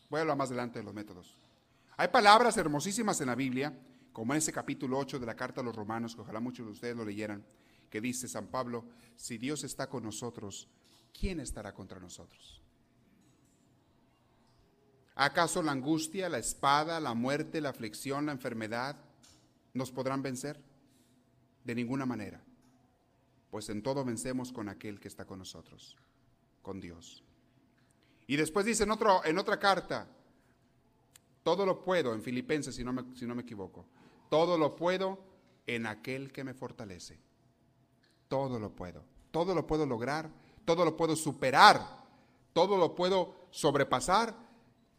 Voy 0.08 0.18
a 0.18 0.20
hablar 0.22 0.36
más 0.36 0.48
adelante 0.48 0.80
de 0.80 0.84
los 0.84 0.94
métodos. 0.94 1.36
Hay 1.96 2.08
palabras 2.08 2.56
hermosísimas 2.56 3.20
en 3.20 3.28
la 3.28 3.34
Biblia, 3.34 3.78
como 4.12 4.32
en 4.32 4.38
ese 4.38 4.52
capítulo 4.52 4.98
8 4.98 5.18
de 5.18 5.26
la 5.26 5.36
carta 5.36 5.60
a 5.60 5.64
los 5.64 5.74
romanos, 5.74 6.14
que 6.14 6.22
ojalá 6.22 6.40
muchos 6.40 6.66
de 6.66 6.72
ustedes 6.72 6.96
lo 6.96 7.04
leyeran, 7.04 7.44
que 7.88 8.00
dice 8.00 8.28
San 8.28 8.48
Pablo, 8.48 8.84
si 9.16 9.38
Dios 9.38 9.64
está 9.64 9.88
con 9.88 10.02
nosotros, 10.02 10.68
¿quién 11.18 11.40
estará 11.40 11.72
contra 11.74 12.00
nosotros? 12.00 12.62
¿Acaso 15.14 15.62
la 15.62 15.72
angustia, 15.72 16.28
la 16.28 16.38
espada, 16.38 16.98
la 17.00 17.14
muerte, 17.14 17.60
la 17.60 17.70
aflicción, 17.70 18.26
la 18.26 18.32
enfermedad 18.32 18.96
nos 19.74 19.90
podrán 19.90 20.22
vencer? 20.22 20.60
De 21.64 21.74
ninguna 21.74 22.06
manera. 22.06 22.40
Pues 23.50 23.68
en 23.68 23.82
todo 23.82 24.04
vencemos 24.04 24.52
con 24.52 24.68
aquel 24.68 24.98
que 24.98 25.08
está 25.08 25.26
con 25.26 25.40
nosotros, 25.40 25.96
con 26.62 26.80
Dios. 26.80 27.22
Y 28.26 28.36
después 28.36 28.64
dice 28.64 28.84
en, 28.84 28.92
otro, 28.92 29.24
en 29.24 29.38
otra 29.38 29.58
carta, 29.58 30.06
todo 31.42 31.66
lo 31.66 31.82
puedo, 31.82 32.14
en 32.14 32.22
Filipenses 32.22 32.74
si 32.74 32.84
no, 32.84 32.92
me, 32.92 33.04
si 33.14 33.26
no 33.26 33.34
me 33.34 33.42
equivoco, 33.42 33.86
todo 34.28 34.58
lo 34.58 34.76
puedo 34.76 35.18
en 35.66 35.86
aquel 35.86 36.32
que 36.32 36.44
me 36.44 36.54
fortalece 36.54 37.20
todo 38.30 38.60
lo 38.60 38.70
puedo. 38.70 39.04
Todo 39.32 39.56
lo 39.56 39.66
puedo 39.66 39.84
lograr, 39.84 40.30
todo 40.64 40.84
lo 40.84 40.96
puedo 40.96 41.16
superar, 41.16 41.84
todo 42.52 42.78
lo 42.78 42.94
puedo 42.94 43.48
sobrepasar 43.50 44.36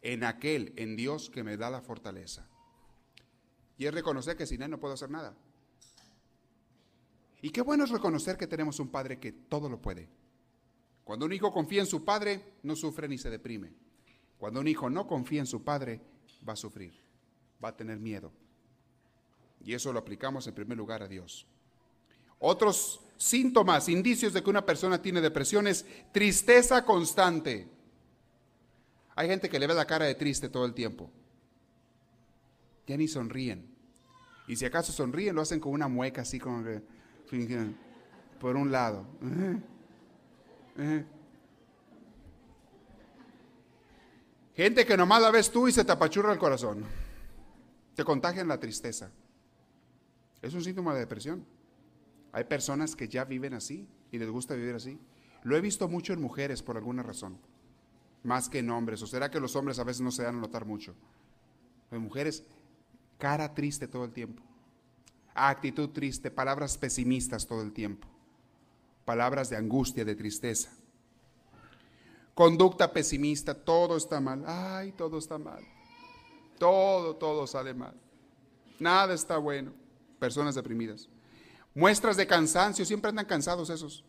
en 0.02 0.22
aquel, 0.22 0.74
en 0.76 0.96
Dios 0.96 1.30
que 1.30 1.42
me 1.42 1.56
da 1.56 1.70
la 1.70 1.80
fortaleza. 1.80 2.46
Y 3.78 3.86
es 3.86 3.94
reconocer 3.94 4.36
que 4.36 4.46
sin 4.46 4.60
Él 4.62 4.70
no 4.70 4.78
puedo 4.78 4.92
hacer 4.92 5.10
nada. 5.10 5.34
Y 7.40 7.50
qué 7.50 7.62
bueno 7.62 7.84
es 7.84 7.90
reconocer 7.90 8.36
que 8.36 8.46
tenemos 8.46 8.78
un 8.78 8.90
Padre 8.90 9.18
que 9.18 9.32
todo 9.32 9.70
lo 9.70 9.80
puede. 9.80 10.10
Cuando 11.02 11.24
un 11.24 11.32
hijo 11.32 11.50
confía 11.52 11.80
en 11.80 11.86
su 11.86 12.04
Padre, 12.04 12.58
no 12.62 12.76
sufre 12.76 13.08
ni 13.08 13.16
se 13.16 13.30
deprime. 13.30 13.72
Cuando 14.36 14.60
un 14.60 14.68
hijo 14.68 14.90
no 14.90 15.06
confía 15.06 15.40
en 15.40 15.46
su 15.46 15.64
Padre, 15.64 16.02
va 16.46 16.54
a 16.54 16.56
sufrir, 16.56 16.92
va 17.62 17.68
a 17.68 17.76
tener 17.76 17.98
miedo. 17.98 18.32
Y 19.64 19.74
eso 19.74 19.92
lo 19.92 19.98
aplicamos 19.98 20.46
en 20.46 20.54
primer 20.54 20.76
lugar 20.76 21.02
a 21.02 21.08
Dios. 21.08 21.46
Otros 22.38 23.00
Síntomas, 23.22 23.88
indicios 23.88 24.32
de 24.32 24.42
que 24.42 24.50
una 24.50 24.66
persona 24.66 25.00
tiene 25.00 25.20
depresión 25.20 25.68
es 25.68 25.86
tristeza 26.10 26.84
constante. 26.84 27.68
Hay 29.14 29.28
gente 29.28 29.48
que 29.48 29.60
le 29.60 29.68
ve 29.68 29.74
la 29.74 29.86
cara 29.86 30.06
de 30.06 30.16
triste 30.16 30.48
todo 30.48 30.64
el 30.64 30.74
tiempo. 30.74 31.08
Ya 32.84 32.96
ni 32.96 33.06
sonríen. 33.06 33.72
Y 34.48 34.56
si 34.56 34.64
acaso 34.64 34.90
sonríen, 34.90 35.36
lo 35.36 35.42
hacen 35.42 35.60
con 35.60 35.72
una 35.72 35.86
mueca 35.86 36.22
así 36.22 36.40
como 36.40 36.64
que 36.64 36.82
por 38.40 38.56
un 38.56 38.72
lado. 38.72 39.06
Gente 44.54 44.84
que 44.84 44.96
nomás 44.96 45.22
la 45.22 45.30
ves 45.30 45.50
tú 45.50 45.66
y 45.68 45.72
se 45.72 45.84
te 45.84 45.92
apachurra 45.92 46.32
el 46.32 46.38
corazón. 46.38 46.84
Te 47.94 48.04
contagian 48.04 48.48
la 48.48 48.60
tristeza. 48.60 49.10
Es 50.42 50.52
un 50.54 50.62
síntoma 50.62 50.92
de 50.92 51.00
depresión. 51.00 51.46
Hay 52.32 52.44
personas 52.44 52.96
que 52.96 53.08
ya 53.08 53.24
viven 53.24 53.54
así 53.54 53.88
y 54.10 54.18
les 54.18 54.28
gusta 54.28 54.54
vivir 54.54 54.74
así. 54.74 54.98
Lo 55.42 55.56
he 55.56 55.60
visto 55.60 55.88
mucho 55.88 56.12
en 56.12 56.20
mujeres 56.20 56.62
por 56.62 56.76
alguna 56.76 57.02
razón, 57.02 57.38
más 58.22 58.48
que 58.48 58.58
en 58.58 58.70
hombres. 58.70 59.02
¿O 59.02 59.06
será 59.06 59.30
que 59.30 59.40
los 59.40 59.56
hombres 59.56 59.78
a 59.78 59.84
veces 59.84 60.02
no 60.02 60.10
se 60.10 60.22
dan 60.22 60.36
a 60.36 60.40
notar 60.40 60.64
mucho? 60.64 60.94
En 61.90 62.00
mujeres, 62.00 62.44
cara 63.18 63.54
triste 63.54 63.88
todo 63.88 64.04
el 64.04 64.12
tiempo, 64.12 64.42
actitud 65.34 65.90
triste, 65.90 66.30
palabras 66.30 66.78
pesimistas 66.78 67.46
todo 67.46 67.62
el 67.62 67.72
tiempo, 67.72 68.08
palabras 69.04 69.50
de 69.50 69.56
angustia, 69.56 70.04
de 70.04 70.14
tristeza. 70.14 70.70
Conducta 72.34 72.92
pesimista, 72.92 73.54
todo 73.54 73.96
está 73.96 74.20
mal. 74.20 74.44
Ay, 74.46 74.92
todo 74.92 75.18
está 75.18 75.36
mal. 75.38 75.62
Todo, 76.58 77.16
todo 77.16 77.46
sale 77.46 77.74
mal. 77.74 77.94
Nada 78.78 79.14
está 79.14 79.36
bueno. 79.36 79.72
Personas 80.18 80.54
deprimidas. 80.54 81.08
Muestras 81.74 82.16
de 82.16 82.26
cansancio, 82.26 82.84
siempre 82.84 83.10
andan 83.10 83.26
cansados 83.26 83.68
esos. 83.68 84.04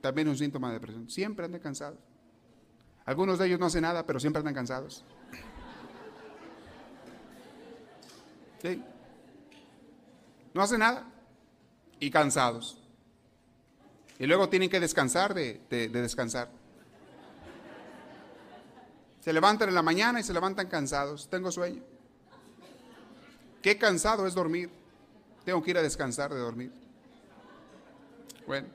También 0.00 0.28
un 0.28 0.36
síntoma 0.36 0.68
de 0.68 0.74
depresión. 0.74 1.10
Siempre 1.10 1.44
andan 1.44 1.60
cansados. 1.60 1.98
Algunos 3.04 3.38
de 3.38 3.46
ellos 3.46 3.58
no 3.58 3.66
hacen 3.66 3.82
nada, 3.82 4.06
pero 4.06 4.20
siempre 4.20 4.38
andan 4.38 4.54
cansados. 4.54 5.04
¿Sí? 8.62 8.82
No 10.54 10.62
hacen 10.62 10.80
nada 10.80 11.10
y 11.98 12.10
cansados. 12.10 12.78
Y 14.18 14.26
luego 14.26 14.48
tienen 14.48 14.68
que 14.68 14.78
descansar 14.78 15.34
de, 15.34 15.60
de 15.68 15.88
descansar. 15.88 16.59
Se 19.20 19.32
levantan 19.32 19.68
en 19.68 19.74
la 19.74 19.82
mañana 19.82 20.20
y 20.20 20.22
se 20.22 20.32
levantan 20.32 20.68
cansados. 20.68 21.28
Tengo 21.28 21.52
sueño. 21.52 21.82
Qué 23.62 23.76
cansado 23.76 24.26
es 24.26 24.34
dormir. 24.34 24.70
Tengo 25.44 25.62
que 25.62 25.70
ir 25.70 25.78
a 25.78 25.82
descansar 25.82 26.32
de 26.32 26.40
dormir. 26.40 26.72
Bueno. 28.46 28.68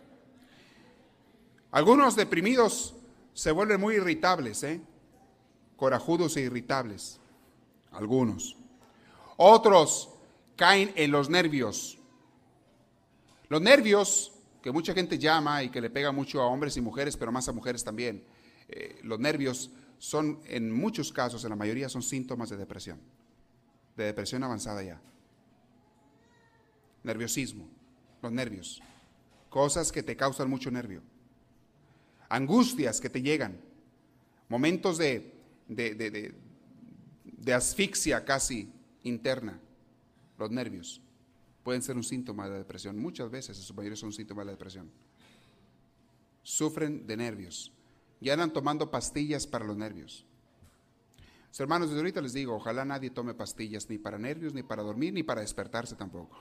Algunos 1.71 2.15
deprimidos 2.15 2.95
se 3.33 3.51
vuelven 3.51 3.81
muy 3.81 3.95
irritables, 3.95 4.63
¿eh? 4.63 4.81
Corajudos 5.75 6.37
e 6.37 6.41
irritables. 6.41 7.19
Algunos. 7.91 8.55
Otros 9.37 10.09
caen 10.55 10.93
en 10.95 11.11
los 11.11 11.29
nervios. 11.29 11.97
Los 13.49 13.61
nervios, 13.61 14.31
que 14.61 14.71
mucha 14.71 14.93
gente 14.93 15.17
llama 15.17 15.63
y 15.63 15.69
que 15.69 15.81
le 15.81 15.89
pega 15.89 16.11
mucho 16.11 16.41
a 16.41 16.47
hombres 16.47 16.77
y 16.77 16.81
mujeres, 16.81 17.17
pero 17.17 17.31
más 17.31 17.47
a 17.49 17.51
mujeres 17.51 17.83
también. 17.83 18.23
Eh, 18.67 18.99
los 19.03 19.19
nervios 19.19 19.69
son, 19.97 20.41
en 20.45 20.71
muchos 20.71 21.11
casos, 21.11 21.43
en 21.43 21.49
la 21.49 21.55
mayoría, 21.55 21.89
son 21.89 22.03
síntomas 22.03 22.49
de 22.49 22.57
depresión, 22.57 22.99
de 23.95 24.05
depresión 24.05 24.43
avanzada 24.43 24.83
ya. 24.83 25.01
Nerviosismo, 27.03 27.67
los 28.21 28.31
nervios, 28.31 28.81
cosas 29.49 29.91
que 29.91 30.03
te 30.03 30.15
causan 30.15 30.49
mucho 30.49 30.71
nervio, 30.71 31.01
angustias 32.29 32.99
que 32.99 33.09
te 33.09 33.21
llegan, 33.21 33.59
momentos 34.49 34.97
de, 34.97 35.33
de, 35.67 36.35
de 37.23 37.53
asfixia 37.53 38.25
casi 38.25 38.71
interna, 39.03 39.59
los 40.37 40.51
nervios 40.51 41.01
pueden 41.63 41.81
ser 41.81 41.95
un 41.95 42.03
síntoma 42.03 42.47
de 42.47 42.59
depresión. 42.59 42.97
Muchas 42.97 43.29
veces, 43.31 43.57
en 43.57 43.63
su 43.63 43.73
mayoría, 43.73 43.95
son 43.95 44.13
síntomas 44.13 44.45
de 44.45 44.51
depresión. 44.51 44.91
Sufren 46.43 47.07
de 47.07 47.17
nervios 47.17 47.74
y 48.25 48.31
andan 48.31 48.51
tomando 48.51 48.89
pastillas 48.89 49.45
para 49.45 49.63
los 49.65 49.77
nervios. 49.77 50.25
hermanos, 51.59 51.89
desde 51.89 51.99
ahorita 51.99 52.21
les 52.21 52.33
digo, 52.33 52.55
ojalá 52.55 52.83
nadie 52.83 53.11
tome 53.11 53.35
pastillas 53.35 53.87
ni 53.87 53.99
para 53.99 54.17
nervios, 54.17 54.51
ni 54.51 54.63
para 54.63 54.81
dormir, 54.81 55.13
ni 55.13 55.21
para 55.21 55.41
despertarse 55.41 55.95
tampoco. 55.95 56.35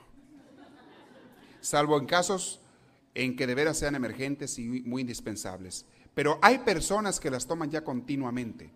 Salvo 1.61 1.99
en 1.99 2.07
casos 2.07 2.59
en 3.13 3.35
que 3.35 3.45
de 3.45 3.53
veras 3.53 3.77
sean 3.77 3.93
emergentes 3.93 4.57
y 4.57 4.67
muy 4.67 5.01
indispensables. 5.01 5.85
Pero 6.15 6.39
hay 6.41 6.57
personas 6.57 7.19
que 7.19 7.29
las 7.29 7.45
toman 7.45 7.69
ya 7.69 7.83
continuamente, 7.83 8.71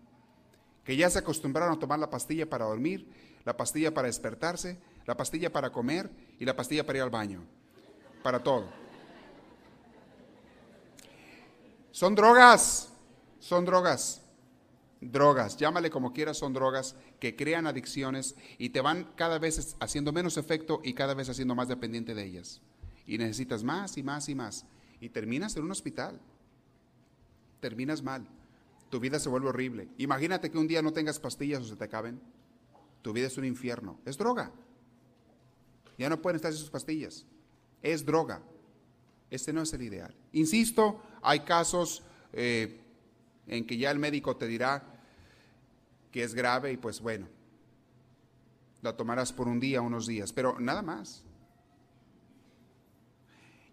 que 0.84 0.96
ya 0.96 1.10
se 1.10 1.18
acostumbraron 1.18 1.74
a 1.74 1.80
tomar 1.80 1.98
la 1.98 2.10
pastilla 2.10 2.48
para 2.48 2.66
dormir, 2.66 3.08
la 3.44 3.56
pastilla 3.56 3.92
para 3.92 4.06
despertarse, 4.06 4.78
la 5.04 5.16
pastilla 5.16 5.50
para 5.50 5.72
comer 5.72 6.08
y 6.38 6.44
la 6.44 6.54
pastilla 6.54 6.86
para 6.86 6.98
ir 6.98 7.02
al 7.02 7.10
baño, 7.10 7.42
para 8.22 8.40
todo. 8.40 8.68
Son 11.90 12.14
drogas. 12.14 12.89
Son 13.40 13.64
drogas, 13.64 14.22
drogas, 15.00 15.56
llámale 15.56 15.90
como 15.90 16.12
quieras, 16.12 16.36
son 16.36 16.52
drogas 16.52 16.94
que 17.18 17.34
crean 17.34 17.66
adicciones 17.66 18.36
y 18.58 18.68
te 18.68 18.82
van 18.82 19.04
cada 19.16 19.38
vez 19.38 19.76
haciendo 19.80 20.12
menos 20.12 20.36
efecto 20.36 20.80
y 20.84 20.92
cada 20.92 21.14
vez 21.14 21.28
haciendo 21.30 21.54
más 21.54 21.68
dependiente 21.68 22.14
de 22.14 22.24
ellas. 22.24 22.60
Y 23.06 23.18
necesitas 23.18 23.64
más 23.64 23.96
y 23.96 24.02
más 24.02 24.28
y 24.28 24.34
más. 24.34 24.66
Y 25.00 25.08
terminas 25.08 25.56
en 25.56 25.64
un 25.64 25.70
hospital. 25.72 26.20
Terminas 27.60 28.02
mal. 28.02 28.28
Tu 28.90 29.00
vida 29.00 29.18
se 29.18 29.28
vuelve 29.28 29.48
horrible. 29.48 29.88
Imagínate 29.98 30.50
que 30.50 30.58
un 30.58 30.68
día 30.68 30.82
no 30.82 30.92
tengas 30.92 31.18
pastillas 31.18 31.62
o 31.62 31.64
se 31.64 31.76
te 31.76 31.84
acaben. 31.84 32.20
Tu 33.02 33.12
vida 33.12 33.26
es 33.26 33.38
un 33.38 33.46
infierno. 33.46 33.98
Es 34.04 34.18
droga. 34.18 34.52
Ya 35.96 36.08
no 36.08 36.20
pueden 36.20 36.36
estar 36.36 36.52
sus 36.52 36.70
pastillas. 36.70 37.24
Es 37.82 38.04
droga. 38.04 38.42
Este 39.30 39.52
no 39.52 39.62
es 39.62 39.72
el 39.72 39.82
ideal. 39.82 40.14
Insisto, 40.32 41.00
hay 41.22 41.40
casos 41.40 42.02
eh, 42.32 42.80
en 43.50 43.66
que 43.66 43.76
ya 43.76 43.90
el 43.90 43.98
médico 43.98 44.36
te 44.36 44.46
dirá 44.46 44.84
que 46.12 46.22
es 46.22 46.34
grave 46.34 46.72
y 46.72 46.76
pues 46.76 47.00
bueno, 47.00 47.26
la 48.80 48.96
tomarás 48.96 49.32
por 49.32 49.48
un 49.48 49.58
día, 49.58 49.82
unos 49.82 50.06
días, 50.06 50.32
pero 50.32 50.58
nada 50.60 50.82
más. 50.82 51.24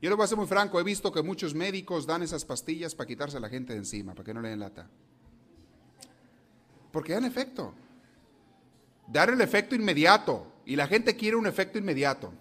Yo 0.01 0.09
le 0.09 0.15
voy 0.15 0.25
a 0.25 0.27
ser 0.27 0.37
muy 0.37 0.47
franco, 0.47 0.79
he 0.79 0.83
visto 0.83 1.11
que 1.11 1.21
muchos 1.21 1.53
médicos 1.53 2.07
dan 2.07 2.23
esas 2.23 2.43
pastillas 2.43 2.95
para 2.95 3.07
quitarse 3.07 3.37
a 3.37 3.39
la 3.39 3.49
gente 3.49 3.73
de 3.73 3.79
encima, 3.79 4.13
para 4.13 4.25
que 4.25 4.33
no 4.33 4.41
le 4.41 4.49
den 4.49 4.59
lata. 4.59 4.89
Porque 6.91 7.13
dan 7.13 7.25
efecto. 7.25 7.73
Dar 9.07 9.29
el 9.29 9.41
efecto 9.41 9.75
inmediato. 9.75 10.53
Y 10.65 10.75
la 10.75 10.87
gente 10.87 11.15
quiere 11.15 11.37
un 11.37 11.47
efecto 11.47 11.77
inmediato. 11.77 12.33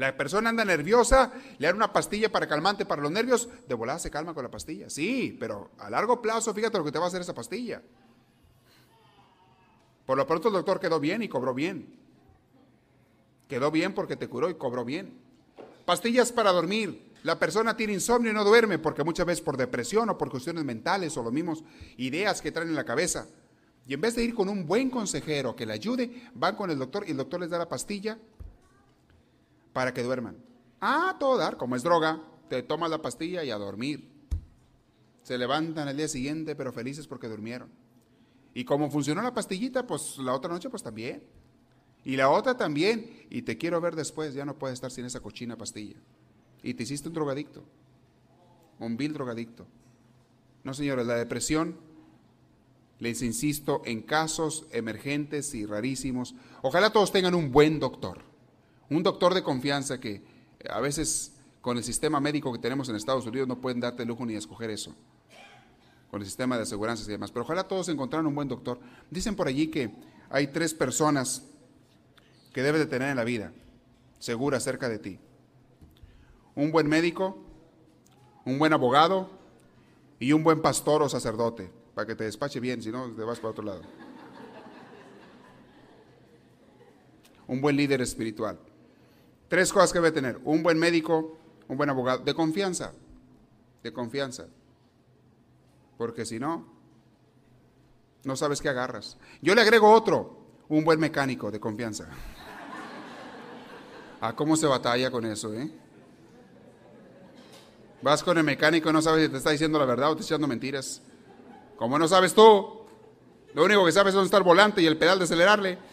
La 0.00 0.16
persona 0.16 0.48
anda 0.48 0.64
nerviosa, 0.64 1.30
le 1.58 1.66
dan 1.66 1.76
una 1.76 1.92
pastilla 1.92 2.32
para 2.32 2.48
calmante 2.48 2.86
para 2.86 3.02
los 3.02 3.12
nervios, 3.12 3.50
de 3.68 3.74
volada 3.74 3.98
se 3.98 4.10
calma 4.10 4.32
con 4.32 4.42
la 4.42 4.50
pastilla. 4.50 4.88
Sí, 4.88 5.36
pero 5.38 5.72
a 5.76 5.90
largo 5.90 6.22
plazo, 6.22 6.54
fíjate 6.54 6.78
lo 6.78 6.84
que 6.84 6.90
te 6.90 6.98
va 6.98 7.04
a 7.04 7.08
hacer 7.08 7.20
esa 7.20 7.34
pastilla. 7.34 7.82
Por 10.06 10.16
lo 10.16 10.26
pronto 10.26 10.48
el 10.48 10.54
doctor 10.54 10.80
quedó 10.80 11.00
bien 11.00 11.22
y 11.22 11.28
cobró 11.28 11.52
bien. 11.52 11.98
Quedó 13.46 13.70
bien 13.70 13.92
porque 13.92 14.16
te 14.16 14.26
curó 14.26 14.48
y 14.48 14.54
cobró 14.54 14.86
bien. 14.86 15.20
Pastillas 15.84 16.32
para 16.32 16.50
dormir. 16.50 17.12
La 17.22 17.38
persona 17.38 17.76
tiene 17.76 17.92
insomnio 17.92 18.30
y 18.30 18.34
no 18.34 18.42
duerme 18.42 18.78
porque 18.78 19.04
muchas 19.04 19.26
veces 19.26 19.42
por 19.42 19.58
depresión 19.58 20.08
o 20.08 20.16
por 20.16 20.30
cuestiones 20.30 20.64
mentales 20.64 21.14
o 21.18 21.22
lo 21.22 21.30
mismos 21.30 21.62
ideas 21.98 22.40
que 22.40 22.52
traen 22.52 22.70
en 22.70 22.74
la 22.74 22.86
cabeza. 22.86 23.26
Y 23.86 23.92
en 23.92 24.00
vez 24.00 24.14
de 24.14 24.24
ir 24.24 24.34
con 24.34 24.48
un 24.48 24.66
buen 24.66 24.88
consejero 24.88 25.54
que 25.54 25.66
le 25.66 25.74
ayude, 25.74 26.30
van 26.32 26.56
con 26.56 26.70
el 26.70 26.78
doctor 26.78 27.04
y 27.06 27.10
el 27.10 27.18
doctor 27.18 27.40
les 27.40 27.50
da 27.50 27.58
la 27.58 27.68
pastilla 27.68 28.16
para 29.72 29.94
que 29.94 30.02
duerman. 30.02 30.36
Ah, 30.80 31.16
todo 31.18 31.36
dar, 31.36 31.56
como 31.56 31.76
es 31.76 31.82
droga, 31.82 32.22
te 32.48 32.62
tomas 32.62 32.90
la 32.90 33.02
pastilla 33.02 33.44
y 33.44 33.50
a 33.50 33.58
dormir. 33.58 34.08
Se 35.22 35.36
levantan 35.38 35.88
el 35.88 35.96
día 35.96 36.08
siguiente, 36.08 36.56
pero 36.56 36.72
felices 36.72 37.06
porque 37.06 37.28
durmieron. 37.28 37.70
Y 38.54 38.64
como 38.64 38.90
funcionó 38.90 39.22
la 39.22 39.34
pastillita, 39.34 39.86
pues 39.86 40.18
la 40.18 40.34
otra 40.34 40.50
noche, 40.52 40.70
pues 40.70 40.82
también. 40.82 41.22
Y 42.04 42.16
la 42.16 42.30
otra 42.30 42.56
también. 42.56 43.26
Y 43.30 43.42
te 43.42 43.58
quiero 43.58 43.80
ver 43.80 43.94
después, 43.94 44.34
ya 44.34 44.44
no 44.44 44.58
puedes 44.58 44.74
estar 44.74 44.90
sin 44.90 45.04
esa 45.04 45.20
cochina 45.20 45.56
pastilla. 45.56 45.96
Y 46.62 46.74
te 46.74 46.82
hiciste 46.82 47.08
un 47.08 47.14
drogadicto. 47.14 47.62
Un 48.78 48.96
vil 48.96 49.12
drogadicto. 49.12 49.66
No, 50.64 50.74
señores, 50.74 51.06
la 51.06 51.14
depresión, 51.14 51.76
les 52.98 53.22
insisto, 53.22 53.82
en 53.84 54.02
casos 54.02 54.66
emergentes 54.72 55.54
y 55.54 55.66
rarísimos, 55.66 56.34
ojalá 56.62 56.90
todos 56.90 57.12
tengan 57.12 57.34
un 57.34 57.52
buen 57.52 57.78
doctor 57.78 58.29
un 58.90 59.02
doctor 59.02 59.34
de 59.34 59.42
confianza 59.42 60.00
que 60.00 60.14
eh, 60.14 60.22
a 60.68 60.80
veces 60.80 61.32
con 61.60 61.76
el 61.76 61.84
sistema 61.84 62.20
médico 62.20 62.52
que 62.52 62.58
tenemos 62.58 62.88
en 62.88 62.96
Estados 62.96 63.26
Unidos 63.26 63.48
no 63.48 63.60
pueden 63.60 63.80
darte 63.80 64.04
lujo 64.04 64.26
ni 64.26 64.34
escoger 64.34 64.70
eso, 64.70 64.94
con 66.10 66.20
el 66.20 66.26
sistema 66.26 66.56
de 66.56 66.62
aseguranzas 66.62 67.06
y 67.06 67.12
demás. 67.12 67.30
Pero 67.30 67.44
ojalá 67.44 67.64
todos 67.64 67.88
encontraran 67.88 68.26
un 68.26 68.34
buen 68.34 68.48
doctor. 68.48 68.80
Dicen 69.10 69.36
por 69.36 69.46
allí 69.46 69.68
que 69.68 69.90
hay 70.28 70.48
tres 70.48 70.74
personas 70.74 71.44
que 72.52 72.62
debes 72.62 72.80
de 72.80 72.86
tener 72.86 73.08
en 73.08 73.16
la 73.16 73.24
vida, 73.24 73.52
segura 74.18 74.58
cerca 74.58 74.88
de 74.88 74.98
ti. 74.98 75.18
Un 76.56 76.72
buen 76.72 76.88
médico, 76.88 77.38
un 78.44 78.58
buen 78.58 78.72
abogado 78.72 79.30
y 80.18 80.32
un 80.32 80.42
buen 80.42 80.60
pastor 80.60 81.02
o 81.02 81.08
sacerdote, 81.08 81.70
para 81.94 82.06
que 82.06 82.16
te 82.16 82.24
despache 82.24 82.58
bien, 82.58 82.82
si 82.82 82.90
no 82.90 83.08
te 83.10 83.22
vas 83.22 83.38
para 83.38 83.50
otro 83.50 83.64
lado. 83.64 83.82
Un 87.46 87.60
buen 87.60 87.76
líder 87.76 88.00
espiritual. 88.00 88.58
Tres 89.50 89.72
cosas 89.72 89.92
que 89.92 89.98
debe 89.98 90.12
tener. 90.12 90.38
Un 90.44 90.62
buen 90.62 90.78
médico, 90.78 91.36
un 91.66 91.76
buen 91.76 91.90
abogado, 91.90 92.20
de 92.20 92.34
confianza, 92.34 92.92
de 93.82 93.92
confianza. 93.92 94.46
Porque 95.98 96.24
si 96.24 96.38
no, 96.38 96.66
no 98.22 98.36
sabes 98.36 98.60
qué 98.60 98.68
agarras. 98.68 99.18
Yo 99.42 99.56
le 99.56 99.62
agrego 99.62 99.90
otro, 99.90 100.38
un 100.68 100.84
buen 100.84 101.00
mecánico 101.00 101.50
de 101.50 101.58
confianza. 101.58 102.06
¿A 104.20 104.32
cómo 104.36 104.56
se 104.56 104.68
batalla 104.68 105.10
con 105.10 105.26
eso, 105.26 105.52
eh? 105.52 105.68
Vas 108.02 108.22
con 108.22 108.38
el 108.38 108.44
mecánico 108.44 108.88
y 108.88 108.92
no 108.92 109.02
sabes 109.02 109.24
si 109.24 109.32
te 109.32 109.38
está 109.38 109.50
diciendo 109.50 109.80
la 109.80 109.84
verdad 109.84 110.12
o 110.12 110.14
te 110.14 110.22
está 110.22 110.34
echando 110.34 110.46
mentiras. 110.46 111.02
Como 111.76 111.98
no 111.98 112.06
sabes 112.06 112.34
tú, 112.34 112.86
lo 113.52 113.64
único 113.64 113.84
que 113.84 113.90
sabes 113.90 114.10
es 114.10 114.14
dónde 114.14 114.26
está 114.26 114.38
el 114.38 114.44
volante 114.44 114.80
y 114.80 114.86
el 114.86 114.96
pedal 114.96 115.18
de 115.18 115.24
acelerarle. 115.24 115.89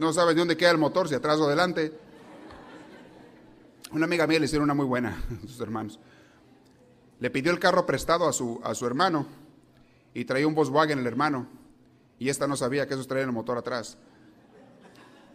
No 0.00 0.14
sabes 0.14 0.34
de 0.34 0.38
dónde 0.38 0.56
queda 0.56 0.70
el 0.70 0.78
motor, 0.78 1.10
si 1.10 1.14
atrás 1.14 1.38
o 1.40 1.44
adelante. 1.44 1.92
Una 3.92 4.06
amiga 4.06 4.26
mía 4.26 4.38
le 4.38 4.46
hicieron 4.46 4.64
una 4.64 4.72
muy 4.72 4.86
buena, 4.86 5.22
sus 5.42 5.60
hermanos. 5.60 6.00
Le 7.18 7.28
pidió 7.28 7.52
el 7.52 7.58
carro 7.58 7.84
prestado 7.84 8.26
a 8.26 8.32
su, 8.32 8.58
a 8.64 8.74
su 8.74 8.86
hermano 8.86 9.26
y 10.14 10.24
traía 10.24 10.46
un 10.46 10.54
Volkswagen 10.54 11.00
el 11.00 11.06
hermano. 11.06 11.46
Y 12.18 12.30
esta 12.30 12.46
no 12.46 12.56
sabía 12.56 12.88
que 12.88 12.94
eso 12.94 13.04
traía 13.04 13.26
el 13.26 13.32
motor 13.32 13.58
atrás. 13.58 13.98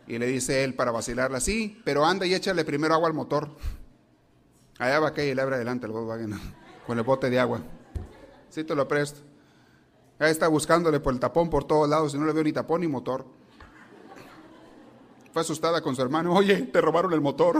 Y 0.07 0.17
le 0.17 0.25
dice 0.25 0.63
él 0.63 0.73
para 0.73 0.89
vacilarla, 0.89 1.39
sí, 1.39 1.79
pero 1.85 2.03
anda 2.03 2.25
y 2.25 2.33
échale 2.33 2.65
primero 2.65 2.95
agua 2.95 3.07
al 3.07 3.13
motor. 3.13 3.51
Allá 4.79 4.99
va 4.99 5.13
que 5.13 5.27
y 5.27 5.35
le 5.35 5.43
abre 5.43 5.57
adelante 5.57 5.85
el 5.85 5.91
Volkswagen 5.91 6.39
con 6.87 6.97
el 6.97 7.03
bote 7.03 7.29
de 7.29 7.39
agua. 7.39 7.61
Sí, 8.49 8.63
te 8.63 8.73
lo 8.73 8.87
presto. 8.87 9.19
Ahí 10.17 10.31
está 10.31 10.47
buscándole 10.47 10.99
por 10.99 11.13
el 11.13 11.19
tapón 11.19 11.51
por 11.51 11.65
todos 11.65 11.87
lados 11.87 12.15
y 12.15 12.17
no 12.17 12.25
le 12.25 12.33
veo 12.33 12.43
ni 12.43 12.51
tapón 12.51 12.81
ni 12.81 12.87
motor. 12.87 13.44
Fue 15.35 15.41
asustada 15.41 15.81
con 15.81 15.93
su 15.93 16.01
hermano. 16.01 16.33
Oye, 16.33 16.61
te 16.61 16.79
robaron 16.79 17.11
el 17.11 17.19
motor. 17.19 17.59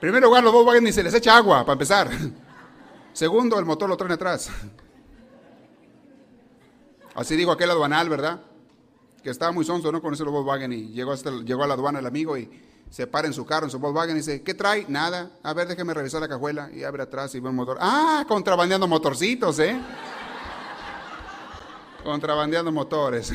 Primero 0.00 0.26
lugar, 0.26 0.42
los 0.42 0.52
Volkswagen 0.52 0.82
ni 0.82 0.90
se 0.92 1.04
les 1.04 1.14
echa 1.14 1.36
agua, 1.36 1.60
para 1.60 1.74
empezar. 1.74 2.10
Segundo, 3.12 3.56
el 3.56 3.64
motor 3.64 3.88
lo 3.88 3.96
traen 3.96 4.14
atrás. 4.14 4.50
Así 7.14 7.36
digo 7.36 7.52
aquel 7.52 7.70
aduanal, 7.70 8.08
¿verdad? 8.08 8.40
que 9.22 9.30
estaba 9.30 9.52
muy 9.52 9.64
sonso, 9.64 9.92
¿no? 9.92 10.02
Con 10.02 10.12
ese 10.12 10.24
Volkswagen 10.24 10.72
y 10.72 10.88
llegó, 10.88 11.12
hasta, 11.12 11.30
llegó 11.30 11.62
a 11.62 11.68
la 11.68 11.74
aduana 11.74 12.00
el 12.00 12.06
amigo 12.06 12.36
y 12.36 12.50
se 12.90 13.06
para 13.06 13.28
en 13.28 13.32
su 13.32 13.46
carro, 13.46 13.66
en 13.66 13.70
su 13.70 13.78
Volkswagen 13.78 14.16
y 14.16 14.18
dice, 14.18 14.42
¿qué 14.42 14.54
trae? 14.54 14.86
Nada. 14.88 15.30
A 15.44 15.54
ver, 15.54 15.68
déjeme 15.68 15.94
revisar 15.94 16.20
la 16.20 16.26
cajuela 16.26 16.68
y 16.72 16.82
abre 16.82 17.04
atrás 17.04 17.32
y 17.36 17.38
ve 17.38 17.48
un 17.48 17.54
motor. 17.54 17.78
Ah, 17.80 18.24
contrabandeando 18.26 18.88
motorcitos, 18.88 19.60
¿eh? 19.60 19.80
contrabandeando 22.02 22.72
motores. 22.72 23.32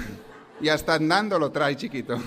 Y 0.61 0.69
hasta 0.69 0.93
andando 0.93 1.39
lo 1.39 1.51
trae, 1.51 1.75
chiquito. 1.75 2.21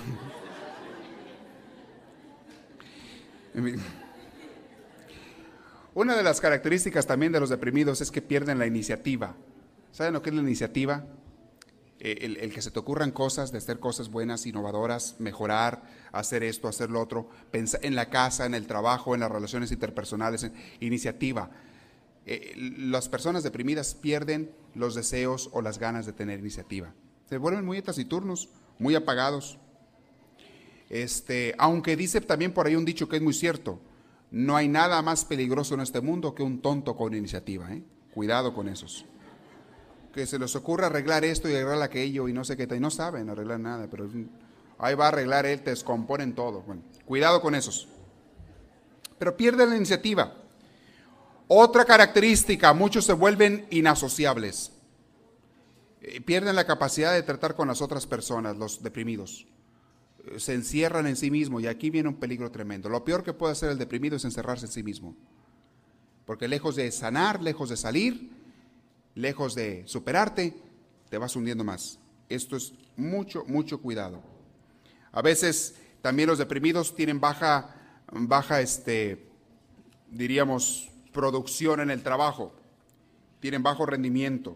Una 5.93 6.17
de 6.17 6.23
las 6.23 6.41
características 6.41 7.07
también 7.07 7.31
de 7.31 7.39
los 7.39 7.49
deprimidos 7.49 8.01
es 8.01 8.11
que 8.11 8.21
pierden 8.21 8.59
la 8.59 8.65
iniciativa. 8.65 9.35
¿Saben 9.93 10.11
lo 10.11 10.21
que 10.21 10.29
es 10.29 10.35
la 10.35 10.41
iniciativa? 10.41 11.05
Eh, 11.99 12.37
el, 12.41 12.53
que 12.53 12.61
se 12.61 12.71
te 12.71 12.79
ocurran 12.79 13.11
cosas, 13.11 13.53
de 13.53 13.59
hacer 13.59 13.79
cosas 13.79 14.09
buenas, 14.09 14.45
innovadoras, 14.45 15.15
mejorar, 15.19 15.83
hacer 16.11 16.43
esto, 16.43 16.67
hacer 16.67 16.89
lo 16.89 16.99
otro, 16.99 17.29
pensar 17.49 17.79
en 17.85 17.95
la 17.95 18.09
casa, 18.09 18.45
en 18.45 18.53
el 18.53 18.67
trabajo, 18.67 19.15
en 19.15 19.21
las 19.21 19.31
relaciones 19.31 19.71
interpersonales, 19.71 20.43
en 20.43 20.53
iniciativa. 20.81 21.49
Eh, 22.25 22.53
las 22.77 23.07
personas 23.07 23.43
deprimidas 23.43 23.95
pierden 23.95 24.51
los 24.73 24.93
deseos 24.95 25.49
o 25.53 25.61
las 25.61 25.79
ganas 25.79 26.05
de 26.05 26.11
tener 26.11 26.39
iniciativa. 26.39 26.93
Se 27.29 27.37
vuelven 27.37 27.65
muy 27.65 27.81
taciturnos, 27.81 28.49
muy 28.79 28.95
apagados. 28.95 29.57
Este, 30.89 31.55
aunque 31.57 31.95
dice 31.95 32.21
también 32.21 32.53
por 32.53 32.67
ahí 32.67 32.75
un 32.75 32.85
dicho 32.85 33.09
que 33.09 33.17
es 33.17 33.21
muy 33.21 33.33
cierto, 33.33 33.79
no 34.31 34.55
hay 34.55 34.67
nada 34.67 35.01
más 35.01 35.25
peligroso 35.25 35.73
en 35.73 35.81
este 35.81 36.01
mundo 36.01 36.35
que 36.35 36.43
un 36.43 36.61
tonto 36.61 36.95
con 36.95 37.15
iniciativa. 37.15 37.71
¿eh? 37.73 37.83
Cuidado 38.13 38.53
con 38.53 38.69
esos 38.69 39.05
que 40.15 40.25
se 40.25 40.39
les 40.39 40.55
ocurra 40.55 40.87
arreglar 40.87 41.25
esto 41.25 41.49
y 41.49 41.55
arreglar 41.55 41.81
aquello 41.81 42.29
y 42.29 42.33
no 42.33 42.45
sé 42.45 42.55
qué, 42.55 42.73
y 42.73 42.79
no 42.79 42.89
saben 42.89 43.29
arreglar 43.29 43.59
nada, 43.59 43.87
pero 43.91 44.09
ahí 44.77 44.95
va 44.95 45.05
a 45.05 45.07
arreglar 45.09 45.45
él, 45.45 45.61
te 45.61 45.71
descomponen 45.71 46.33
todo. 46.33 46.61
Bueno, 46.61 46.83
cuidado 47.05 47.41
con 47.41 47.53
esos. 47.53 47.89
Pero 49.19 49.35
pierden 49.35 49.71
la 49.71 49.75
iniciativa. 49.75 50.33
Otra 51.49 51.83
característica, 51.83 52.73
muchos 52.73 53.03
se 53.03 53.11
vuelven 53.11 53.67
inasociables. 53.71 54.71
Eh, 56.07 56.21
pierden 56.21 56.55
la 56.55 56.67
capacidad 56.67 57.13
de 57.13 57.23
tratar 57.23 57.55
con 57.55 57.67
las 57.67 57.81
otras 57.81 58.05
personas, 58.05 58.55
los 58.57 58.83
deprimidos. 58.83 59.47
Eh, 60.25 60.39
se 60.39 60.53
encierran 60.53 61.07
en 61.07 61.15
sí 61.15 61.31
mismos 61.31 61.63
y 61.63 61.67
aquí 61.67 61.89
viene 61.89 62.09
un 62.09 62.19
peligro 62.19 62.51
tremendo. 62.51 62.89
Lo 62.89 63.03
peor 63.03 63.23
que 63.23 63.33
puede 63.33 63.53
hacer 63.53 63.71
el 63.71 63.79
deprimido 63.79 64.15
es 64.15 64.23
encerrarse 64.23 64.67
en 64.67 64.71
sí 64.71 64.83
mismo. 64.83 65.15
Porque 66.27 66.47
lejos 66.47 66.75
de 66.75 66.91
sanar, 66.91 67.41
lejos 67.41 67.69
de 67.69 67.77
salir, 67.77 68.29
lejos 69.15 69.55
de 69.55 69.81
superarte, 69.87 70.53
te 71.09 71.17
vas 71.17 71.35
hundiendo 71.35 71.63
más. 71.63 71.97
Esto 72.29 72.55
es 72.55 72.73
mucho, 72.95 73.43
mucho 73.47 73.81
cuidado. 73.81 74.21
A 75.11 75.23
veces 75.23 75.75
también 76.03 76.29
los 76.29 76.37
deprimidos 76.37 76.95
tienen 76.95 77.19
baja, 77.19 77.75
baja, 78.11 78.61
este, 78.61 79.25
diríamos, 80.11 80.91
producción 81.11 81.79
en 81.79 81.89
el 81.89 82.03
trabajo, 82.03 82.53
tienen 83.39 83.63
bajo 83.63 83.87
rendimiento, 83.87 84.55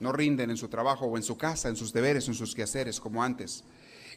no 0.00 0.12
rinden 0.12 0.50
en 0.50 0.56
su 0.56 0.68
trabajo 0.68 1.06
o 1.06 1.16
en 1.16 1.22
su 1.22 1.36
casa, 1.36 1.68
en 1.68 1.76
sus 1.76 1.92
deberes, 1.92 2.26
en 2.26 2.34
sus 2.34 2.54
quehaceres 2.54 2.98
como 2.98 3.22
antes. 3.22 3.64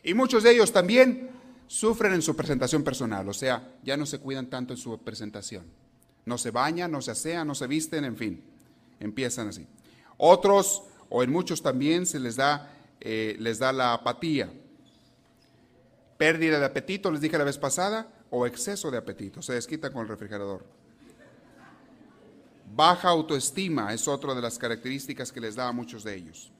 Y 0.04 0.14
muchos 0.14 0.44
de 0.44 0.52
ellos 0.52 0.72
también 0.72 1.30
sufren 1.68 2.14
en 2.14 2.22
su 2.22 2.36
presentación 2.36 2.84
personal, 2.84 3.28
o 3.30 3.34
sea, 3.34 3.76
ya 3.84 3.96
no 3.98 4.06
se 4.06 4.20
cuidan 4.20 4.48
tanto 4.48 4.74
en 4.74 4.78
su 4.78 4.98
presentación. 5.00 5.66
No 6.26 6.38
se 6.38 6.52
bañan, 6.52 6.92
no 6.92 7.02
se 7.02 7.12
asean, 7.12 7.48
no 7.48 7.56
se 7.56 7.68
visten, 7.68 8.06
en 8.06 8.16
fin. 8.16 8.44
Empiezan 9.00 9.50
así. 9.50 9.68
Otros, 10.18 10.84
o 11.10 11.22
en 11.22 11.32
muchos 11.32 11.62
también, 11.62 12.06
se 12.06 12.20
les 12.20 12.38
da, 12.38 12.74
eh, 13.02 13.36
les 13.40 13.60
da 13.60 13.74
la 13.74 13.94
apatía. 13.94 14.52
Pérdida 16.18 16.60
de 16.60 16.66
apetito, 16.66 17.12
les 17.12 17.20
dije 17.20 17.38
la 17.38 17.44
vez 17.44 17.58
pasada, 17.58 18.08
o 18.30 18.48
exceso 18.48 18.90
de 18.90 18.98
apetito. 18.98 19.42
Se 19.42 19.54
desquita 19.54 19.92
con 19.92 20.04
el 20.04 20.08
refrigerador. 20.08 20.66
Baja 22.76 23.10
autoestima 23.10 23.94
es 23.94 24.08
otra 24.08 24.34
de 24.34 24.42
las 24.42 24.58
características 24.58 25.32
que 25.32 25.40
les 25.40 25.56
da 25.56 25.68
a 25.68 25.72
muchos 25.72 26.04
de 26.04 26.16
ellos. 26.16 26.52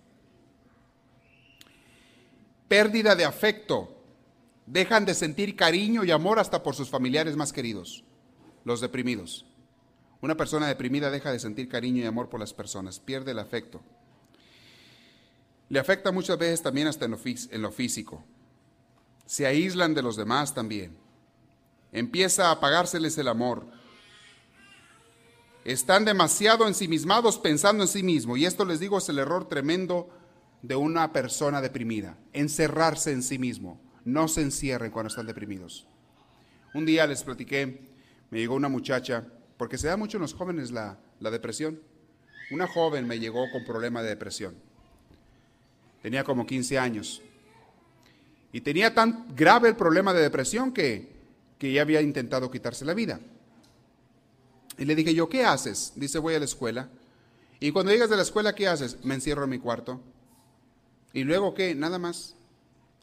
Pérdida 2.68 3.16
de 3.16 3.26
afecto. 3.26 4.00
Dejan 4.66 5.06
de 5.06 5.14
sentir 5.14 5.56
cariño 5.56 6.04
y 6.04 6.12
amor 6.12 6.40
hasta 6.40 6.64
por 6.64 6.76
sus 6.76 6.90
familiares 6.90 7.36
más 7.36 7.52
queridos, 7.52 8.04
los 8.64 8.80
deprimidos. 8.80 9.46
Una 10.22 10.38
persona 10.38 10.68
deprimida 10.68 11.12
deja 11.12 11.32
de 11.32 11.40
sentir 11.40 11.68
cariño 11.68 12.02
y 12.02 12.06
amor 12.06 12.30
por 12.30 12.40
las 12.40 12.54
personas, 12.54 13.00
pierde 13.00 13.32
el 13.32 13.40
afecto. 13.40 13.82
Le 15.68 15.80
afecta 15.80 16.12
muchas 16.12 16.38
veces 16.38 16.62
también 16.62 16.88
hasta 16.88 17.06
en 17.06 17.62
lo, 17.62 17.72
físico. 17.72 18.24
Se 19.26 19.46
aíslan 19.46 19.94
de 19.94 20.04
los 20.04 20.16
demás 20.16 20.54
también. 20.54 20.96
Empieza 21.92 22.48
a 22.48 22.52
apagárseles 22.52 23.18
el 23.18 23.28
amor. 23.28 23.66
Están 25.66 26.04
demasiado 26.04 26.68
ensimismados 26.68 27.38
pensando 27.38 27.84
en 27.84 27.88
sí 27.88 28.04
mismo. 28.04 28.36
Y 28.36 28.46
esto 28.46 28.66
les 28.66 28.80
digo 28.80 28.98
es 28.98 29.08
el 29.10 29.20
error 29.20 29.48
tremendo 29.48 30.10
de 30.62 30.76
una 30.76 31.14
persona 31.14 31.62
deprimida. 31.62 32.18
Encerrarse 32.34 33.12
en 33.12 33.24
sí 33.24 33.40
mismo. 33.40 33.80
No 34.04 34.28
se 34.28 34.42
encierren 34.42 34.92
cuando 34.92 35.08
están 35.08 35.28
deprimidos. 35.28 35.88
Un 36.74 36.86
día 36.86 37.08
les 37.08 37.24
platiqué, 37.24 37.82
me 38.30 38.40
llegó 38.40 38.56
una 38.56 38.68
muchacha 38.68 39.26
porque 39.58 39.78
se 39.78 39.88
da 39.88 39.96
mucho 39.96 40.18
en 40.18 40.22
los 40.24 40.34
jóvenes 40.34 40.72
la, 40.72 40.98
depresión. 41.20 41.80
Una 42.52 42.68
joven 42.68 43.08
me 43.08 43.20
llegó 43.20 43.50
con 43.52 43.64
problema 43.64 44.04
de 44.04 44.10
depresión. 44.10 44.56
Tenía 46.02 46.26
como 46.26 46.46
15 46.46 46.78
años. 46.78 47.22
Y 48.52 48.60
tenía 48.62 48.94
tan 48.94 49.34
grave 49.36 49.70
el 49.70 49.76
problema 49.76 50.14
de 50.14 50.22
depresión 50.22 50.74
que, 50.74 51.10
que 51.58 51.72
ya 51.72 51.82
había 51.82 52.02
intentado 52.02 52.52
quitarse 52.52 52.84
la 52.84 52.94
vida. 52.94 53.22
Y 54.78 54.86
le 54.86 54.96
dije 54.96 55.14
yo, 55.14 55.30
¿qué 55.30 55.46
haces? 55.46 55.94
Dice, 55.96 56.20
voy 56.20 56.36
a 56.36 56.40
la 56.40 56.46
escuela. 56.46 56.90
Y 57.60 57.72
cuando 57.72 57.92
llegas 57.92 58.10
de 58.10 58.16
la 58.16 58.24
escuela, 58.24 58.54
¿qué 58.54 58.68
haces? 58.68 59.04
Me 59.04 59.16
encierro 59.16 59.44
en 59.44 59.50
mi 59.50 59.60
cuarto. 59.60 60.02
Y 61.14 61.24
luego, 61.24 61.54
¿qué? 61.54 61.76
Nada 61.76 62.00
más. 62.00 62.36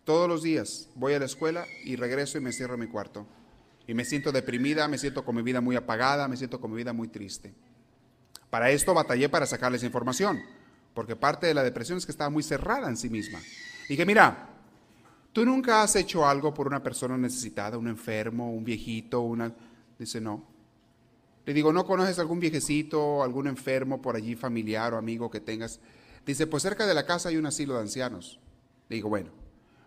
Todos 0.04 0.28
los 0.28 0.42
días 0.42 0.88
voy 0.94 1.12
a 1.12 1.18
la 1.18 1.26
escuela 1.26 1.66
y 1.84 1.94
regreso 1.94 2.38
y 2.38 2.40
me 2.40 2.50
encierro 2.50 2.74
en 2.74 2.80
mi 2.80 2.86
cuarto 2.88 3.26
y 3.86 3.94
me 3.94 4.04
siento 4.04 4.32
deprimida, 4.32 4.88
me 4.88 4.98
siento 4.98 5.24
con 5.24 5.36
mi 5.36 5.42
vida 5.42 5.60
muy 5.60 5.76
apagada, 5.76 6.26
me 6.26 6.36
siento 6.36 6.60
con 6.60 6.70
mi 6.70 6.76
vida 6.78 6.92
muy 6.92 7.08
triste. 7.08 7.52
Para 8.48 8.70
esto 8.70 8.94
batallé 8.94 9.28
para 9.28 9.46
sacarles 9.46 9.84
información, 9.84 10.40
porque 10.94 11.16
parte 11.16 11.46
de 11.46 11.54
la 11.54 11.62
depresión 11.62 11.98
es 11.98 12.06
que 12.06 12.12
estaba 12.12 12.30
muy 12.30 12.42
cerrada 12.42 12.88
en 12.88 12.96
sí 12.96 13.08
misma. 13.08 13.40
Y 13.88 13.96
que 13.96 14.06
mira, 14.06 14.50
¿Tú 15.32 15.44
nunca 15.44 15.82
has 15.82 15.94
hecho 15.94 16.26
algo 16.26 16.52
por 16.52 16.66
una 16.66 16.82
persona 16.82 17.16
necesitada, 17.16 17.78
un 17.78 17.86
enfermo, 17.86 18.52
un 18.52 18.64
viejito, 18.64 19.20
una... 19.20 19.52
Dice, 19.98 20.20
no. 20.20 20.44
Le 21.50 21.54
digo, 21.54 21.72
¿no 21.72 21.84
conoces 21.84 22.20
algún 22.20 22.38
viejecito, 22.38 23.24
algún 23.24 23.48
enfermo 23.48 24.00
por 24.00 24.14
allí, 24.14 24.36
familiar 24.36 24.94
o 24.94 24.98
amigo 24.98 25.32
que 25.32 25.40
tengas? 25.40 25.80
Dice, 26.24 26.46
pues 26.46 26.62
cerca 26.62 26.86
de 26.86 26.94
la 26.94 27.04
casa 27.04 27.28
hay 27.28 27.38
un 27.38 27.46
asilo 27.46 27.74
de 27.74 27.80
ancianos. 27.80 28.38
Le 28.88 28.94
digo, 28.94 29.08
bueno, 29.08 29.32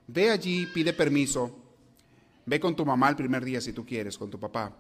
ve 0.06 0.30
allí, 0.30 0.66
pide 0.74 0.92
permiso, 0.92 1.58
ve 2.46 2.60
con 2.60 2.76
tu 2.76 2.86
mamá 2.86 3.08
el 3.08 3.16
primer 3.16 3.46
día 3.46 3.62
si 3.62 3.72
tú 3.72 3.86
quieres, 3.86 4.18
con 4.18 4.30
tu 4.30 4.38
papá, 4.38 4.76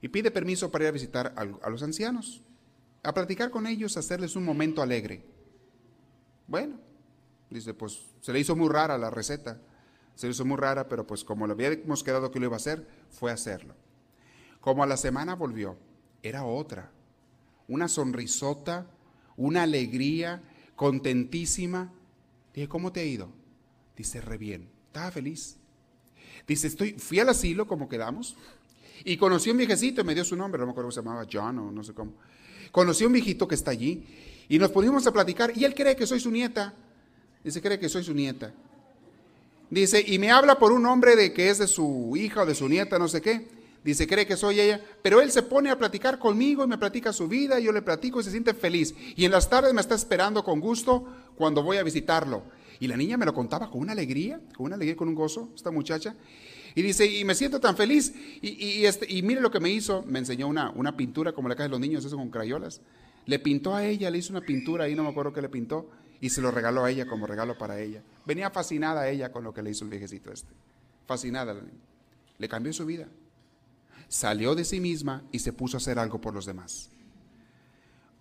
y 0.00 0.08
pide 0.08 0.30
permiso 0.30 0.70
para 0.70 0.84
ir 0.84 0.88
a 0.88 0.92
visitar 0.92 1.34
a 1.36 1.68
los 1.68 1.82
ancianos, 1.82 2.40
a 3.02 3.12
platicar 3.12 3.50
con 3.50 3.66
ellos, 3.66 3.98
a 3.98 4.00
hacerles 4.00 4.34
un 4.34 4.46
momento 4.46 4.80
alegre. 4.80 5.26
Bueno, 6.46 6.80
dice, 7.50 7.74
pues 7.74 8.00
se 8.22 8.32
le 8.32 8.40
hizo 8.40 8.56
muy 8.56 8.70
rara 8.70 8.96
la 8.96 9.10
receta 9.10 9.60
se 10.14 10.26
hizo 10.26 10.46
muy 10.46 10.56
rara, 10.56 10.88
pero 10.88 11.06
pues 11.06 11.22
como 11.22 11.46
lo 11.46 11.52
habíamos 11.52 12.02
quedado 12.02 12.30
que 12.30 12.40
lo 12.40 12.46
iba 12.46 12.56
a 12.56 12.56
hacer, 12.56 12.84
fue 13.10 13.30
a 13.30 13.34
hacerlo. 13.34 13.74
Como 14.60 14.82
a 14.82 14.86
la 14.86 14.96
semana 14.96 15.36
volvió, 15.36 15.76
era 16.22 16.44
otra. 16.44 16.90
Una 17.68 17.88
sonrisota, 17.88 18.86
una 19.36 19.62
alegría, 19.62 20.42
contentísima. 20.76 21.92
Dije, 22.54 22.68
¿cómo 22.68 22.92
te 22.92 23.00
ha 23.00 23.04
ido? 23.04 23.28
Dice, 23.96 24.20
re 24.20 24.38
bien. 24.38 24.68
Estaba 24.86 25.10
feliz. 25.10 25.56
Dice, 26.46 26.66
estoy, 26.66 26.92
fui 26.92 27.20
al 27.20 27.28
asilo, 27.28 27.66
como 27.66 27.88
quedamos, 27.88 28.36
y 29.04 29.16
conocí 29.16 29.50
a 29.50 29.52
un 29.52 29.58
viejecito, 29.58 30.00
y 30.00 30.04
me 30.04 30.14
dio 30.14 30.24
su 30.24 30.34
nombre, 30.34 30.58
no 30.58 30.66
me 30.66 30.72
acuerdo 30.72 30.86
cómo 30.86 30.92
se 30.92 31.00
llamaba, 31.00 31.26
John 31.30 31.58
o 31.58 31.70
no 31.70 31.84
sé 31.84 31.92
cómo. 31.92 32.14
Conocí 32.72 33.04
a 33.04 33.06
un 33.06 33.12
viejito 33.12 33.46
que 33.46 33.54
está 33.54 33.70
allí, 33.70 34.06
y 34.48 34.58
nos 34.58 34.70
pusimos 34.70 35.06
a 35.06 35.12
platicar, 35.12 35.52
y 35.54 35.64
él 35.64 35.74
cree 35.74 35.94
que 35.94 36.06
soy 36.06 36.20
su 36.20 36.30
nieta. 36.30 36.74
Dice, 37.44 37.60
cree 37.60 37.78
que 37.78 37.88
soy 37.88 38.02
su 38.02 38.14
nieta. 38.14 38.52
Dice, 39.70 40.02
y 40.06 40.18
me 40.18 40.30
habla 40.30 40.58
por 40.58 40.72
un 40.72 40.86
hombre 40.86 41.16
de 41.16 41.32
que 41.34 41.50
es 41.50 41.58
de 41.58 41.66
su 41.66 42.14
hija 42.16 42.42
o 42.42 42.46
de 42.46 42.54
su 42.54 42.68
nieta, 42.68 42.98
no 42.98 43.08
sé 43.08 43.20
qué. 43.20 43.57
Dice, 43.88 44.06
cree 44.06 44.26
que 44.26 44.36
soy 44.36 44.60
ella, 44.60 44.82
pero 45.00 45.22
él 45.22 45.30
se 45.30 45.42
pone 45.42 45.70
a 45.70 45.78
platicar 45.78 46.18
conmigo 46.18 46.62
y 46.62 46.66
me 46.66 46.76
platica 46.76 47.10
su 47.10 47.26
vida, 47.26 47.58
y 47.58 47.64
yo 47.64 47.72
le 47.72 47.80
platico 47.80 48.20
y 48.20 48.22
se 48.22 48.30
siente 48.30 48.52
feliz. 48.52 48.94
Y 49.16 49.24
en 49.24 49.30
las 49.30 49.48
tardes 49.48 49.72
me 49.72 49.80
está 49.80 49.94
esperando 49.94 50.44
con 50.44 50.60
gusto 50.60 51.06
cuando 51.36 51.62
voy 51.62 51.78
a 51.78 51.82
visitarlo. 51.82 52.42
Y 52.80 52.86
la 52.86 52.98
niña 52.98 53.16
me 53.16 53.24
lo 53.24 53.32
contaba 53.32 53.70
con 53.70 53.80
una 53.80 53.92
alegría, 53.92 54.42
con 54.54 54.66
una 54.66 54.74
alegría, 54.74 54.94
con 54.94 55.08
un 55.08 55.14
gozo, 55.14 55.48
esta 55.54 55.70
muchacha. 55.70 56.14
Y 56.74 56.82
dice, 56.82 57.06
y 57.06 57.24
me 57.24 57.34
siento 57.34 57.60
tan 57.60 57.78
feliz. 57.78 58.12
Y, 58.42 58.84
este, 58.84 59.10
y 59.10 59.22
mire 59.22 59.40
lo 59.40 59.50
que 59.50 59.58
me 59.58 59.70
hizo, 59.70 60.04
me 60.06 60.18
enseñó 60.18 60.48
una, 60.48 60.68
una 60.72 60.94
pintura 60.94 61.32
como 61.32 61.48
la 61.48 61.56
que 61.56 61.62
hacen 61.62 61.70
los 61.70 61.80
niños, 61.80 62.04
eso 62.04 62.18
con 62.18 62.28
crayolas. 62.28 62.82
Le 63.24 63.38
pintó 63.38 63.74
a 63.74 63.86
ella, 63.86 64.10
le 64.10 64.18
hizo 64.18 64.34
una 64.34 64.42
pintura 64.42 64.84
ahí, 64.84 64.94
no 64.94 65.02
me 65.02 65.08
acuerdo 65.08 65.32
qué 65.32 65.40
le 65.40 65.48
pintó 65.48 65.88
y 66.20 66.28
se 66.28 66.42
lo 66.42 66.50
regaló 66.50 66.84
a 66.84 66.90
ella 66.90 67.06
como 67.06 67.26
regalo 67.26 67.56
para 67.56 67.80
ella. 67.80 68.02
Venía 68.26 68.50
fascinada 68.50 69.08
ella 69.08 69.32
con 69.32 69.44
lo 69.44 69.54
que 69.54 69.62
le 69.62 69.70
hizo 69.70 69.84
el 69.84 69.90
viejecito 69.90 70.30
este. 70.30 70.52
Fascinada 71.06 71.58
Le 72.36 72.48
cambió 72.50 72.70
su 72.74 72.84
vida. 72.84 73.08
Salió 74.08 74.54
de 74.54 74.64
sí 74.64 74.80
misma 74.80 75.22
y 75.32 75.40
se 75.40 75.52
puso 75.52 75.76
a 75.76 75.78
hacer 75.78 75.98
algo 75.98 76.20
por 76.20 76.34
los 76.34 76.46
demás. 76.46 76.90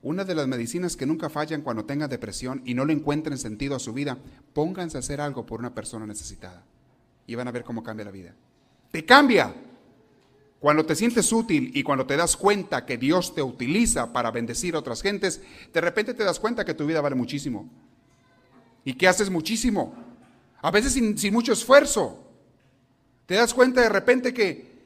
Una 0.02 0.24
de 0.24 0.36
las 0.36 0.48
medicinas 0.48 0.96
que 0.96 1.06
nunca 1.06 1.30
fallan 1.30 1.62
cuando 1.62 1.86
tengan 1.86 2.10
depresión 2.10 2.62
y 2.66 2.74
no 2.74 2.86
le 2.86 2.94
encuentren 2.94 3.38
sentido 3.38 3.76
a 3.76 3.80
su 3.80 3.94
vida, 3.94 4.18
pónganse 4.54 4.98
a 4.98 5.00
hacer 5.00 5.20
algo 5.20 5.46
por 5.46 5.60
una 5.60 5.74
persona 5.74 6.06
necesitada. 6.06 6.64
Y 7.26 7.36
van 7.36 7.48
a 7.48 7.52
ver 7.52 7.64
cómo 7.64 7.84
cambia 7.84 8.06
la 8.06 8.12
vida. 8.12 8.36
Te 8.92 9.04
cambia. 9.06 9.54
Cuando 10.60 10.86
te 10.86 10.96
sientes 10.96 11.32
útil 11.32 11.72
y 11.74 11.84
cuando 11.84 12.06
te 12.06 12.18
das 12.18 12.36
cuenta 12.36 12.86
que 12.86 12.98
Dios 12.98 13.36
te 13.36 13.44
utiliza 13.44 14.12
para 14.12 14.32
bendecir 14.32 14.76
a 14.76 14.80
otras 14.80 15.02
gentes, 15.02 15.42
de 15.74 15.82
repente 15.82 16.14
te 16.14 16.24
das 16.24 16.40
cuenta 16.40 16.66
que 16.66 16.74
tu 16.74 16.86
vida 16.86 17.02
vale 17.02 17.16
muchísimo 17.16 17.70
y 18.88 18.94
que 18.94 19.06
haces 19.06 19.30
muchísimo, 19.30 19.94
a 20.62 20.72
veces 20.72 20.94
sin, 20.94 21.34
mucho 21.34 21.52
esfuerzo. 21.52 22.24
Te 23.26 23.36
das 23.36 23.54
cuenta 23.54 23.82
de 23.82 23.90
repente 23.90 24.34
que 24.34 24.76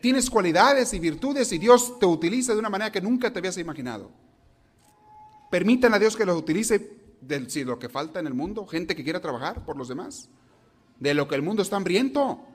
tienes 0.00 0.30
cualidades 0.30 0.92
y 0.94 0.98
virtudes 0.98 1.52
y 1.52 1.58
Dios 1.58 1.98
te 1.98 2.06
utiliza 2.06 2.52
de 2.52 2.58
una 2.58 2.68
manera 2.68 2.92
que 2.92 3.00
nunca 3.00 3.32
te 3.32 3.38
habías 3.38 3.58
imaginado. 3.58 4.10
Permitan 5.50 5.92
a 5.94 5.98
Dios 5.98 6.16
que 6.16 6.24
los 6.24 6.38
utilice 6.38 6.98
de 7.20 7.64
lo 7.64 7.78
que 7.78 7.88
falta 7.88 8.20
en 8.20 8.26
el 8.26 8.34
mundo, 8.34 8.66
gente 8.66 8.94
que 8.94 9.04
quiera 9.04 9.20
trabajar 9.20 9.64
por 9.64 9.76
los 9.76 9.88
demás, 9.88 10.28
de 10.98 11.14
lo 11.14 11.28
que 11.28 11.34
el 11.34 11.42
mundo 11.42 11.62
está 11.62 11.76
hambriento. 11.76 12.46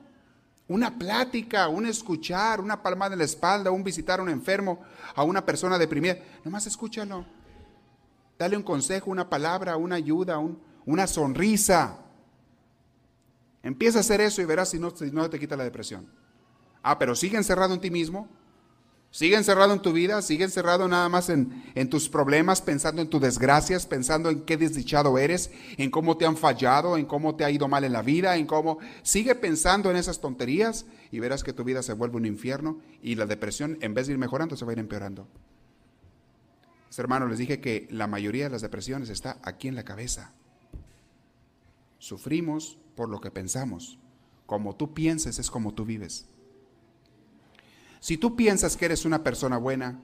Una 0.68 0.98
plática, 0.98 1.68
un 1.68 1.86
escuchar, 1.86 2.60
una 2.60 2.82
palmada 2.82 3.12
en 3.12 3.20
la 3.20 3.24
espalda, 3.24 3.70
un 3.70 3.84
visitar 3.84 4.18
a 4.18 4.22
un 4.22 4.30
enfermo, 4.30 4.80
a 5.14 5.22
una 5.22 5.44
persona 5.44 5.78
deprimida. 5.78 6.18
Nomás 6.44 6.66
escúchalo. 6.66 7.24
Dale 8.38 8.56
un 8.56 8.62
consejo, 8.62 9.10
una 9.10 9.28
palabra, 9.30 9.76
una 9.76 9.94
ayuda, 9.94 10.38
un, 10.38 10.60
una 10.84 11.06
sonrisa. 11.06 11.98
Empieza 13.62 13.98
a 13.98 14.00
hacer 14.00 14.20
eso 14.20 14.42
y 14.42 14.44
verás 14.44 14.70
si 14.70 14.78
si 14.96 15.10
no 15.12 15.30
te 15.30 15.38
quita 15.38 15.56
la 15.56 15.64
depresión. 15.64 16.10
Ah, 16.88 17.00
pero 17.00 17.16
sigue 17.16 17.36
encerrado 17.36 17.74
en 17.74 17.80
ti 17.80 17.90
mismo, 17.90 18.28
sigue 19.10 19.34
encerrado 19.34 19.72
en 19.72 19.82
tu 19.82 19.92
vida, 19.92 20.22
sigue 20.22 20.44
encerrado 20.44 20.86
nada 20.86 21.08
más 21.08 21.28
en, 21.30 21.64
en, 21.74 21.90
tus 21.90 22.08
problemas, 22.08 22.62
pensando 22.62 23.02
en 23.02 23.10
tus 23.10 23.20
desgracias, 23.20 23.86
pensando 23.86 24.30
en 24.30 24.42
qué 24.42 24.56
desdichado 24.56 25.18
eres, 25.18 25.50
en 25.78 25.90
cómo 25.90 26.16
te 26.16 26.26
han 26.26 26.36
fallado, 26.36 26.96
en 26.96 27.04
cómo 27.04 27.34
te 27.34 27.44
ha 27.44 27.50
ido 27.50 27.66
mal 27.66 27.82
en 27.82 27.92
la 27.92 28.02
vida, 28.02 28.36
en 28.36 28.46
cómo... 28.46 28.78
Sigue 29.02 29.34
pensando 29.34 29.90
en 29.90 29.96
esas 29.96 30.20
tonterías 30.20 30.86
y 31.10 31.18
verás 31.18 31.42
que 31.42 31.52
tu 31.52 31.64
vida 31.64 31.82
se 31.82 31.92
vuelve 31.92 32.18
un 32.18 32.24
infierno 32.24 32.78
y 33.02 33.16
la 33.16 33.26
depresión 33.26 33.78
en 33.80 33.92
vez 33.92 34.06
de 34.06 34.12
ir 34.12 34.18
mejorando 34.20 34.56
se 34.56 34.64
va 34.64 34.70
a 34.70 34.74
ir 34.74 34.78
empeorando. 34.78 35.26
Hermanos, 36.96 37.30
les 37.30 37.38
dije 37.38 37.60
que 37.60 37.88
la 37.90 38.06
mayoría 38.06 38.44
de 38.44 38.50
las 38.50 38.62
depresiones 38.62 39.10
está 39.10 39.40
aquí 39.42 39.66
en 39.66 39.74
la 39.74 39.84
cabeza. 39.84 40.34
Sufrimos 41.98 42.78
por 42.94 43.08
lo 43.08 43.20
que 43.20 43.32
pensamos. 43.32 43.98
Como 44.46 44.76
tú 44.76 44.94
pienses 44.94 45.40
es 45.40 45.50
como 45.50 45.74
tú 45.74 45.84
vives. 45.84 46.26
Si 48.06 48.18
tú 48.18 48.36
piensas 48.36 48.76
que 48.76 48.84
eres 48.84 49.04
una 49.04 49.24
persona 49.24 49.58
buena, 49.58 49.98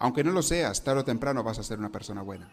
aunque 0.00 0.24
no 0.24 0.32
lo 0.32 0.42
seas, 0.42 0.82
tarde 0.82 1.02
o 1.02 1.04
temprano 1.04 1.44
vas 1.44 1.60
a 1.60 1.62
ser 1.62 1.78
una 1.78 1.92
persona 1.92 2.22
buena. 2.22 2.50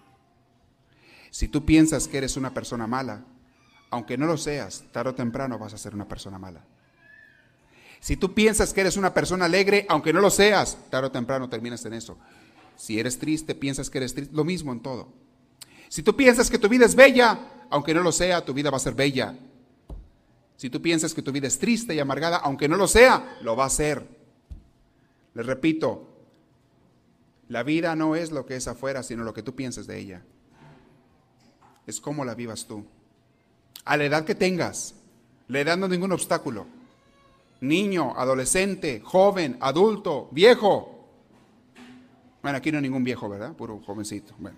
Si 1.32 1.48
tú 1.48 1.66
piensas 1.66 2.08
que 2.08 2.20
eres 2.20 2.38
una 2.38 2.54
persona 2.54 2.86
mala, 2.86 3.26
aunque 3.90 4.20
no 4.20 4.28
lo 4.28 4.38
seas, 4.38 4.84
tarde 4.92 5.10
o 5.10 5.16
temprano 5.16 5.58
vas 5.58 5.74
a 5.74 5.80
ser 5.80 5.96
una 5.96 6.08
persona 6.08 6.38
mala. 6.38 6.64
Si 8.00 8.18
tú 8.18 8.36
piensas 8.36 8.72
que 8.72 8.82
eres 8.82 8.98
una 8.98 9.16
persona 9.16 9.46
alegre, 9.46 9.88
aunque 9.90 10.14
no 10.14 10.22
lo 10.22 10.30
seas, 10.30 10.78
tarde 10.92 11.08
o 11.08 11.12
temprano 11.12 11.50
terminas 11.50 11.84
en 11.86 11.94
eso. 11.94 12.16
Si 12.76 13.00
eres 13.00 13.18
triste, 13.18 13.56
piensas 13.56 13.90
que 13.90 13.98
eres 13.98 14.14
triste, 14.14 14.36
lo 14.36 14.44
mismo 14.44 14.72
en 14.72 14.82
todo. 14.82 15.12
Si 15.90 16.04
tú 16.04 16.16
piensas 16.16 16.52
que 16.52 16.60
tu 16.60 16.70
vida 16.70 16.86
es 16.86 16.94
bella, 16.94 17.40
aunque 17.72 17.96
no 17.96 18.04
lo 18.04 18.12
sea, 18.12 18.46
tu 18.46 18.54
vida 18.54 18.70
va 18.70 18.78
a 18.78 18.80
ser 18.80 18.94
bella. 18.94 19.36
Si 20.56 20.70
tú 20.70 20.84
piensas 20.84 21.16
que 21.16 21.24
tu 21.24 21.32
vida 21.32 21.48
es 21.48 21.58
triste 21.58 21.96
y 21.96 22.00
amargada, 22.00 22.38
aunque 22.38 22.70
no 22.70 22.78
lo 22.78 22.88
sea, 22.88 23.40
lo 23.42 23.56
va 23.56 23.66
a 23.66 23.72
ser. 23.72 24.24
Les 25.36 25.46
repito, 25.46 26.08
la 27.50 27.62
vida 27.64 27.96
no 27.96 28.16
es 28.16 28.32
lo 28.32 28.46
que 28.46 28.56
es 28.56 28.68
afuera, 28.68 29.04
sino 29.04 29.24
lo 29.24 29.34
que 29.34 29.44
tú 29.44 29.54
piensas 29.54 29.86
de 29.86 30.00
ella. 30.00 30.24
Es 31.86 32.02
cómo 32.02 32.26
la 32.26 32.34
vivas 32.34 32.66
tú. 32.66 32.86
A 33.84 33.98
la 33.98 34.06
edad 34.06 34.26
que 34.26 34.34
tengas, 34.34 34.96
la 35.48 35.60
edad 35.60 35.78
no 35.78 35.86
es 35.86 35.92
ningún 35.92 36.12
obstáculo. 36.12 36.66
Niño, 37.62 38.14
adolescente, 38.18 39.02
joven, 39.04 39.58
adulto, 39.60 40.30
viejo. 40.32 41.08
Bueno, 42.42 42.58
aquí 42.58 42.72
no 42.72 42.78
hay 42.78 42.84
ningún 42.84 43.04
viejo, 43.04 43.30
¿verdad? 43.30 43.54
Puro 43.54 43.82
jovencito. 43.86 44.34
Bueno. 44.40 44.58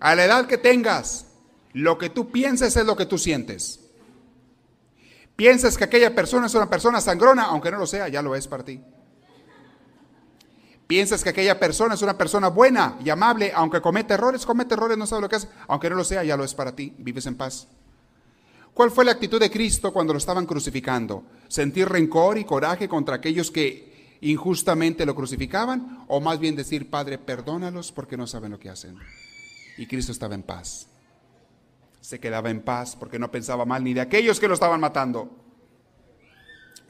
A 0.00 0.14
la 0.14 0.24
edad 0.24 0.46
que 0.46 0.58
tengas, 0.58 1.26
lo 1.72 1.98
que 1.98 2.10
tú 2.10 2.30
pienses 2.30 2.76
es 2.76 2.86
lo 2.86 2.96
que 2.96 3.06
tú 3.06 3.18
sientes. 3.18 3.80
Piensas 5.36 5.76
que 5.76 5.84
aquella 5.84 6.14
persona 6.14 6.46
es 6.46 6.54
una 6.54 6.70
persona 6.70 7.00
sangrona, 7.00 7.44
aunque 7.44 7.70
no 7.70 7.78
lo 7.78 7.86
sea, 7.86 8.08
ya 8.08 8.22
lo 8.22 8.34
es 8.34 8.46
para 8.46 8.64
ti. 8.64 8.80
Piensas 10.92 11.24
que 11.24 11.30
aquella 11.30 11.58
persona 11.58 11.94
es 11.94 12.02
una 12.02 12.18
persona 12.18 12.48
buena 12.48 12.98
y 13.02 13.08
amable, 13.08 13.50
aunque 13.54 13.80
comete 13.80 14.12
errores, 14.12 14.44
comete 14.44 14.74
errores, 14.74 14.98
no 14.98 15.06
sabe 15.06 15.22
lo 15.22 15.28
que 15.30 15.36
hace, 15.36 15.48
aunque 15.66 15.88
no 15.88 15.96
lo 15.96 16.04
sea, 16.04 16.22
ya 16.22 16.36
lo 16.36 16.44
es 16.44 16.54
para 16.54 16.76
ti, 16.76 16.94
vives 16.98 17.24
en 17.24 17.34
paz. 17.34 17.66
¿Cuál 18.74 18.90
fue 18.90 19.06
la 19.06 19.12
actitud 19.12 19.40
de 19.40 19.50
Cristo 19.50 19.90
cuando 19.90 20.12
lo 20.12 20.18
estaban 20.18 20.44
crucificando? 20.44 21.24
¿Sentir 21.48 21.88
rencor 21.88 22.36
y 22.36 22.44
coraje 22.44 22.90
contra 22.90 23.14
aquellos 23.14 23.50
que 23.50 24.18
injustamente 24.20 25.06
lo 25.06 25.14
crucificaban? 25.14 26.04
¿O 26.08 26.20
más 26.20 26.38
bien 26.38 26.56
decir, 26.56 26.90
Padre, 26.90 27.16
perdónalos 27.16 27.90
porque 27.90 28.18
no 28.18 28.26
saben 28.26 28.50
lo 28.50 28.58
que 28.60 28.68
hacen? 28.68 28.98
y 29.78 29.86
Cristo 29.86 30.12
estaba 30.12 30.34
en 30.34 30.42
paz. 30.42 30.88
Se 32.02 32.20
quedaba 32.20 32.50
en 32.50 32.60
paz 32.60 32.96
porque 32.96 33.18
no 33.18 33.30
pensaba 33.30 33.64
mal 33.64 33.82
ni 33.82 33.94
de 33.94 34.02
aquellos 34.02 34.38
que 34.38 34.46
lo 34.46 34.52
estaban 34.52 34.80
matando. 34.80 35.30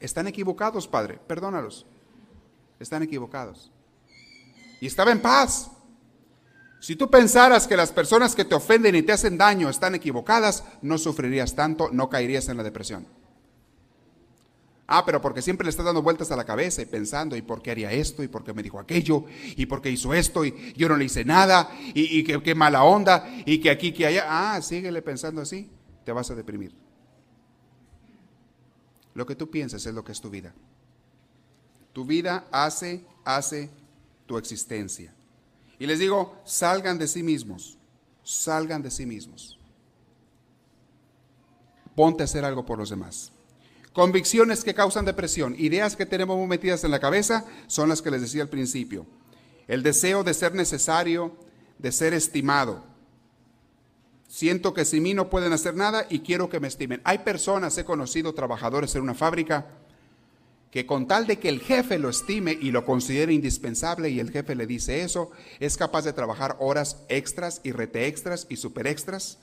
Están 0.00 0.26
equivocados, 0.26 0.88
Padre, 0.88 1.20
perdónalos. 1.28 1.86
Están 2.80 3.04
equivocados. 3.04 3.70
Y 4.82 4.86
estaba 4.86 5.12
en 5.12 5.20
paz. 5.20 5.70
Si 6.80 6.96
tú 6.96 7.08
pensaras 7.08 7.68
que 7.68 7.76
las 7.76 7.92
personas 7.92 8.34
que 8.34 8.44
te 8.44 8.56
ofenden 8.56 8.96
y 8.96 9.02
te 9.02 9.12
hacen 9.12 9.38
daño 9.38 9.68
están 9.68 9.94
equivocadas, 9.94 10.64
no 10.82 10.98
sufrirías 10.98 11.54
tanto, 11.54 11.90
no 11.92 12.10
caerías 12.10 12.48
en 12.48 12.56
la 12.56 12.64
depresión. 12.64 13.06
Ah, 14.88 15.04
pero 15.06 15.20
porque 15.20 15.40
siempre 15.40 15.64
le 15.64 15.70
estás 15.70 15.86
dando 15.86 16.02
vueltas 16.02 16.32
a 16.32 16.36
la 16.36 16.44
cabeza 16.44 16.82
y 16.82 16.86
pensando, 16.86 17.36
¿y 17.36 17.42
por 17.42 17.62
qué 17.62 17.70
haría 17.70 17.92
esto? 17.92 18.24
¿Y 18.24 18.28
por 18.28 18.42
qué 18.42 18.52
me 18.52 18.64
dijo 18.64 18.80
aquello? 18.80 19.24
¿Y 19.54 19.66
por 19.66 19.80
qué 19.80 19.88
hizo 19.88 20.14
esto? 20.14 20.44
Y 20.44 20.74
yo 20.76 20.88
no 20.88 20.96
le 20.96 21.04
hice 21.04 21.24
nada. 21.24 21.70
¿Y, 21.94 22.24
qué, 22.24 22.54
mala 22.56 22.82
onda? 22.82 23.32
¿Y 23.46 23.60
que 23.60 23.70
aquí, 23.70 23.92
que 23.92 24.06
allá? 24.06 24.26
Ah, 24.28 24.60
síguele 24.62 25.00
pensando 25.00 25.42
así, 25.42 25.70
te 26.04 26.10
vas 26.10 26.28
a 26.32 26.34
deprimir. 26.34 26.74
Lo 29.14 29.26
que 29.26 29.36
tú 29.36 29.48
piensas 29.48 29.86
es 29.86 29.94
lo 29.94 30.02
que 30.02 30.10
es 30.10 30.20
tu 30.20 30.28
vida. 30.28 30.52
Tu 31.92 32.04
vida 32.04 32.48
hace, 32.50 33.06
hace 33.24 33.70
tu 34.32 34.38
existencia. 34.38 35.12
Y 35.78 35.86
les 35.86 35.98
digo, 35.98 36.40
salgan 36.46 36.96
de 36.96 37.06
sí 37.06 37.22
mismos, 37.22 37.76
salgan 38.24 38.82
de 38.82 38.90
sí 38.90 39.04
mismos. 39.04 39.58
Ponte 41.94 42.22
a 42.22 42.24
hacer 42.24 42.42
algo 42.42 42.64
por 42.64 42.78
los 42.78 42.88
demás. 42.88 43.30
Convicciones 43.92 44.64
que 44.64 44.72
causan 44.72 45.04
depresión, 45.04 45.54
ideas 45.58 45.96
que 45.96 46.06
tenemos 46.06 46.48
metidas 46.48 46.82
en 46.84 46.92
la 46.92 46.98
cabeza, 46.98 47.44
son 47.66 47.90
las 47.90 48.00
que 48.00 48.10
les 48.10 48.22
decía 48.22 48.40
al 48.40 48.48
principio. 48.48 49.06
El 49.68 49.82
deseo 49.82 50.24
de 50.24 50.32
ser 50.32 50.54
necesario, 50.54 51.36
de 51.78 51.92
ser 51.92 52.14
estimado. 52.14 52.84
Siento 54.28 54.72
que 54.72 54.86
sin 54.86 55.02
mí 55.02 55.12
no 55.12 55.28
pueden 55.28 55.52
hacer 55.52 55.74
nada 55.74 56.06
y 56.08 56.20
quiero 56.20 56.48
que 56.48 56.58
me 56.58 56.68
estimen. 56.68 57.02
Hay 57.04 57.18
personas, 57.18 57.76
he 57.76 57.84
conocido 57.84 58.32
trabajadores 58.32 58.94
en 58.94 59.02
una 59.02 59.12
fábrica, 59.12 59.66
que 60.72 60.86
con 60.86 61.06
tal 61.06 61.26
de 61.26 61.38
que 61.38 61.50
el 61.50 61.60
jefe 61.60 61.98
lo 61.98 62.08
estime 62.08 62.58
y 62.58 62.70
lo 62.70 62.86
considere 62.86 63.34
indispensable 63.34 64.08
y 64.08 64.18
el 64.18 64.30
jefe 64.30 64.54
le 64.54 64.66
dice 64.66 65.02
eso, 65.02 65.30
es 65.60 65.76
capaz 65.76 66.02
de 66.02 66.14
trabajar 66.14 66.56
horas 66.58 66.96
extras 67.10 67.60
y 67.62 67.72
rete 67.72 68.06
extras 68.06 68.46
y 68.48 68.56
super 68.56 68.86
extras 68.86 69.38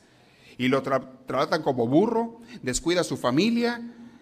y 0.58 0.68
lo 0.68 0.82
tratan 0.82 1.62
como 1.62 1.88
burro, 1.88 2.42
descuida 2.64 3.02
a 3.02 3.06
su 3.06 3.16
familia, 3.16 3.80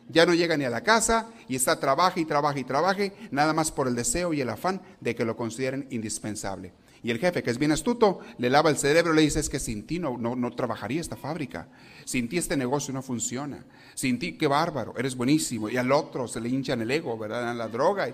ya 0.09 0.25
no 0.25 0.33
llega 0.33 0.57
ni 0.57 0.65
a 0.65 0.69
la 0.69 0.83
casa 0.83 1.29
y 1.47 1.55
está 1.55 1.79
trabaja 1.79 2.19
y 2.19 2.25
trabaja 2.25 2.59
y 2.59 2.65
trabaje, 2.65 3.13
nada 3.31 3.53
más 3.53 3.71
por 3.71 3.87
el 3.87 3.95
deseo 3.95 4.33
y 4.33 4.41
el 4.41 4.49
afán 4.49 4.81
de 4.99 5.15
que 5.15 5.25
lo 5.25 5.37
consideren 5.37 5.87
indispensable. 5.89 6.73
Y 7.03 7.11
el 7.11 7.19
jefe, 7.19 7.43
que 7.43 7.51
es 7.51 7.57
bien 7.57 7.71
astuto, 7.71 8.19
le 8.37 8.49
lava 8.49 8.69
el 8.69 8.77
cerebro, 8.77 9.13
le 9.13 9.21
dice, 9.21 9.39
es 9.39 9.49
que 9.49 9.59
sin 9.59 9.85
ti 9.85 9.99
no, 9.99 10.17
no, 10.17 10.51
trabajaría 10.51 11.01
esta 11.01 11.15
fábrica, 11.15 11.69
sin 12.07 12.29
ti 12.29 12.37
este 12.37 12.55
negocio 12.55 12.93
no 12.93 13.01
funciona, 13.01 13.65
sin 13.93 14.17
ti 14.17 14.37
qué 14.37 14.47
bárbaro, 14.47 14.93
eres 14.97 15.13
buenísimo. 15.17 15.67
Y 15.67 15.75
al 15.75 15.91
otro 15.91 16.25
se 16.25 16.39
le 16.39 16.47
hinchan 16.47 16.81
el 16.81 16.89
ego, 16.89 17.17
¿verdad? 17.17 17.53
La 17.53 17.67
droga 17.67 18.07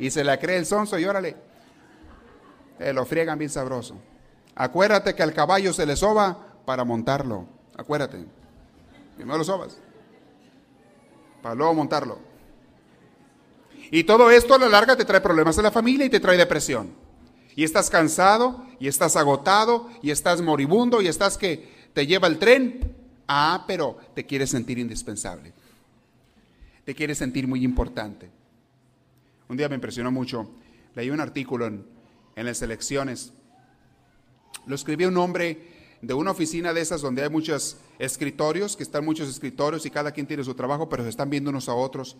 y, 0.00 0.10
se 0.10 0.24
la 0.24 0.40
cree 0.40 0.56
el 0.56 0.66
sonso 0.66 0.98
y 0.98 1.04
órale, 1.04 1.36
eh, 2.80 2.92
lo 2.92 3.06
friegan 3.06 3.38
bien 3.38 3.48
sabroso. 3.48 3.96
Acuérdate 4.56 5.14
que 5.14 5.22
al 5.22 5.32
caballo 5.32 5.72
se 5.72 5.86
le 5.86 5.94
soba 5.94 6.56
para 6.66 6.82
montarlo, 6.82 7.46
acuérdate, 7.76 8.24
primero 9.14 9.38
lo 9.38 9.44
sobas, 9.44 9.78
para 11.40 11.54
luego 11.54 11.72
montarlo. 11.72 12.18
Y 13.92 14.02
todo 14.02 14.28
esto 14.32 14.54
a 14.54 14.58
la 14.58 14.68
larga 14.68 14.96
te 14.96 15.04
trae 15.04 15.20
problemas 15.20 15.56
en 15.56 15.62
la 15.62 15.70
familia 15.70 16.06
y 16.06 16.10
te 16.10 16.18
trae 16.18 16.36
depresión 16.36 17.06
y 17.54 17.64
estás 17.64 17.88
cansado, 17.88 18.66
y 18.78 18.86
estás 18.86 19.16
agotado, 19.16 19.88
y 20.02 20.10
estás 20.10 20.42
moribundo, 20.42 21.00
y 21.00 21.08
estás 21.08 21.38
que 21.38 21.88
te 21.94 22.06
lleva 22.06 22.28
el 22.28 22.38
tren. 22.38 22.95
Ah, 23.28 23.64
pero 23.66 23.98
te 24.14 24.24
quieres 24.24 24.50
sentir 24.50 24.78
indispensable. 24.78 25.52
Te 26.84 26.94
quieres 26.94 27.18
sentir 27.18 27.48
muy 27.48 27.64
importante. 27.64 28.30
Un 29.48 29.56
día 29.56 29.68
me 29.68 29.74
impresionó 29.74 30.10
mucho. 30.10 30.48
Leí 30.94 31.10
un 31.10 31.20
artículo 31.20 31.66
en, 31.66 31.84
las 32.36 32.62
elecciones. 32.62 33.32
Lo 34.66 34.74
escribió 34.74 35.08
un 35.08 35.16
hombre 35.16 35.74
de 36.02 36.14
una 36.14 36.30
oficina 36.30 36.72
de 36.72 36.80
esas 36.80 37.00
donde 37.00 37.22
hay 37.22 37.30
muchos 37.30 37.78
escritorios, 37.98 38.76
que 38.76 38.82
están 38.82 39.04
muchos 39.04 39.28
escritorios 39.28 39.86
y 39.86 39.90
cada 39.90 40.12
quien 40.12 40.26
tiene 40.26 40.44
su 40.44 40.54
trabajo, 40.54 40.88
pero 40.88 41.02
se 41.02 41.08
están 41.08 41.30
viendo 41.30 41.50
unos 41.50 41.68
a 41.68 41.74
otros. 41.74 42.16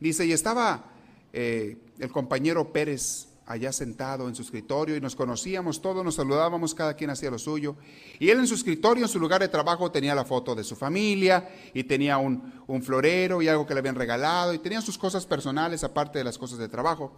Dice, 0.00 0.26
y 0.26 0.32
estaba 0.32 0.92
eh, 1.32 1.76
el 1.98 2.10
compañero 2.10 2.72
Pérez 2.72 3.28
allá 3.46 3.72
sentado 3.72 4.28
en 4.28 4.34
su 4.34 4.42
escritorio 4.42 4.96
y 4.96 5.00
nos 5.00 5.14
conocíamos 5.14 5.82
todos, 5.82 6.04
nos 6.04 6.14
saludábamos, 6.14 6.74
cada 6.74 6.94
quien 6.94 7.10
hacía 7.10 7.30
lo 7.30 7.38
suyo. 7.38 7.76
Y 8.18 8.30
él 8.30 8.38
en 8.38 8.46
su 8.46 8.54
escritorio, 8.54 9.04
en 9.04 9.08
su 9.08 9.20
lugar 9.20 9.40
de 9.40 9.48
trabajo, 9.48 9.90
tenía 9.90 10.14
la 10.14 10.24
foto 10.24 10.54
de 10.54 10.64
su 10.64 10.76
familia 10.76 11.48
y 11.74 11.84
tenía 11.84 12.18
un, 12.18 12.52
un 12.66 12.82
florero 12.82 13.42
y 13.42 13.48
algo 13.48 13.66
que 13.66 13.74
le 13.74 13.80
habían 13.80 13.96
regalado 13.96 14.54
y 14.54 14.58
tenía 14.58 14.80
sus 14.80 14.96
cosas 14.96 15.26
personales 15.26 15.84
aparte 15.84 16.18
de 16.18 16.24
las 16.24 16.38
cosas 16.38 16.58
de 16.58 16.68
trabajo. 16.68 17.12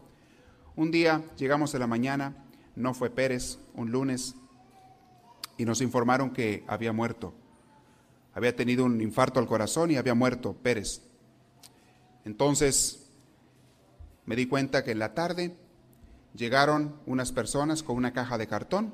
Un 0.75 0.91
día 0.91 1.23
llegamos 1.37 1.73
en 1.75 1.81
la 1.81 1.87
mañana, 1.87 2.45
no 2.75 2.93
fue 2.93 3.11
Pérez, 3.11 3.59
un 3.75 3.91
lunes, 3.91 4.35
y 5.57 5.65
nos 5.65 5.81
informaron 5.81 6.31
que 6.31 6.65
había 6.67 6.93
muerto. 6.93 7.35
Había 8.35 8.55
tenido 8.55 8.85
un 8.85 9.01
infarto 9.01 9.41
al 9.41 9.47
corazón 9.47 9.91
y 9.91 9.97
había 9.97 10.15
muerto 10.15 10.55
Pérez. 10.55 11.01
Entonces 12.25 13.07
me 14.27 14.37
di 14.37 14.47
cuenta 14.47 14.85
que 14.85 14.91
en 14.91 14.99
la 14.99 15.15
tarde 15.15 15.57
Llegaron 16.37 16.95
unas 17.07 17.33
personas 17.33 17.83
con 17.83 17.97
una 17.97 18.13
caja 18.13 18.37
de 18.37 18.47
cartón 18.47 18.93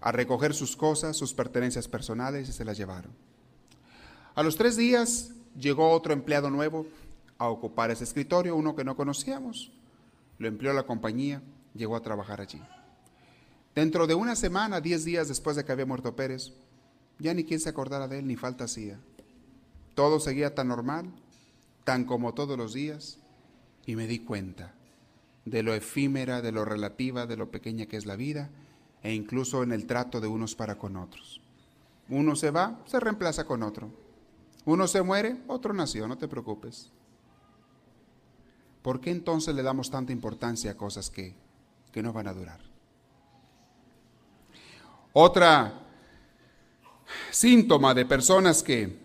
a 0.00 0.10
recoger 0.10 0.54
sus 0.54 0.74
cosas, 0.74 1.16
sus 1.16 1.34
pertenencias 1.34 1.86
personales 1.86 2.48
y 2.48 2.52
se 2.52 2.64
las 2.64 2.78
llevaron. 2.78 3.12
A 4.34 4.42
los 4.42 4.56
tres 4.56 4.76
días 4.76 5.32
llegó 5.58 5.90
otro 5.90 6.14
empleado 6.14 6.48
nuevo 6.48 6.86
a 7.36 7.48
ocupar 7.48 7.90
ese 7.90 8.04
escritorio, 8.04 8.56
uno 8.56 8.74
que 8.74 8.84
no 8.84 8.96
conocíamos. 8.96 9.70
Lo 10.38 10.48
empleó 10.48 10.72
la 10.72 10.84
compañía, 10.84 11.42
llegó 11.74 11.94
a 11.94 12.02
trabajar 12.02 12.40
allí. 12.40 12.62
Dentro 13.74 14.06
de 14.06 14.14
una 14.14 14.34
semana, 14.34 14.80
diez 14.80 15.04
días 15.04 15.28
después 15.28 15.56
de 15.56 15.64
que 15.64 15.72
había 15.72 15.84
muerto 15.84 16.16
Pérez, 16.16 16.54
ya 17.18 17.34
ni 17.34 17.44
quien 17.44 17.60
se 17.60 17.68
acordara 17.68 18.08
de 18.08 18.20
él, 18.20 18.26
ni 18.26 18.36
falta 18.36 18.64
hacía. 18.64 18.98
Todo 19.94 20.20
seguía 20.20 20.54
tan 20.54 20.68
normal, 20.68 21.12
tan 21.84 22.04
como 22.04 22.32
todos 22.32 22.56
los 22.56 22.72
días, 22.72 23.18
y 23.84 23.94
me 23.94 24.06
di 24.06 24.20
cuenta 24.20 24.77
de 25.50 25.62
lo 25.62 25.74
efímera, 25.74 26.42
de 26.42 26.52
lo 26.52 26.64
relativa, 26.64 27.26
de 27.26 27.36
lo 27.36 27.50
pequeña 27.50 27.86
que 27.86 27.96
es 27.96 28.06
la 28.06 28.16
vida, 28.16 28.50
e 29.02 29.14
incluso 29.14 29.62
en 29.62 29.72
el 29.72 29.86
trato 29.86 30.20
de 30.20 30.26
unos 30.26 30.54
para 30.54 30.78
con 30.78 30.96
otros. 30.96 31.40
Uno 32.08 32.36
se 32.36 32.50
va, 32.50 32.80
se 32.86 33.00
reemplaza 33.00 33.44
con 33.44 33.62
otro. 33.62 33.90
Uno 34.64 34.86
se 34.86 35.02
muere, 35.02 35.36
otro 35.46 35.72
nació, 35.72 36.08
no 36.08 36.18
te 36.18 36.28
preocupes. 36.28 36.90
¿Por 38.82 39.00
qué 39.00 39.10
entonces 39.10 39.54
le 39.54 39.62
damos 39.62 39.90
tanta 39.90 40.12
importancia 40.12 40.72
a 40.72 40.76
cosas 40.76 41.10
que, 41.10 41.34
que 41.92 42.02
no 42.02 42.12
van 42.12 42.28
a 42.28 42.32
durar? 42.32 42.60
Otra 45.12 45.82
síntoma 47.30 47.94
de 47.94 48.06
personas 48.06 48.62
que, 48.62 48.98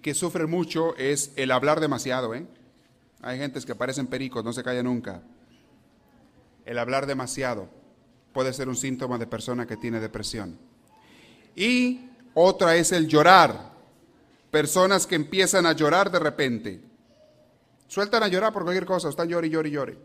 que 0.00 0.14
sufren 0.14 0.48
mucho 0.48 0.96
es 0.96 1.32
el 1.36 1.50
hablar 1.50 1.80
demasiado, 1.80 2.34
¿eh? 2.34 2.46
Hay 3.22 3.38
gentes 3.38 3.66
que 3.66 3.74
parecen 3.74 4.06
pericos, 4.06 4.44
no 4.44 4.52
se 4.52 4.62
callan 4.62 4.86
nunca. 4.86 5.22
El 6.64 6.78
hablar 6.78 7.06
demasiado 7.06 7.68
puede 8.32 8.52
ser 8.52 8.68
un 8.68 8.76
síntoma 8.76 9.18
de 9.18 9.26
persona 9.26 9.66
que 9.66 9.76
tiene 9.76 10.00
depresión. 10.00 10.58
Y 11.54 12.10
otra 12.34 12.76
es 12.76 12.92
el 12.92 13.08
llorar. 13.08 13.70
Personas 14.50 15.06
que 15.06 15.16
empiezan 15.16 15.66
a 15.66 15.72
llorar 15.72 16.10
de 16.10 16.18
repente. 16.18 16.80
Sueltan 17.88 18.22
a 18.22 18.28
llorar 18.28 18.52
por 18.52 18.62
cualquier 18.62 18.86
cosa, 18.86 19.08
están 19.08 19.28
llorando 19.28 19.46
y 19.46 19.50
llorando 19.50 19.90
y. 19.92 19.98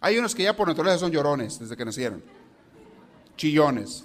Hay 0.00 0.18
unos 0.18 0.34
que 0.34 0.44
ya 0.44 0.56
por 0.56 0.66
naturaleza 0.66 1.00
son 1.00 1.12
llorones 1.12 1.58
desde 1.58 1.76
que 1.76 1.84
nacieron. 1.84 2.22
Chillones. 3.36 4.04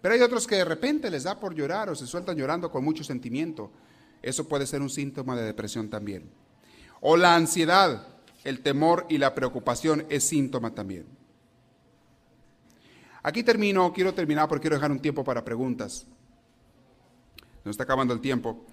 Pero 0.00 0.14
hay 0.14 0.20
otros 0.20 0.46
que 0.46 0.56
de 0.56 0.64
repente 0.64 1.10
les 1.10 1.24
da 1.24 1.38
por 1.38 1.54
llorar 1.54 1.88
o 1.90 1.94
se 1.94 2.06
sueltan 2.06 2.36
llorando 2.36 2.70
con 2.70 2.84
mucho 2.84 3.04
sentimiento. 3.04 3.70
Eso 4.22 4.48
puede 4.48 4.66
ser 4.66 4.82
un 4.82 4.90
síntoma 4.90 5.36
de 5.36 5.44
depresión 5.44 5.88
también. 5.88 6.30
O 7.00 7.16
la 7.16 7.34
ansiedad, 7.34 8.06
el 8.44 8.60
temor 8.60 9.06
y 9.08 9.18
la 9.18 9.34
preocupación 9.34 10.06
es 10.08 10.24
síntoma 10.24 10.74
también. 10.74 11.06
Aquí 13.22 13.42
termino, 13.42 13.92
quiero 13.92 14.14
terminar 14.14 14.48
porque 14.48 14.62
quiero 14.62 14.76
dejar 14.76 14.90
un 14.90 15.00
tiempo 15.00 15.24
para 15.24 15.44
preguntas. 15.44 16.06
Nos 17.64 17.74
está 17.74 17.84
acabando 17.84 18.14
el 18.14 18.20
tiempo. 18.20 18.64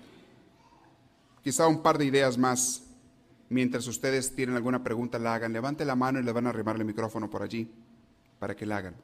Quizá 1.44 1.68
un 1.68 1.82
par 1.82 1.98
de 1.98 2.06
ideas 2.06 2.38
más. 2.38 2.84
Mientras 3.50 3.86
ustedes 3.88 4.34
tienen 4.34 4.56
alguna 4.56 4.84
pregunta, 4.84 5.20
la 5.20 5.34
hagan. 5.36 5.54
Levante 5.54 5.86
la 5.86 5.96
mano 5.96 6.20
y 6.20 6.24
le 6.24 6.32
van 6.32 6.48
a 6.48 6.50
arrimar 6.50 6.78
el 6.78 6.86
micrófono 6.86 7.30
por 7.30 7.44
allí 7.44 7.70
para 8.40 8.56
que 8.56 8.66
la 8.66 8.78
hagan. 8.78 8.96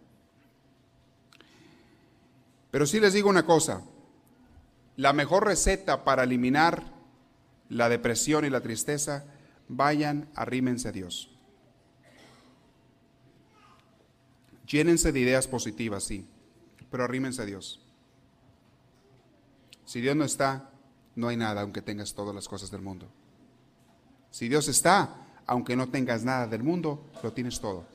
Pero 2.71 2.85
sí 2.85 2.99
les 2.99 3.13
digo 3.13 3.29
una 3.29 3.45
cosa. 3.45 3.83
La 4.95 5.13
mejor 5.13 5.45
receta 5.45 6.03
para 6.03 6.23
eliminar 6.23 7.00
la 7.71 7.87
depresión 7.87 8.43
y 8.43 8.49
la 8.49 8.59
tristeza, 8.59 9.23
vayan, 9.69 10.29
arrímense 10.35 10.89
a 10.89 10.91
Dios. 10.91 11.31
Llénense 14.67 15.11
de 15.11 15.19
ideas 15.19 15.47
positivas, 15.47 16.03
sí, 16.03 16.27
pero 16.89 17.05
arrímense 17.05 17.41
a 17.41 17.45
Dios. 17.45 17.81
Si 19.85 20.01
Dios 20.01 20.15
no 20.17 20.25
está, 20.25 20.69
no 21.15 21.29
hay 21.29 21.37
nada, 21.37 21.61
aunque 21.61 21.81
tengas 21.81 22.13
todas 22.13 22.35
las 22.35 22.47
cosas 22.47 22.71
del 22.71 22.81
mundo. 22.81 23.07
Si 24.31 24.49
Dios 24.49 24.67
está, 24.67 25.27
aunque 25.47 25.75
no 25.75 25.87
tengas 25.89 26.23
nada 26.23 26.47
del 26.47 26.63
mundo, 26.63 27.09
lo 27.23 27.31
tienes 27.31 27.59
todo. 27.61 27.85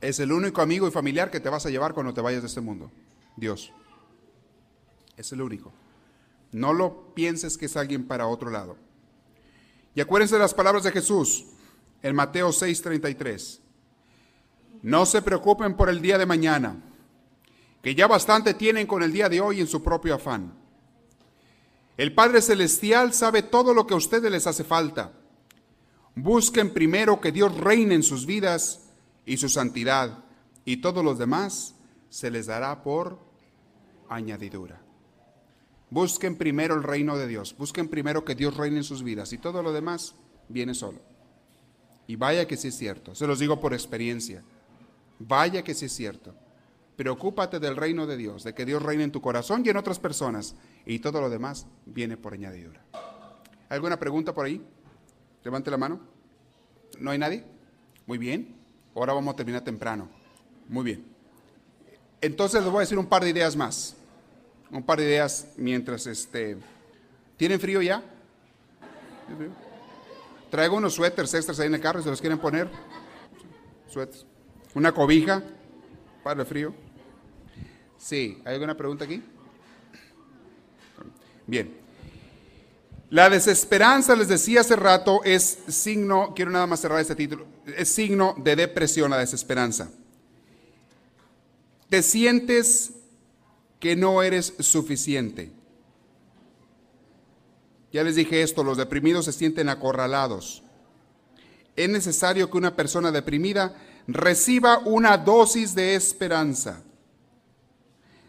Es 0.00 0.20
el 0.20 0.32
único 0.32 0.62
amigo 0.62 0.88
y 0.88 0.90
familiar 0.90 1.30
que 1.30 1.40
te 1.40 1.50
vas 1.50 1.66
a 1.66 1.70
llevar 1.70 1.92
cuando 1.92 2.14
te 2.14 2.20
vayas 2.22 2.42
de 2.42 2.48
este 2.48 2.60
mundo. 2.62 2.90
Dios. 3.36 3.72
Es 5.16 5.32
el 5.32 5.42
único. 5.42 5.72
No 6.54 6.72
lo 6.72 7.12
pienses 7.14 7.58
que 7.58 7.66
es 7.66 7.76
alguien 7.76 8.06
para 8.06 8.28
otro 8.28 8.48
lado. 8.48 8.76
Y 9.92 10.00
acuérdense 10.00 10.36
de 10.36 10.40
las 10.40 10.54
palabras 10.54 10.84
de 10.84 10.92
Jesús 10.92 11.46
en 12.00 12.14
Mateo 12.14 12.52
6:33. 12.52 13.60
No 14.80 15.04
se 15.04 15.20
preocupen 15.20 15.76
por 15.76 15.88
el 15.88 16.00
día 16.00 16.16
de 16.16 16.26
mañana, 16.26 16.80
que 17.82 17.96
ya 17.96 18.06
bastante 18.06 18.54
tienen 18.54 18.86
con 18.86 19.02
el 19.02 19.12
día 19.12 19.28
de 19.28 19.40
hoy 19.40 19.60
en 19.60 19.66
su 19.66 19.82
propio 19.82 20.14
afán. 20.14 20.54
El 21.96 22.14
Padre 22.14 22.40
Celestial 22.40 23.12
sabe 23.12 23.42
todo 23.42 23.74
lo 23.74 23.88
que 23.88 23.94
a 23.94 23.96
ustedes 23.96 24.30
les 24.30 24.46
hace 24.46 24.62
falta. 24.62 25.10
Busquen 26.14 26.72
primero 26.72 27.20
que 27.20 27.32
Dios 27.32 27.56
reine 27.58 27.96
en 27.96 28.04
sus 28.04 28.26
vidas 28.26 28.92
y 29.26 29.38
su 29.38 29.48
santidad, 29.48 30.22
y 30.64 30.76
todos 30.76 31.04
los 31.04 31.18
demás 31.18 31.74
se 32.10 32.30
les 32.30 32.46
dará 32.46 32.84
por 32.84 33.18
añadidura. 34.08 34.83
Busquen 35.90 36.36
primero 36.36 36.74
el 36.74 36.82
reino 36.82 37.16
de 37.16 37.26
Dios, 37.26 37.54
busquen 37.56 37.88
primero 37.88 38.24
que 38.24 38.34
Dios 38.34 38.56
reine 38.56 38.78
en 38.78 38.84
sus 38.84 39.02
vidas, 39.02 39.32
y 39.32 39.38
todo 39.38 39.62
lo 39.62 39.72
demás 39.72 40.14
viene 40.48 40.74
solo. 40.74 41.00
Y 42.06 42.16
vaya 42.16 42.46
que 42.46 42.56
sí 42.56 42.68
es 42.68 42.76
cierto, 42.76 43.14
se 43.14 43.26
los 43.26 43.38
digo 43.38 43.60
por 43.60 43.72
experiencia. 43.72 44.42
Vaya 45.18 45.62
que 45.62 45.74
sí 45.74 45.86
es 45.86 45.92
cierto. 45.92 46.34
Preocúpate 46.96 47.58
del 47.58 47.76
reino 47.76 48.06
de 48.06 48.16
Dios, 48.16 48.44
de 48.44 48.54
que 48.54 48.64
Dios 48.64 48.82
reine 48.82 49.04
en 49.04 49.12
tu 49.12 49.20
corazón 49.20 49.62
y 49.64 49.68
en 49.68 49.76
otras 49.76 49.98
personas, 49.98 50.54
y 50.86 50.98
todo 51.00 51.20
lo 51.20 51.30
demás 51.30 51.66
viene 51.86 52.16
por 52.16 52.34
añadidura. 52.34 52.84
¿Alguna 53.68 53.98
pregunta 53.98 54.34
por 54.34 54.46
ahí? 54.46 54.64
Levante 55.42 55.70
la 55.70 55.76
mano. 55.76 56.00
¿No 57.00 57.10
hay 57.10 57.18
nadie? 57.18 57.44
Muy 58.06 58.18
bien. 58.18 58.54
Ahora 58.94 59.12
vamos 59.12 59.34
a 59.34 59.36
terminar 59.36 59.62
temprano. 59.62 60.08
Muy 60.68 60.84
bien. 60.84 61.04
Entonces 62.20 62.62
les 62.62 62.70
voy 62.70 62.78
a 62.78 62.80
decir 62.80 62.98
un 62.98 63.06
par 63.06 63.24
de 63.24 63.30
ideas 63.30 63.56
más. 63.56 63.96
Un 64.74 64.82
par 64.82 64.98
de 64.98 65.04
ideas 65.04 65.46
mientras 65.56 66.04
este. 66.08 66.56
¿Tienen 67.36 67.60
frío 67.60 67.80
ya? 67.80 68.02
Traigo 70.50 70.76
unos 70.76 70.94
suéteres 70.94 71.32
extras 71.32 71.60
ahí 71.60 71.68
en 71.68 71.76
el 71.76 71.80
carro, 71.80 72.02
si 72.02 72.08
los 72.08 72.20
quieren 72.20 72.40
poner. 72.40 72.68
Suéteres. 73.88 74.26
Una 74.74 74.90
cobija 74.90 75.44
para 76.24 76.40
el 76.40 76.46
frío. 76.46 76.74
Sí, 77.96 78.42
¿hay 78.44 78.54
alguna 78.54 78.76
pregunta 78.76 79.04
aquí? 79.04 79.22
Bien. 81.46 81.72
La 83.10 83.30
desesperanza, 83.30 84.16
les 84.16 84.26
decía 84.26 84.62
hace 84.62 84.74
rato, 84.74 85.22
es 85.22 85.56
signo, 85.68 86.32
quiero 86.34 86.50
nada 86.50 86.66
más 86.66 86.80
cerrar 86.80 86.98
este 86.98 87.14
título, 87.14 87.46
es 87.64 87.88
signo 87.90 88.34
de 88.38 88.56
depresión, 88.56 89.08
la 89.08 89.18
desesperanza. 89.18 89.88
Te 91.88 92.02
sientes 92.02 93.03
que 93.84 93.96
no 93.96 94.22
eres 94.22 94.54
suficiente. 94.60 95.52
Ya 97.92 98.02
les 98.02 98.14
dije 98.16 98.40
esto, 98.40 98.64
los 98.64 98.78
deprimidos 98.78 99.26
se 99.26 99.32
sienten 99.32 99.68
acorralados. 99.68 100.62
Es 101.76 101.90
necesario 101.90 102.50
que 102.50 102.56
una 102.56 102.76
persona 102.76 103.12
deprimida 103.12 103.76
reciba 104.06 104.78
una 104.86 105.18
dosis 105.18 105.74
de 105.74 105.96
esperanza. 105.96 106.82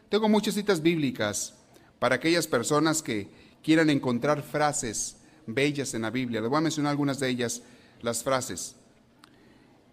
Tengo 0.10 0.28
muchas 0.28 0.56
citas 0.56 0.82
bíblicas 0.82 1.54
para 2.00 2.16
aquellas 2.16 2.48
personas 2.48 3.02
que 3.02 3.30
quieran 3.64 3.90
encontrar 3.90 4.44
frases 4.44 5.16
bellas 5.48 5.94
en 5.94 6.02
la 6.02 6.10
Biblia. 6.10 6.42
Les 6.42 6.50
voy 6.50 6.58
a 6.58 6.64
mencionar 6.64 6.92
algunas 6.92 7.18
de 7.22 7.30
ellas, 7.30 7.62
las 8.02 8.26
frases 8.26 8.76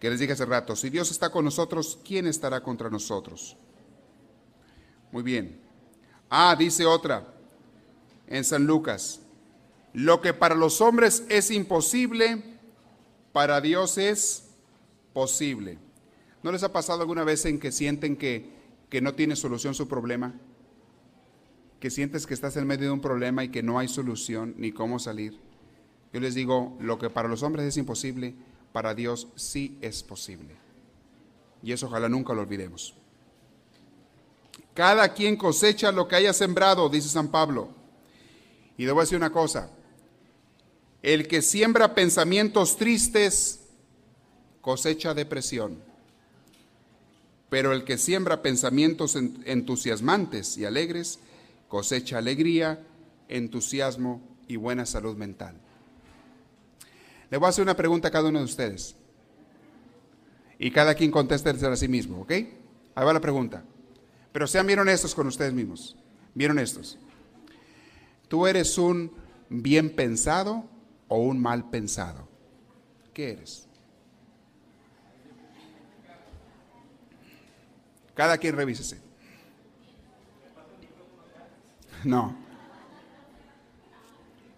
que 0.01 0.11
les 0.11 0.19
dije 0.19 0.33
hace 0.33 0.45
rato. 0.45 0.75
Si 0.75 0.91
Dios 0.91 1.13
está 1.13 1.31
con 1.31 1.45
nosotros, 1.45 2.01
¿quién 2.05 2.27
estará 2.27 2.65
contra 2.65 2.91
nosotros? 2.91 3.57
Muy 5.13 5.23
bien. 5.23 5.61
Ah, 6.31 6.57
dice 6.59 6.87
otra 6.87 7.33
en 8.27 8.45
San 8.45 8.67
Lucas. 8.67 9.21
Lo 9.93 10.23
que 10.23 10.33
para 10.33 10.55
los 10.55 10.81
hombres 10.81 11.25
es 11.29 11.51
imposible, 11.51 12.43
para 13.33 13.61
Dios 13.61 13.99
es 13.99 14.49
posible. 15.13 15.79
¿No 16.43 16.51
les 16.51 16.63
ha 16.63 16.73
pasado 16.73 17.03
alguna 17.03 17.25
vez 17.25 17.45
en 17.45 17.61
que 17.61 17.71
sienten 17.71 18.17
que, 18.17 18.51
que 18.89 19.03
no 19.03 19.15
tiene 19.15 19.37
solución 19.37 19.75
su 19.75 19.87
problema? 19.87 20.35
Que 21.79 21.91
sientes 21.91 22.27
que 22.27 22.33
estás 22.33 22.57
en 22.57 22.67
medio 22.67 22.87
de 22.87 22.93
un 22.93 23.03
problema 23.03 23.45
y 23.45 23.51
que 23.51 23.63
no 23.63 23.79
hay 23.79 23.89
solución 23.89 24.55
ni 24.57 24.73
cómo 24.73 24.99
salir. 24.99 25.39
Yo 26.15 26.21
les 26.21 26.35
digo, 26.35 26.77
lo 26.81 26.99
que 26.99 27.11
para 27.11 27.29
los 27.29 27.43
hombres 27.43 27.67
es 27.67 27.77
imposible, 27.77 28.35
para 28.73 28.95
Dios 28.95 29.29
sí 29.37 29.77
es 29.83 30.03
posible. 30.03 30.57
Y 31.63 31.73
eso 31.73 31.87
ojalá 31.87 32.09
nunca 32.09 32.33
lo 32.33 32.41
olvidemos. 32.41 32.95
Cada 34.75 35.13
quien 35.13 35.37
cosecha 35.37 35.93
lo 35.93 36.09
que 36.09 36.17
haya 36.17 36.33
sembrado, 36.33 36.89
dice 36.89 37.09
San 37.09 37.29
Pablo. 37.29 37.69
Y 38.79 38.85
debo 38.85 39.01
decir 39.01 39.17
una 39.19 39.31
cosa, 39.31 39.71
el 41.03 41.29
que 41.29 41.43
siembra 41.43 41.95
pensamientos 41.95 42.77
tristes 42.77 43.61
cosecha 44.61 45.15
depresión, 45.15 45.83
pero 47.51 47.73
el 47.73 47.85
que 47.85 47.99
siembra 47.99 48.41
pensamientos 48.41 49.15
entusiasmantes 49.17 50.57
y 50.57 50.65
alegres 50.65 51.19
cosecha 51.73 52.19
alegría, 52.19 52.85
entusiasmo 53.29 54.21
y 54.47 54.57
buena 54.57 54.85
salud 54.85 55.17
mental. 55.17 55.57
Le 57.31 57.39
voy 57.39 57.47
a 57.47 57.49
hacer 57.49 57.63
una 57.63 57.75
pregunta 57.77 58.09
a 58.09 58.11
cada 58.11 58.29
uno 58.29 58.41
de 58.41 58.45
ustedes. 58.45 58.95
Y 60.59 60.71
cada 60.71 60.95
quien 60.95 61.11
conteste 61.11 61.49
a 61.49 61.77
sí 61.77 61.89
mismo, 61.89 62.21
¿ok? 62.21 62.31
Ahí 62.31 63.07
va 63.07 63.15
la 63.15 63.23
pregunta. 63.23 63.65
Pero 64.33 64.47
sean 64.47 64.67
bien 64.67 64.79
honestos 64.79 65.15
con 65.15 65.27
ustedes 65.27 65.53
mismos. 65.53 65.97
Bien 66.35 66.51
honestos. 66.51 66.99
¿Tú 68.29 68.47
eres 68.47 68.79
un 68.79 69.13
bien 69.51 69.95
pensado 69.95 70.65
o 71.09 71.19
un 71.19 71.41
mal 71.41 71.69
pensado? 71.69 72.27
¿Qué 73.13 73.33
eres? 73.33 73.69
Cada 78.15 78.39
quien 78.39 78.57
revísese. 78.57 78.99
No. 82.05 82.35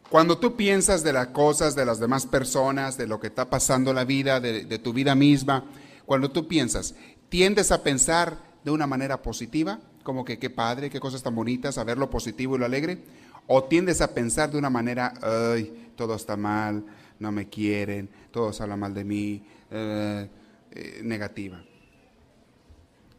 Cuando 0.08 0.38
tú 0.38 0.54
piensas 0.54 1.02
de 1.02 1.12
las 1.12 1.28
cosas, 1.28 1.74
de 1.74 1.84
las 1.84 1.98
demás 1.98 2.26
personas, 2.26 2.96
de 2.96 3.08
lo 3.08 3.18
que 3.18 3.26
está 3.26 3.50
pasando 3.50 3.90
en 3.90 3.96
la 3.96 4.04
vida, 4.04 4.38
de, 4.38 4.64
de 4.64 4.78
tu 4.78 4.92
vida 4.92 5.16
misma, 5.16 5.64
cuando 6.06 6.30
tú 6.30 6.46
piensas, 6.46 6.94
tiendes 7.28 7.72
a 7.72 7.82
pensar 7.82 8.38
de 8.64 8.70
una 8.70 8.86
manera 8.86 9.22
positiva, 9.22 9.78
como 10.02 10.24
que 10.24 10.38
qué 10.38 10.50
padre, 10.50 10.90
qué 10.90 11.00
cosas 11.00 11.22
tan 11.22 11.34
bonitas, 11.34 11.78
a 11.78 11.84
ver 11.84 11.98
lo 11.98 12.10
positivo 12.10 12.56
y 12.56 12.58
lo 12.58 12.64
alegre, 12.64 12.98
o 13.46 13.64
tiendes 13.64 14.00
a 14.00 14.14
pensar 14.14 14.50
de 14.50 14.58
una 14.58 14.70
manera, 14.70 15.12
ay, 15.22 15.90
todo 15.96 16.14
está 16.14 16.36
mal, 16.36 16.84
no 17.18 17.30
me 17.30 17.48
quieren, 17.48 18.08
todos 18.30 18.60
hablan 18.60 18.80
mal 18.80 18.94
de 18.94 19.04
mí, 19.04 19.44
eh, 19.70 20.28
eh, 20.70 21.00
negativa. 21.04 21.62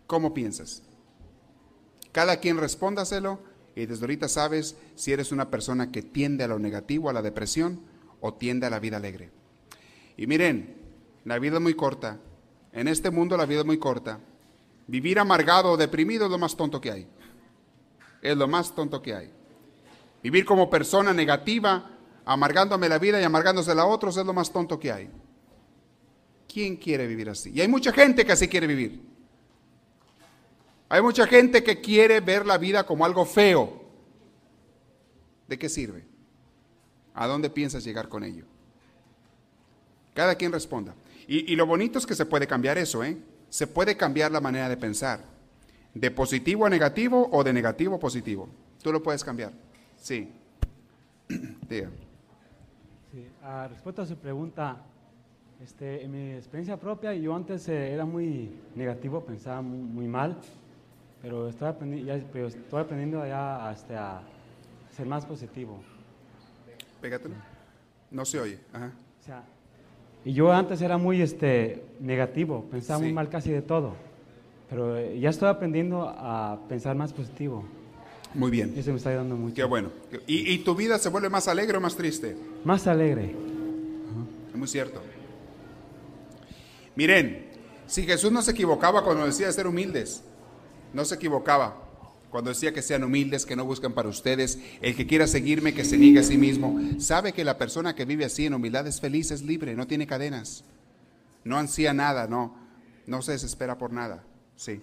¿Cómo 0.08 0.34
piensas? 0.34 0.84
Cada 2.12 2.38
quien 2.38 2.58
respóndaselo 2.58 3.40
y 3.76 3.86
desde 3.86 4.04
ahorita 4.04 4.28
sabes 4.28 4.76
si 4.96 5.12
eres 5.12 5.32
una 5.32 5.50
persona 5.50 5.92
que 5.92 6.02
tiende 6.02 6.44
a 6.44 6.48
lo 6.48 6.60
negativo, 6.60 7.10
a 7.10 7.14
la 7.14 7.22
depresión, 7.22 7.82
o 8.22 8.34
tiende 8.34 8.66
a 8.66 8.70
la 8.70 8.80
vida 8.80 8.98
alegre. 8.98 9.30
Y 10.18 10.28
miren, 10.28 10.76
la 11.26 11.38
vida 11.40 11.56
es 11.56 11.62
muy 11.62 11.76
corta. 11.76 12.20
En 12.72 12.88
este 12.88 13.12
mundo 13.12 13.38
la 13.38 13.46
vida 13.46 13.60
es 13.60 13.66
muy 13.66 13.78
corta. 13.78 14.20
Vivir 14.88 15.20
amargado 15.20 15.72
o 15.72 15.78
deprimido 15.78 16.26
es 16.26 16.32
lo 16.32 16.38
más 16.38 16.56
tonto 16.56 16.80
que 16.80 16.92
hay. 16.92 17.08
Es 18.22 18.38
lo 18.38 18.48
más 18.48 18.74
tonto 18.74 19.02
que 19.02 19.16
hay. 19.16 19.32
Vivir 20.22 20.46
como 20.46 20.70
persona 20.70 21.14
negativa, 21.14 21.92
amargándome 22.26 22.90
la 22.90 23.00
vida 23.00 23.20
y 23.20 23.24
amargándose 23.24 23.72
a 23.72 23.86
otros 23.86 24.18
es 24.18 24.26
lo 24.26 24.34
más 24.34 24.52
tonto 24.52 24.80
que 24.80 24.92
hay. 24.92 25.10
¿Quién 26.52 26.78
quiere 26.78 27.08
vivir 27.08 27.30
así? 27.30 27.52
Y 27.54 27.62
hay 27.62 27.68
mucha 27.68 27.92
gente 27.92 28.26
que 28.26 28.32
así 28.32 28.48
quiere 28.48 28.68
vivir. 28.68 29.02
Hay 30.90 31.02
mucha 31.02 31.26
gente 31.28 31.64
que 31.64 31.82
quiere 31.82 32.20
ver 32.20 32.46
la 32.46 32.58
vida 32.58 32.86
como 32.86 33.06
algo 33.06 33.26
feo. 33.26 33.84
¿De 35.48 35.58
qué 35.58 35.68
sirve? 35.68 36.06
¿A 37.14 37.28
dónde 37.28 37.50
piensas 37.50 37.84
llegar 37.84 38.08
con 38.08 38.24
ello? 38.24 38.46
Cada 40.14 40.36
quien 40.36 40.52
responda. 40.52 40.96
Y, 41.28 41.52
y 41.52 41.56
lo 41.56 41.66
bonito 41.66 42.00
es 42.00 42.06
que 42.06 42.16
se 42.16 42.26
puede 42.26 42.48
cambiar 42.48 42.78
eso, 42.78 43.04
¿eh? 43.04 43.18
Se 43.50 43.68
puede 43.68 43.96
cambiar 43.96 44.32
la 44.32 44.42
manera 44.42 44.70
de 44.70 44.78
pensar. 44.78 45.22
De 45.94 46.12
positivo 46.12 46.66
a 46.66 46.70
negativo 46.70 47.30
o 47.32 47.44
de 47.44 47.54
negativo 47.54 47.96
a 47.96 48.00
positivo. 48.00 48.50
Tú 48.82 48.92
lo 48.92 49.02
puedes 49.02 49.24
cambiar. 49.24 49.52
Sí. 49.98 50.32
Diga. 51.70 51.90
Sí, 53.12 53.26
respecto 53.70 54.02
a 54.02 54.06
su 54.06 54.18
pregunta, 54.18 54.78
este, 55.64 56.04
en 56.04 56.12
mi 56.12 56.34
experiencia 56.34 56.78
propia, 56.78 57.14
yo 57.14 57.34
antes 57.34 57.68
eh, 57.70 57.94
era 57.94 58.06
muy 58.06 58.52
negativo, 58.76 59.24
pensaba 59.24 59.62
muy, 59.62 60.08
mal, 60.08 60.38
pero 61.22 61.48
estoy, 61.48 62.10
estoy 62.10 62.82
aprendiendo 62.82 63.26
ya 63.26 63.72
este, 63.72 63.96
a 63.96 64.22
ser 64.92 65.06
más 65.08 65.26
positivo. 65.26 65.82
Pégatelo. 67.02 67.36
No 68.12 68.26
se 68.26 68.40
oye. 68.40 68.60
Ajá. 68.74 68.92
O 69.22 69.24
sea, 69.24 69.44
y 70.26 70.34
yo 70.34 70.52
antes 70.52 70.82
era 70.82 70.98
muy 70.98 71.22
este, 71.22 71.84
negativo, 72.00 72.66
pensaba 72.72 73.00
muy 73.00 73.14
mal 73.14 73.30
casi 73.30 73.52
de 73.52 73.62
todo. 73.62 73.94
Pero 74.70 74.98
eh, 74.98 75.20
ya 75.20 75.30
estoy 75.30 75.50
aprendiendo 75.50 76.10
a 76.10 76.60
pensar 76.68 76.96
más 76.96 77.14
positivo. 77.14 77.64
Muy 78.34 78.50
bien. 78.50 78.74
Eso 78.76 78.90
me 78.90 78.98
está 78.98 79.12
ayudando 79.12 79.36
mucho. 79.36 79.56
Qué 79.56 79.64
bueno. 79.64 79.92
¿Y, 80.26 80.58
tu 80.60 80.76
vida 80.76 80.98
se 80.98 81.10
vuelve 81.10 81.30
más 81.30 81.48
alegre 81.48 81.78
o 81.78 81.82
más 81.82 81.96
triste? 81.96 82.36
Más 82.64 82.88
alegre. 82.88 83.36
Es 84.50 84.56
muy 84.56 84.68
cierto. 84.68 85.00
Miren, 86.96 87.46
si 87.86 88.04
Jesús 88.04 88.32
no 88.32 88.42
se 88.42 88.52
equivocaba 88.52 89.04
cuando 89.04 89.26
decía 89.28 89.46
de 89.46 89.54
ser 89.54 89.68
humildes, 89.68 90.24
no 90.92 91.06
se 91.06 91.16
equivocaba. 91.16 91.85
Cuando 92.30 92.50
decía 92.50 92.74
que 92.74 92.82
sean 92.82 93.04
humildes, 93.04 93.46
que 93.46 93.56
no 93.56 93.66
buscan 93.66 93.94
para 93.94 94.10
ustedes, 94.10 94.60
el 94.82 94.96
que 94.96 95.08
quiera 95.08 95.28
seguirme, 95.28 95.74
que 95.74 95.86
se 95.86 95.98
niegue 95.98 96.20
a 96.20 96.24
sí 96.24 96.38
mismo, 96.38 96.80
sabe 97.00 97.34
que 97.34 97.44
la 97.44 97.58
persona 97.58 97.96
que 97.96 98.06
vive 98.06 98.26
así 98.26 98.46
en 98.46 98.54
humildad 98.54 98.88
es 98.88 99.00
feliz, 99.00 99.32
es 99.32 99.42
libre, 99.42 99.76
no 99.76 99.88
tiene 99.88 100.08
cadenas, 100.08 100.64
no 101.44 101.58
ansía 101.58 101.94
nada, 101.94 102.28
no, 102.28 102.56
no 103.08 103.22
se 103.22 103.34
desespera 103.34 103.78
por 103.78 103.94
nada. 103.94 104.24
Sí. 104.56 104.82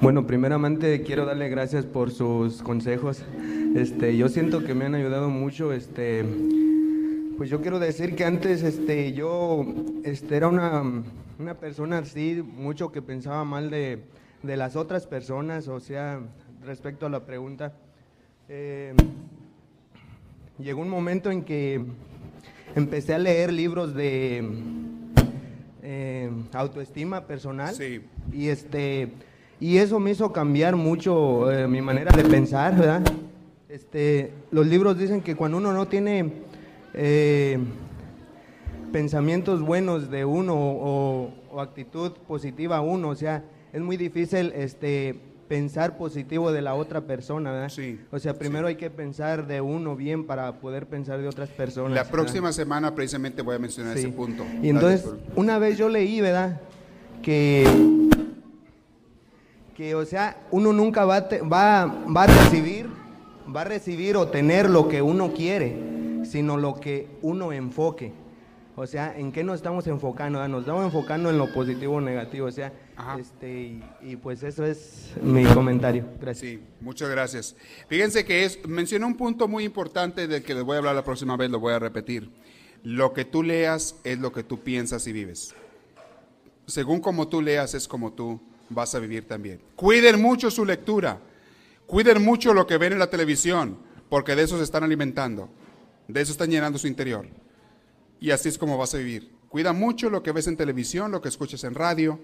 Bueno, 0.00 0.26
primeramente 0.26 1.02
quiero 1.02 1.24
darle 1.24 1.48
gracias 1.48 1.86
por 1.86 2.10
sus 2.10 2.62
consejos. 2.62 3.22
Este, 3.74 4.16
yo 4.16 4.28
siento 4.28 4.62
que 4.62 4.74
me 4.74 4.84
han 4.84 4.94
ayudado 4.94 5.30
mucho. 5.30 5.72
Este, 5.72 6.24
pues 7.36 7.48
yo 7.48 7.60
quiero 7.60 7.78
decir 7.78 8.14
que 8.14 8.24
antes, 8.24 8.62
este, 8.62 9.12
yo, 9.14 9.66
este, 10.04 10.36
era 10.36 10.48
una, 10.48 10.82
una 11.38 11.54
persona 11.54 11.98
así, 11.98 12.42
mucho 12.42 12.92
que 12.92 13.02
pensaba 13.02 13.44
mal 13.44 13.70
de, 13.70 14.04
de 14.42 14.56
las 14.56 14.76
otras 14.76 15.06
personas, 15.06 15.68
o 15.68 15.80
sea, 15.80 16.20
respecto 16.64 17.06
a 17.06 17.08
la 17.08 17.24
pregunta, 17.24 17.72
eh, 18.48 18.94
llegó 20.58 20.82
un 20.82 20.88
momento 20.88 21.30
en 21.30 21.42
que 21.42 21.84
empecé 22.74 23.14
a 23.14 23.18
leer 23.18 23.52
libros 23.52 23.94
de 23.94 24.44
eh, 25.82 26.30
autoestima 26.52 27.26
personal 27.26 27.74
y 28.32 28.48
este 28.48 29.12
y 29.58 29.78
eso 29.78 29.98
me 29.98 30.10
hizo 30.10 30.32
cambiar 30.32 30.76
mucho 30.76 31.50
eh, 31.50 31.66
mi 31.66 31.80
manera 31.80 32.14
de 32.14 32.24
pensar, 32.24 32.76
¿verdad? 32.76 33.02
Este, 33.68 34.32
los 34.50 34.66
libros 34.66 34.98
dicen 34.98 35.22
que 35.22 35.34
cuando 35.34 35.58
uno 35.58 35.72
no 35.72 35.88
tiene 35.88 36.44
pensamientos 38.92 39.60
buenos 39.60 40.10
de 40.10 40.24
uno 40.24 40.54
o, 40.56 41.30
o 41.50 41.60
actitud 41.60 42.12
positiva 42.26 42.76
a 42.78 42.80
uno, 42.80 43.10
o 43.10 43.14
sea, 43.14 43.44
es 43.76 43.82
muy 43.82 43.98
difícil 43.98 44.54
este, 44.56 45.20
pensar 45.48 45.98
positivo 45.98 46.50
de 46.50 46.62
la 46.62 46.74
otra 46.74 47.02
persona, 47.02 47.52
¿verdad? 47.52 47.68
Sí. 47.68 48.00
O 48.10 48.18
sea, 48.18 48.32
primero 48.38 48.68
hay 48.68 48.76
que 48.76 48.88
pensar 48.88 49.46
de 49.46 49.60
uno 49.60 49.94
bien 49.94 50.26
para 50.26 50.60
poder 50.60 50.86
pensar 50.86 51.20
de 51.20 51.28
otras 51.28 51.50
personas. 51.50 51.92
La 51.94 52.10
próxima 52.10 52.52
semana 52.54 52.94
precisamente 52.94 53.42
voy 53.42 53.56
a 53.56 53.58
mencionar 53.58 53.98
ese 53.98 54.08
punto. 54.08 54.46
Y 54.62 54.70
entonces, 54.70 55.06
una 55.34 55.58
vez 55.58 55.76
yo 55.76 55.90
leí, 55.90 56.22
¿verdad? 56.22 56.58
Que, 57.22 57.68
que 59.76 59.94
o 59.94 60.06
sea, 60.06 60.38
uno 60.50 60.72
nunca 60.72 61.04
va, 61.04 61.28
va, 61.42 61.84
va 61.84 62.22
a 62.22 62.26
recibir, 62.28 62.86
va 63.54 63.60
a 63.60 63.64
recibir 63.64 64.16
o 64.16 64.28
tener 64.28 64.70
lo 64.70 64.88
que 64.88 65.02
uno 65.02 65.34
quiere, 65.34 66.24
sino 66.24 66.56
lo 66.56 66.76
que 66.76 67.08
uno 67.20 67.52
enfoque. 67.52 68.14
O 68.74 68.86
sea, 68.86 69.14
¿en 69.14 69.32
qué 69.32 69.44
nos 69.44 69.56
estamos 69.56 69.86
enfocando? 69.86 70.48
Nos 70.48 70.60
estamos 70.60 70.86
enfocando 70.86 71.28
en 71.28 71.36
lo 71.36 71.52
positivo 71.52 71.96
o 71.96 72.00
negativo. 72.00 72.46
O 72.46 72.50
sea, 72.50 72.72
este, 73.18 73.80
y, 74.02 74.16
pues 74.16 74.42
eso 74.42 74.64
es 74.64 75.12
mi 75.22 75.44
comentario. 75.44 76.04
Gracias. 76.20 76.52
Sí, 76.52 76.62
muchas 76.80 77.10
gracias. 77.10 77.56
Fíjense 77.88 78.24
que 78.24 78.44
es, 78.44 78.66
mencioné 78.66 79.04
un 79.04 79.16
punto 79.16 79.48
muy 79.48 79.64
importante 79.64 80.26
del 80.26 80.42
que 80.42 80.54
les 80.54 80.64
voy 80.64 80.76
a 80.76 80.78
hablar 80.78 80.94
la 80.94 81.04
próxima 81.04 81.36
vez, 81.36 81.50
lo 81.50 81.60
voy 81.60 81.74
a 81.74 81.78
repetir. 81.78 82.30
Lo 82.82 83.12
que 83.12 83.24
tú 83.24 83.42
leas 83.42 83.96
es 84.04 84.18
lo 84.18 84.32
que 84.32 84.42
tú 84.42 84.60
piensas 84.60 85.06
y 85.06 85.12
vives. 85.12 85.54
Según 86.66 87.00
como 87.00 87.28
tú 87.28 87.42
leas 87.42 87.74
es 87.74 87.86
como 87.86 88.12
tú 88.12 88.40
vas 88.70 88.94
a 88.94 88.98
vivir 88.98 89.26
también. 89.26 89.60
Cuiden 89.74 90.20
mucho 90.20 90.50
su 90.50 90.64
lectura. 90.64 91.20
Cuiden 91.86 92.22
mucho 92.22 92.52
lo 92.52 92.66
que 92.66 92.78
ven 92.78 92.94
en 92.94 92.98
la 92.98 93.10
televisión, 93.10 93.78
porque 94.08 94.34
de 94.34 94.42
eso 94.42 94.56
se 94.58 94.64
están 94.64 94.82
alimentando. 94.82 95.48
De 96.08 96.20
eso 96.20 96.32
están 96.32 96.50
llenando 96.50 96.78
su 96.78 96.86
interior 96.86 97.26
y 98.20 98.30
así 98.30 98.48
es 98.48 98.58
como 98.58 98.78
vas 98.78 98.94
a 98.94 98.98
vivir. 98.98 99.32
Cuida 99.48 99.72
mucho 99.72 100.10
lo 100.10 100.22
que 100.22 100.32
ves 100.32 100.46
en 100.46 100.56
televisión, 100.56 101.10
lo 101.10 101.20
que 101.20 101.28
escuchas 101.28 101.64
en 101.64 101.74
radio, 101.74 102.18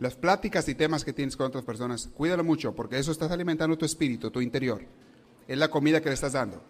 las 0.00 0.16
pláticas 0.16 0.66
y 0.68 0.74
temas 0.74 1.04
que 1.04 1.12
tienes 1.12 1.36
con 1.36 1.46
otras 1.46 1.62
personas. 1.62 2.08
Cuídalo 2.14 2.42
mucho 2.42 2.74
porque 2.74 2.98
eso 2.98 3.12
estás 3.12 3.30
alimentando 3.30 3.76
tu 3.78 3.84
espíritu, 3.84 4.30
tu 4.30 4.40
interior. 4.40 4.82
Es 5.46 5.58
la 5.58 5.68
comida 5.68 6.00
que 6.00 6.08
le 6.08 6.14
estás 6.14 6.32
dando. 6.32 6.62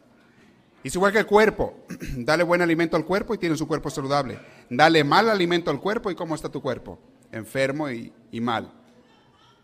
Es 0.83 0.95
igual 0.95 1.13
que 1.13 1.21
el 1.21 1.27
cuerpo. 1.27 1.87
Dale 2.17 2.43
buen 2.43 2.61
alimento 2.61 2.97
al 2.97 3.05
cuerpo 3.05 3.33
y 3.33 3.39
tienes 3.39 3.61
un 3.61 3.69
cuerpo 3.69 3.89
saludable. 3.89 4.39
Dale 4.69 5.05
mal 5.05 5.31
alimento 5.31 5.71
al 5.71 5.81
cuerpo 5.81 6.11
y 6.11 6.17
cómo 6.17 6.35
está 6.35 6.49
tu 6.49 6.61
cuerpo. 6.61 6.99
Enfermo 7.31 7.89
y, 7.89 8.13
y 8.33 8.41
mal. 8.41 8.73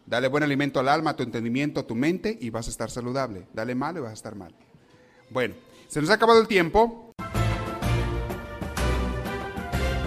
Dale 0.07 0.29
buen 0.29 0.45
alimento 0.45 0.79
al 0.79 0.89
alma, 0.89 1.11
a 1.11 1.17
tu 1.17 1.25
entendimiento, 1.25 1.81
a 1.81 1.87
tu 1.87 1.97
mente 1.97 2.39
y 2.41 2.51
vas 2.51 2.69
a 2.69 2.71
estar 2.71 2.89
saludable. 2.89 3.49
Dale 3.53 3.75
mal 3.75 3.97
y 3.97 4.01
vas 4.01 4.11
a 4.11 4.14
estar 4.14 4.37
mal. 4.37 4.55
Bueno, 5.31 5.57
se 5.89 6.01
nos 6.01 6.11
ha 6.11 6.14
acabado 6.14 6.41
el 6.41 6.47
tiempo. 6.47 7.06